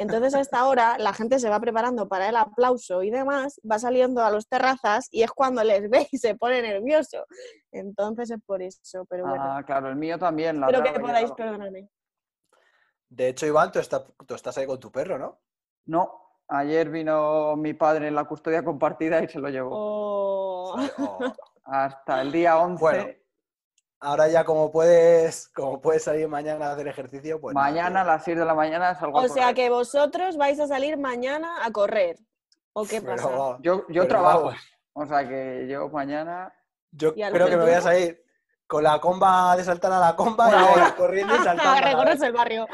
Entonces, 0.00 0.34
a 0.34 0.40
esta 0.40 0.66
hora, 0.66 0.96
la 0.98 1.12
gente 1.12 1.38
se 1.38 1.50
va 1.50 1.60
preparando 1.60 2.08
para 2.08 2.30
el 2.30 2.36
aplauso 2.36 3.02
y 3.02 3.10
demás, 3.10 3.60
va 3.70 3.78
saliendo 3.78 4.22
a 4.22 4.30
los 4.30 4.48
terrazas 4.48 5.08
y 5.10 5.22
es 5.22 5.30
cuando 5.30 5.62
les 5.62 5.90
ve 5.90 6.08
y 6.10 6.16
se 6.16 6.34
pone 6.36 6.62
nervioso. 6.62 7.26
Entonces, 7.70 8.30
es 8.30 8.38
por 8.46 8.62
eso, 8.62 9.04
pero 9.10 9.26
bueno. 9.26 9.44
Ah, 9.44 9.62
claro, 9.62 9.90
el 9.90 9.96
mío 9.96 10.18
también. 10.18 10.56
Espero 10.56 10.78
ladraba 10.78 10.94
que 10.94 11.00
podáis 11.00 11.32
perdonarme. 11.32 11.90
De 13.10 13.28
hecho, 13.28 13.44
Iván, 13.44 13.70
tú, 13.72 13.78
estás- 13.78 14.06
tú 14.26 14.34
estás 14.34 14.56
ahí 14.56 14.66
con 14.66 14.80
tu 14.80 14.90
perro, 14.90 15.18
¿no? 15.18 15.38
No, 15.84 16.38
ayer 16.48 16.88
vino 16.88 17.54
mi 17.56 17.74
padre 17.74 18.08
en 18.08 18.14
la 18.14 18.24
custodia 18.24 18.64
compartida 18.64 19.22
y 19.22 19.28
se 19.28 19.38
lo 19.38 19.50
llevó. 19.50 19.70
Oh. 19.72 20.76
Oh. 20.98 21.18
Hasta 21.64 22.22
el 22.22 22.32
día 22.32 22.56
11. 22.58 22.80
Bueno, 22.80 23.04
Ahora 24.02 24.28
ya 24.28 24.44
como 24.44 24.72
puedes, 24.72 25.48
como 25.48 25.80
puedes 25.80 26.04
salir 26.04 26.26
mañana 26.26 26.68
a 26.68 26.72
hacer 26.72 26.88
ejercicio, 26.88 27.38
pues 27.40 27.54
mañana 27.54 28.00
a 28.00 28.04
las 28.04 28.24
6 28.24 28.38
de 28.38 28.44
la 28.46 28.54
mañana 28.54 28.94
salgo 28.98 29.20
a 29.20 29.24
O 29.24 29.28
sea 29.28 29.52
que 29.52 29.68
vosotros 29.68 30.38
vais 30.38 30.58
a 30.58 30.66
salir 30.66 30.96
mañana 30.96 31.64
a 31.64 31.70
correr. 31.70 32.16
¿O 32.72 32.84
qué 32.86 33.02
pasa? 33.02 33.28
Yo, 33.60 33.84
yo 33.88 34.02
pero 34.02 34.06
trabajo. 34.08 34.44
vamos, 34.44 34.60
O 34.94 35.06
sea 35.06 35.28
que 35.28 35.66
yo 35.68 35.88
mañana. 35.90 36.52
Yo 36.92 37.12
¿Y 37.14 37.22
al 37.22 37.32
creo 37.32 37.48
que 37.48 37.56
me 37.56 37.64
voy 37.64 37.74
a 37.74 37.80
salir 37.82 38.24
con 38.66 38.82
la 38.84 38.98
comba 39.00 39.54
de 39.56 39.64
saltar 39.64 39.92
a 39.92 40.00
la 40.00 40.16
comba 40.16 40.48
Una 40.48 40.60
y 40.62 40.64
hora. 40.74 40.94
corriendo 40.96 41.34
y 41.34 41.38
saltando. 41.38 41.62
a 41.62 41.66
la 41.66 41.80
vez. 41.80 41.90
Recorres 41.90 42.22
el 42.22 42.32
barrio. 42.32 42.66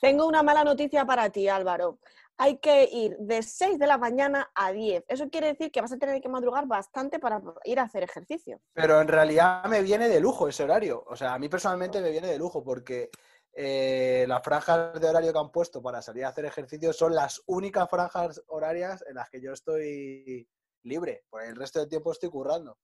Tengo 0.00 0.26
una 0.26 0.42
mala 0.42 0.62
noticia 0.64 1.04
para 1.04 1.30
ti, 1.30 1.48
Álvaro. 1.48 1.98
Hay 2.40 2.58
que 2.58 2.88
ir 2.90 3.16
de 3.18 3.42
6 3.42 3.80
de 3.80 3.86
la 3.88 3.98
mañana 3.98 4.48
a 4.54 4.72
10. 4.72 5.04
Eso 5.08 5.28
quiere 5.28 5.48
decir 5.48 5.72
que 5.72 5.80
vas 5.80 5.92
a 5.92 5.98
tener 5.98 6.20
que 6.20 6.28
madrugar 6.28 6.66
bastante 6.68 7.18
para 7.18 7.42
ir 7.64 7.80
a 7.80 7.82
hacer 7.82 8.04
ejercicio. 8.04 8.60
Pero 8.72 9.00
en 9.00 9.08
realidad 9.08 9.64
me 9.64 9.82
viene 9.82 10.08
de 10.08 10.20
lujo 10.20 10.46
ese 10.46 10.62
horario. 10.62 11.04
O 11.08 11.16
sea, 11.16 11.34
a 11.34 11.38
mí 11.40 11.48
personalmente 11.48 12.00
me 12.00 12.12
viene 12.12 12.28
de 12.28 12.38
lujo 12.38 12.62
porque 12.62 13.10
eh, 13.52 14.24
las 14.28 14.40
franjas 14.44 15.00
de 15.00 15.08
horario 15.08 15.32
que 15.32 15.38
han 15.38 15.50
puesto 15.50 15.82
para 15.82 16.00
salir 16.00 16.24
a 16.24 16.28
hacer 16.28 16.44
ejercicio 16.44 16.92
son 16.92 17.12
las 17.12 17.42
únicas 17.46 17.90
franjas 17.90 18.40
horarias 18.46 19.04
en 19.08 19.16
las 19.16 19.28
que 19.30 19.40
yo 19.40 19.52
estoy 19.52 20.48
libre. 20.84 21.24
Por 21.28 21.42
el 21.42 21.56
resto 21.56 21.80
del 21.80 21.88
tiempo 21.88 22.12
estoy 22.12 22.30
currando. 22.30 22.78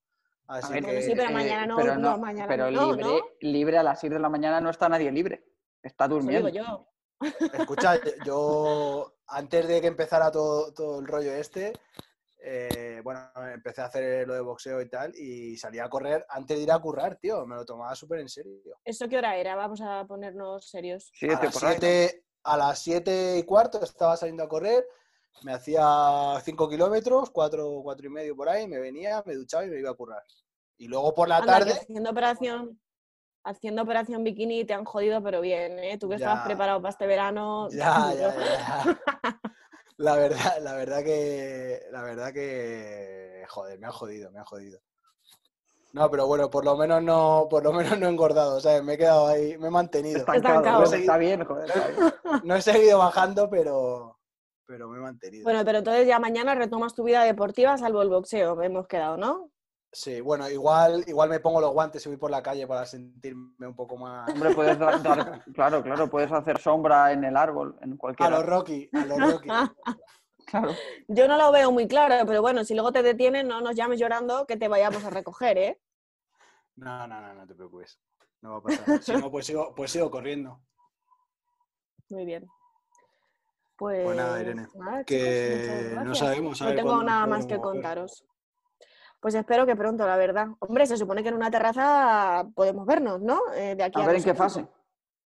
Así 0.47 0.73
ver, 0.73 0.83
que 0.83 1.01
sí, 1.01 1.13
pero 1.15 1.31
mañana 1.31 1.65
no, 1.65 1.77
pero 1.77 1.95
no, 1.95 2.17
mañana 2.17 2.47
pero 2.47 2.69
no, 2.69 2.91
libre, 2.91 3.03
¿no? 3.03 3.19
libre 3.39 3.77
a 3.77 3.83
las 3.83 4.01
6 4.01 4.11
de 4.11 4.19
la 4.19 4.29
mañana 4.29 4.59
no 4.59 4.69
está 4.69 4.89
nadie 4.89 5.11
libre. 5.13 5.45
Está 5.81 6.05
Eso 6.05 6.15
durmiendo. 6.15 6.51
digo 6.51 6.65
yo. 6.65 6.87
Escucha, 7.53 7.99
yo 8.25 9.13
antes 9.27 9.67
de 9.67 9.81
que 9.81 9.87
empezara 9.87 10.31
todo, 10.31 10.73
todo 10.73 10.99
el 10.99 11.07
rollo 11.07 11.33
este, 11.33 11.73
eh, 12.47 13.01
bueno, 13.03 13.27
empecé 13.53 13.81
a 13.81 13.85
hacer 13.85 14.27
lo 14.27 14.35
de 14.35 14.41
boxeo 14.41 14.79
y 14.79 14.87
tal, 14.87 15.15
y 15.15 15.57
salía 15.57 15.85
a 15.85 15.89
correr 15.89 16.25
antes 16.29 16.55
de 16.55 16.63
ir 16.63 16.71
a 16.71 16.79
currar, 16.79 17.15
tío. 17.15 17.43
Me 17.47 17.55
lo 17.55 17.65
tomaba 17.65 17.95
súper 17.95 18.19
en 18.19 18.29
serio. 18.29 18.61
¿Eso 18.83 19.09
qué 19.09 19.17
hora 19.17 19.35
era? 19.35 19.55
Vamos 19.55 19.81
a 19.81 20.05
ponernos 20.05 20.69
serios. 20.69 21.09
Sí, 21.13 21.27
A 21.27 21.41
las, 21.41 21.55
siete, 21.55 22.25
a 22.43 22.57
las 22.57 22.79
siete 22.79 23.37
y 23.39 23.43
cuarto 23.43 23.83
estaba 23.83 24.15
saliendo 24.15 24.43
a 24.43 24.47
correr, 24.47 24.85
me 25.43 25.53
hacía 25.53 26.39
5 26.43 26.69
kilómetros, 26.69 27.31
cuatro, 27.31 27.81
cuatro 27.83 28.05
y 28.05 28.09
medio 28.09 28.35
por 28.35 28.47
ahí, 28.47 28.67
me 28.67 28.79
venía, 28.79 29.23
me 29.25 29.33
duchaba 29.33 29.65
y 29.65 29.69
me 29.69 29.79
iba 29.79 29.89
a 29.89 29.95
currar. 29.95 30.23
Y 30.77 30.87
luego 30.87 31.15
por 31.15 31.27
la 31.27 31.37
Anda, 31.37 31.59
tarde, 31.59 31.71
haciendo 31.71 32.11
operación, 32.11 32.79
haciendo 33.45 33.83
operación 33.83 34.23
bikini 34.23 34.65
te 34.65 34.73
han 34.73 34.83
jodido, 34.83 35.21
pero 35.23 35.39
bien, 35.39 35.79
¿eh? 35.79 35.97
Tú 35.97 36.09
que 36.09 36.15
estabas 36.15 36.45
preparado 36.45 36.81
para 36.81 36.91
este 36.91 37.07
verano. 37.07 37.69
Ya, 37.69 38.13
ya, 38.19 38.35
ya. 38.35 38.99
La 39.97 40.15
verdad, 40.15 40.57
la 40.61 40.73
verdad 40.73 41.03
que. 41.03 41.79
La 41.91 42.01
verdad 42.01 42.33
que. 42.33 43.45
Joder, 43.47 43.79
me 43.79 43.87
ha 43.87 43.91
jodido, 43.91 44.31
me 44.31 44.39
ha 44.39 44.43
jodido. 44.43 44.79
No, 45.93 46.11
pero 46.11 46.27
bueno, 46.27 46.49
por 46.49 46.65
lo 46.65 46.75
menos 46.75 47.01
no, 47.01 47.47
por 47.49 47.63
lo 47.63 47.71
menos 47.71 47.97
no 47.97 48.07
he 48.07 48.09
engordado, 48.09 48.59
¿sabes? 48.59 48.83
Me 48.83 48.95
he 48.95 48.97
quedado 48.97 49.27
ahí, 49.27 49.57
me 49.57 49.67
he 49.67 49.71
mantenido. 49.71 50.17
Estancado, 50.17 50.57
Estancado. 50.59 50.85
¿no? 50.85 50.93
Está 50.93 51.17
bien, 51.17 51.45
joder. 51.45 51.69
está 51.69 51.87
bien. 51.87 52.13
No 52.43 52.55
he 52.55 52.61
seguido 52.61 52.97
bajando, 52.97 53.49
pero. 53.49 54.19
Pero 54.67 54.89
me 54.89 54.97
he 54.97 55.01
mantenido. 55.01 55.43
Bueno, 55.43 55.63
pero 55.63 55.77
entonces 55.77 56.07
ya 56.07 56.19
mañana 56.19 56.55
retomas 56.55 56.95
tu 56.95 57.03
vida 57.03 57.23
deportiva, 57.23 57.77
salvo 57.77 58.01
el 58.01 58.09
boxeo, 58.09 58.61
hemos 58.61 58.87
quedado, 58.87 59.15
¿no? 59.15 59.51
Sí, 59.95 60.19
bueno, 60.19 60.49
igual, 60.49 61.05
igual 61.07 61.29
me 61.29 61.39
pongo 61.39 61.61
los 61.61 61.71
guantes 61.71 62.05
y 62.05 62.09
voy 62.09 62.17
por 62.17 62.29
la 62.29 62.43
calle 62.43 62.67
para 62.67 62.85
sentirme 62.85 63.65
un 63.65 63.75
poco 63.77 63.95
más. 63.95 64.29
Hombre, 64.29 64.53
puedes 64.53 64.77
dar, 64.77 65.01
dar- 65.01 65.41
claro, 65.53 65.81
claro, 65.81 66.09
puedes 66.09 66.29
hacer 66.33 66.59
sombra 66.59 67.13
en 67.13 67.23
el 67.23 67.37
árbol, 67.37 67.77
en 67.81 67.95
cualquier 67.95 68.27
A 68.27 68.37
los. 68.37 68.45
Rocky, 68.45 68.89
a 68.93 69.05
los 69.05 69.19
Rocky. 69.31 69.49
Claro. 70.47 70.75
Yo 71.07 71.27
no 71.27 71.37
lo 71.37 71.51
veo 71.51 71.71
muy 71.71 71.87
claro, 71.87 72.23
pero 72.27 72.39
bueno, 72.41 72.63
si 72.65 72.75
luego 72.75 72.91
te 72.91 73.01
detienen, 73.01 73.47
no 73.47 73.61
nos 73.61 73.75
llames 73.75 73.99
llorando 73.99 74.45
que 74.45 74.57
te 74.57 74.67
vayamos 74.67 75.03
a 75.03 75.09
recoger, 75.09 75.57
¿eh? 75.57 75.81
No, 76.75 77.07
no, 77.07 77.19
no, 77.19 77.33
no 77.33 77.47
te 77.47 77.55
preocupes. 77.55 77.97
No 78.41 78.51
va 78.51 78.57
a 78.57 78.61
pasar. 78.61 79.01
Si 79.01 79.13
no, 79.13 79.31
pues 79.31 79.47
sigo, 79.47 79.73
pues 79.73 79.91
sigo 79.91 80.11
corriendo. 80.11 80.61
Muy 82.09 82.25
bien. 82.25 82.45
Pues, 83.75 84.03
Pues 84.03 84.17
nada, 84.17 84.39
Irene, 84.39 84.67
nada, 84.75 85.03
Que 85.03 85.97
no 86.03 86.13
sabemos. 86.13 86.61
a 86.61 86.65
No 86.65 86.69
ver 86.69 86.75
tengo 86.77 86.89
cuándo 86.89 87.05
nada 87.05 87.25
más 87.25 87.45
que 87.47 87.57
contaros. 87.57 88.23
Pues 89.19 89.33
espero 89.35 89.65
que 89.65 89.75
pronto, 89.75 90.05
la 90.05 90.17
verdad. 90.17 90.47
Hombre, 90.59 90.85
se 90.85 90.97
supone 90.97 91.23
que 91.23 91.29
en 91.29 91.35
una 91.35 91.49
terraza 91.51 92.47
podemos 92.53 92.85
vernos, 92.85 93.21
¿no? 93.21 93.39
Eh, 93.55 93.75
de 93.75 93.83
aquí 93.83 93.99
A 93.99 94.03
a 94.03 94.07
ver 94.07 94.15
en 94.17 94.23
qué 94.23 94.35
fase. 94.35 94.67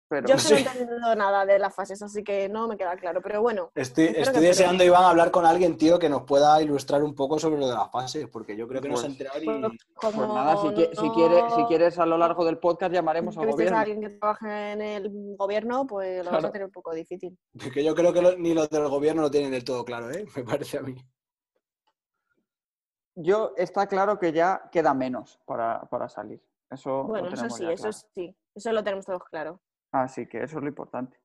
Pero 0.08 0.28
Yo 0.28 0.36
no 0.50 0.56
he 0.58 0.60
entendido 0.60 1.16
nada 1.16 1.46
de 1.46 1.58
las 1.58 1.74
fases, 1.74 2.02
así 2.02 2.22
que 2.22 2.50
no 2.50 2.68
me 2.68 2.76
queda 2.78 2.98
claro. 2.98 3.22
Pero 3.22 3.42
bueno, 3.42 3.72
Estoy, 3.76 4.08
estoy 4.16 4.44
deseando, 4.44 4.84
Iván, 4.84 5.04
hablar 5.06 5.32
con 5.32 5.46
alguien, 5.46 5.78
tío, 5.78 6.00
que 6.00 6.10
nos 6.10 6.24
pueda 6.24 6.62
ilustrar 6.62 7.02
un 7.02 7.16
poco 7.16 7.40
sobre 7.40 7.60
lo 7.62 7.68
de 7.70 7.76
las 7.76 7.90
fases, 7.92 8.28
porque 8.28 8.58
yo 8.58 8.68
creo 8.68 8.82
que 8.82 8.90
no 8.90 8.98
se 8.98 9.06
ha 9.06 9.10
Pues- 9.10 9.20
enterado 9.20 9.42
y... 9.42 9.46
pues 10.02 10.14
Pues 10.14 10.28
nada, 10.28 10.58
si, 10.58 10.68
qui- 10.68 10.90
si 11.00 11.08
no 11.08 11.14
quiere, 11.14 11.42
si 11.56 11.64
quieres 11.64 11.98
a 11.98 12.06
lo 12.06 12.18
largo 12.18 12.44
del 12.44 12.58
podcast 12.58 12.94
llamaremos 12.94 13.38
al 13.38 13.50
gobierno. 13.52 13.78
a 13.78 13.82
alguien 13.82 14.02
que 14.02 14.10
trabaje 14.10 14.72
en 14.74 14.82
el 14.82 15.36
gobierno, 15.38 15.88
pues 15.88 16.18
lo 16.26 16.32
vas 16.32 16.34
a 16.34 16.40
Claro. 16.40 16.52
tener 16.52 16.66
un 16.66 16.72
poco 16.74 16.94
difícil. 16.94 17.38
Que 17.74 17.82
yo 17.82 17.96
creo 17.96 18.12
que 18.12 18.22
lo- 18.22 18.36
ni 18.38 18.54
los 18.54 18.70
del 18.70 18.90
gobierno 18.90 19.22
lo 19.22 19.32
tienen 19.32 19.52
del 19.52 19.64
todo 19.64 19.86
claro, 19.86 20.12
¿eh? 20.12 20.26
Me 20.36 20.44
parece 20.44 20.78
a 20.78 20.82
mí. 20.82 20.94
Yo 23.16 23.54
está 23.58 23.88
claro 23.88 24.18
que 24.20 24.32
ya 24.32 24.70
queda 24.72 24.94
menos 24.94 25.40
para, 25.46 25.82
para 25.90 26.08
salir. 26.08 26.42
Eso 26.70 27.04
Bueno, 27.04 27.28
lo 27.28 27.34
eso 27.34 27.36
tenemos 27.36 27.58
sí, 27.58 27.66
eso 27.66 27.84
claro. 27.84 27.98
sí, 28.14 28.36
eso 28.56 28.72
lo 28.72 28.84
tenemos 28.84 29.06
todos 29.06 29.24
claro. 29.26 29.60
Así 29.92 30.28
que 30.28 30.44
eso 30.44 30.58
es 30.58 30.64
lo 30.64 30.70
importante. 30.70 31.20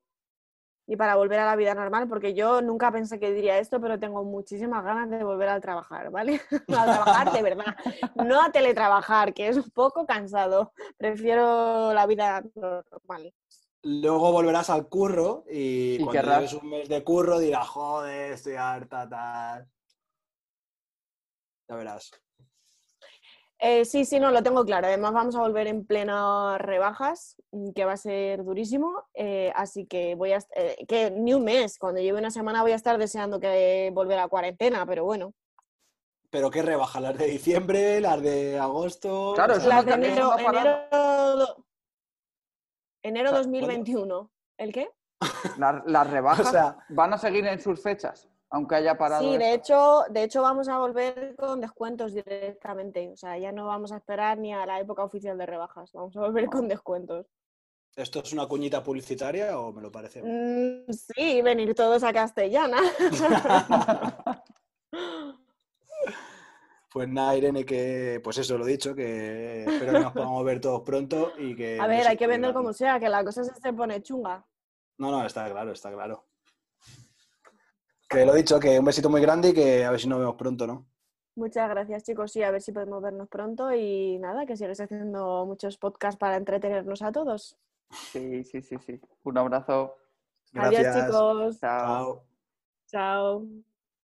Y 0.88 0.96
para 0.96 1.16
volver 1.16 1.40
a 1.40 1.46
la 1.46 1.57
vida 1.57 1.75
normal, 1.75 2.09
porque 2.09 2.33
yo 2.33 2.62
nunca 2.62 2.92
pensé 2.92 3.18
que 3.18 3.33
diría 3.33 3.59
esto, 3.59 3.81
pero 3.81 3.99
tengo 3.99 4.22
muchísimas 4.22 4.85
ganas 4.85 5.11
de 5.11 5.25
volver 5.25 5.49
a 5.49 5.61
trabajar, 5.61 6.11
¿vale? 6.11 6.40
a 6.68 6.85
trabajar 6.85 7.33
de 7.33 7.42
verdad, 7.42 7.77
no 8.25 8.40
a 8.40 8.53
teletrabajar, 8.53 9.35
que 9.35 9.49
es 9.49 9.57
un 9.57 9.70
poco 9.70 10.07
cansado. 10.07 10.72
Prefiero 10.96 11.92
la 11.92 12.07
vida 12.07 12.42
normal. 12.55 13.35
Luego 13.83 14.33
volverás 14.33 14.70
al 14.70 14.88
curro 14.88 15.44
y, 15.49 15.96
Y 16.01 16.05
cuando 16.05 16.22
lleves 16.22 16.55
un 16.55 16.70
mes 16.70 16.88
de 16.88 17.03
curro 17.05 17.38
dirás, 17.38 17.68
joder, 17.68 18.33
estoy 18.33 18.55
harta, 18.55 19.09
tal... 19.09 19.68
Ya 21.68 21.76
verás. 21.76 22.11
Eh, 23.59 23.87
sí, 23.87 24.05
sí, 24.05 24.20
no, 24.20 24.31
lo 24.31 24.42
tengo 24.42 24.64
claro. 24.66 24.87
Además, 24.87 25.12
vamos 25.14 25.35
a 25.35 25.40
volver 25.40 25.66
en 25.66 25.87
plenas 25.87 26.61
rebajas, 26.61 27.37
mm, 27.52 27.70
que 27.70 27.85
va 27.87 27.92
a 27.92 27.96
ser 27.96 28.44
durísimo. 28.44 29.05
eh, 29.14 29.50
así 29.57 29.87
que 29.87 30.14
voy 30.14 30.33
a. 30.33 30.38
eh, 30.55 30.85
que 30.87 31.11
ni 31.11 31.33
un 31.33 31.44
mes, 31.44 31.79
cuando 31.79 32.00
lleve 32.00 32.18
una 32.18 32.31
semana 32.31 32.62
voy 32.62 32.72
a 32.72 32.76
estar 32.76 32.98
deseando 32.98 33.40
que 33.40 33.90
volver 33.94 34.18
a 34.18 34.29
cuarentena, 34.29 34.85
pero 34.87 35.05
bueno. 35.05 35.33
¿Pero 36.29 36.50
qué 36.50 36.61
rebaja? 36.61 37.00
¿Las 37.00 37.16
de 37.16 37.26
diciembre? 37.26 38.00
¿Las 38.00 38.20
de 38.20 38.59
agosto? 38.59 39.33
Claro, 39.35 39.55
O 39.55 39.57
eso 39.57 39.68
sea, 39.68 39.76
Las 39.76 39.87
no 39.87 39.90
de 39.96 40.07
enero, 40.07 40.38
enero, 40.38 41.37
do- 41.37 41.64
enero 43.02 43.29
O 43.31 43.33
sea, 43.33 43.38
2021. 43.42 44.31
¿El 44.59 44.72
qué? 44.72 44.90
Las, 45.57 45.83
las 45.87 46.11
rebajas 46.11 46.50
sea- 46.50 46.76
van 46.90 47.14
a 47.14 47.18
seguir 47.18 47.46
en 47.46 47.59
sus 47.61 47.83
fechas, 47.83 48.29
aunque 48.50 48.76
haya 48.76 48.96
parado. 48.96 49.22
Sí, 49.22 49.37
de 49.37 49.54
esto. 49.54 50.04
hecho, 50.04 50.12
de 50.12 50.22
hecho 50.22 50.42
vamos 50.42 50.68
a 50.68 50.78
volver 50.78 51.35
con 51.37 51.61
descuentos 51.61 52.14
directamente. 52.14 53.09
O 53.11 53.16
sea, 53.16 53.38
ya 53.38 53.52
no 53.52 53.66
vamos 53.66 53.92
a 53.92 53.96
esperar 53.96 54.38
ni 54.38 54.52
a 54.52 54.66
la 54.66 54.80
época 54.80 55.04
oficial 55.04 55.37
de 55.38 55.46
rebajas. 55.46 55.92
Vamos 55.92 56.16
a 56.16 56.20
volver 56.20 56.46
con 56.46 56.68
descuentos. 56.68 57.26
¿Esto 57.94 58.20
es 58.20 58.32
una 58.32 58.46
cuñita 58.46 58.82
publicitaria 58.82 59.59
o 59.59 59.72
me 59.72 59.80
lo 59.80 59.90
parece? 59.90 60.22
Mm, 60.22 60.92
sí, 60.92 61.40
venir 61.40 61.74
todos 61.74 62.02
a 62.02 62.12
Castellana. 62.12 62.78
Pues 66.88 67.11
nada, 67.11 67.37
Irene, 67.37 67.66
que 67.66 68.22
pues 68.24 68.38
eso 68.38 68.56
lo 68.56 68.66
he 68.66 68.70
dicho, 68.70 68.94
que 68.94 69.64
espero 69.64 69.92
que 69.92 70.01
nos 70.01 70.12
podamos 70.14 70.42
ver 70.47 70.62
todos 70.62 70.80
pronto 70.80 71.34
y 71.36 71.55
que... 71.55 71.78
A 71.78 71.86
ver, 71.86 72.07
hay 72.07 72.16
que 72.16 72.26
vender 72.26 72.55
como 72.55 72.72
sea, 72.72 72.99
que 72.99 73.11
la 73.11 73.22
cosa 73.22 73.44
se 73.44 73.55
se 73.55 73.72
pone 73.74 74.03
chunga. 74.03 74.42
No, 74.97 75.11
no, 75.11 75.26
está 75.26 75.51
claro, 75.51 75.72
está 75.72 75.92
claro. 75.92 76.24
Que 78.09 78.24
lo 78.24 78.34
he 78.34 78.36
dicho, 78.38 78.61
que 78.61 78.78
un 78.78 78.84
besito 78.84 79.11
muy 79.11 79.20
grande 79.20 79.48
y 79.48 79.54
que 79.54 79.84
a 79.84 79.90
ver 79.90 80.00
si 80.00 80.09
nos 80.09 80.18
vemos 80.20 80.36
pronto, 80.36 80.66
¿no? 80.66 80.86
Muchas 81.34 81.68
gracias, 81.68 82.04
chicos. 82.04 82.32
Sí, 82.32 82.42
a 82.42 82.50
ver 82.50 82.62
si 82.62 82.72
podemos 82.72 83.02
vernos 83.02 83.28
pronto 83.28 83.72
y 83.72 84.18
nada, 84.18 84.46
que 84.46 84.57
sigues 84.57 84.80
haciendo 84.80 85.44
muchos 85.44 85.76
podcasts 85.76 86.18
para 86.18 86.36
entretenernos 86.36 87.02
a 87.02 87.12
todos. 87.12 87.59
Sí, 87.90 88.42
sí, 88.44 88.62
sí, 88.62 88.76
sí. 88.78 89.00
Un 89.24 89.38
abrazo. 89.38 89.96
Adiós, 90.54 90.82
Gracias. 90.82 91.07
chicos. 91.07 91.61
Chao. 91.61 92.24
Chao. 92.86 93.42
Chao. 93.42 93.66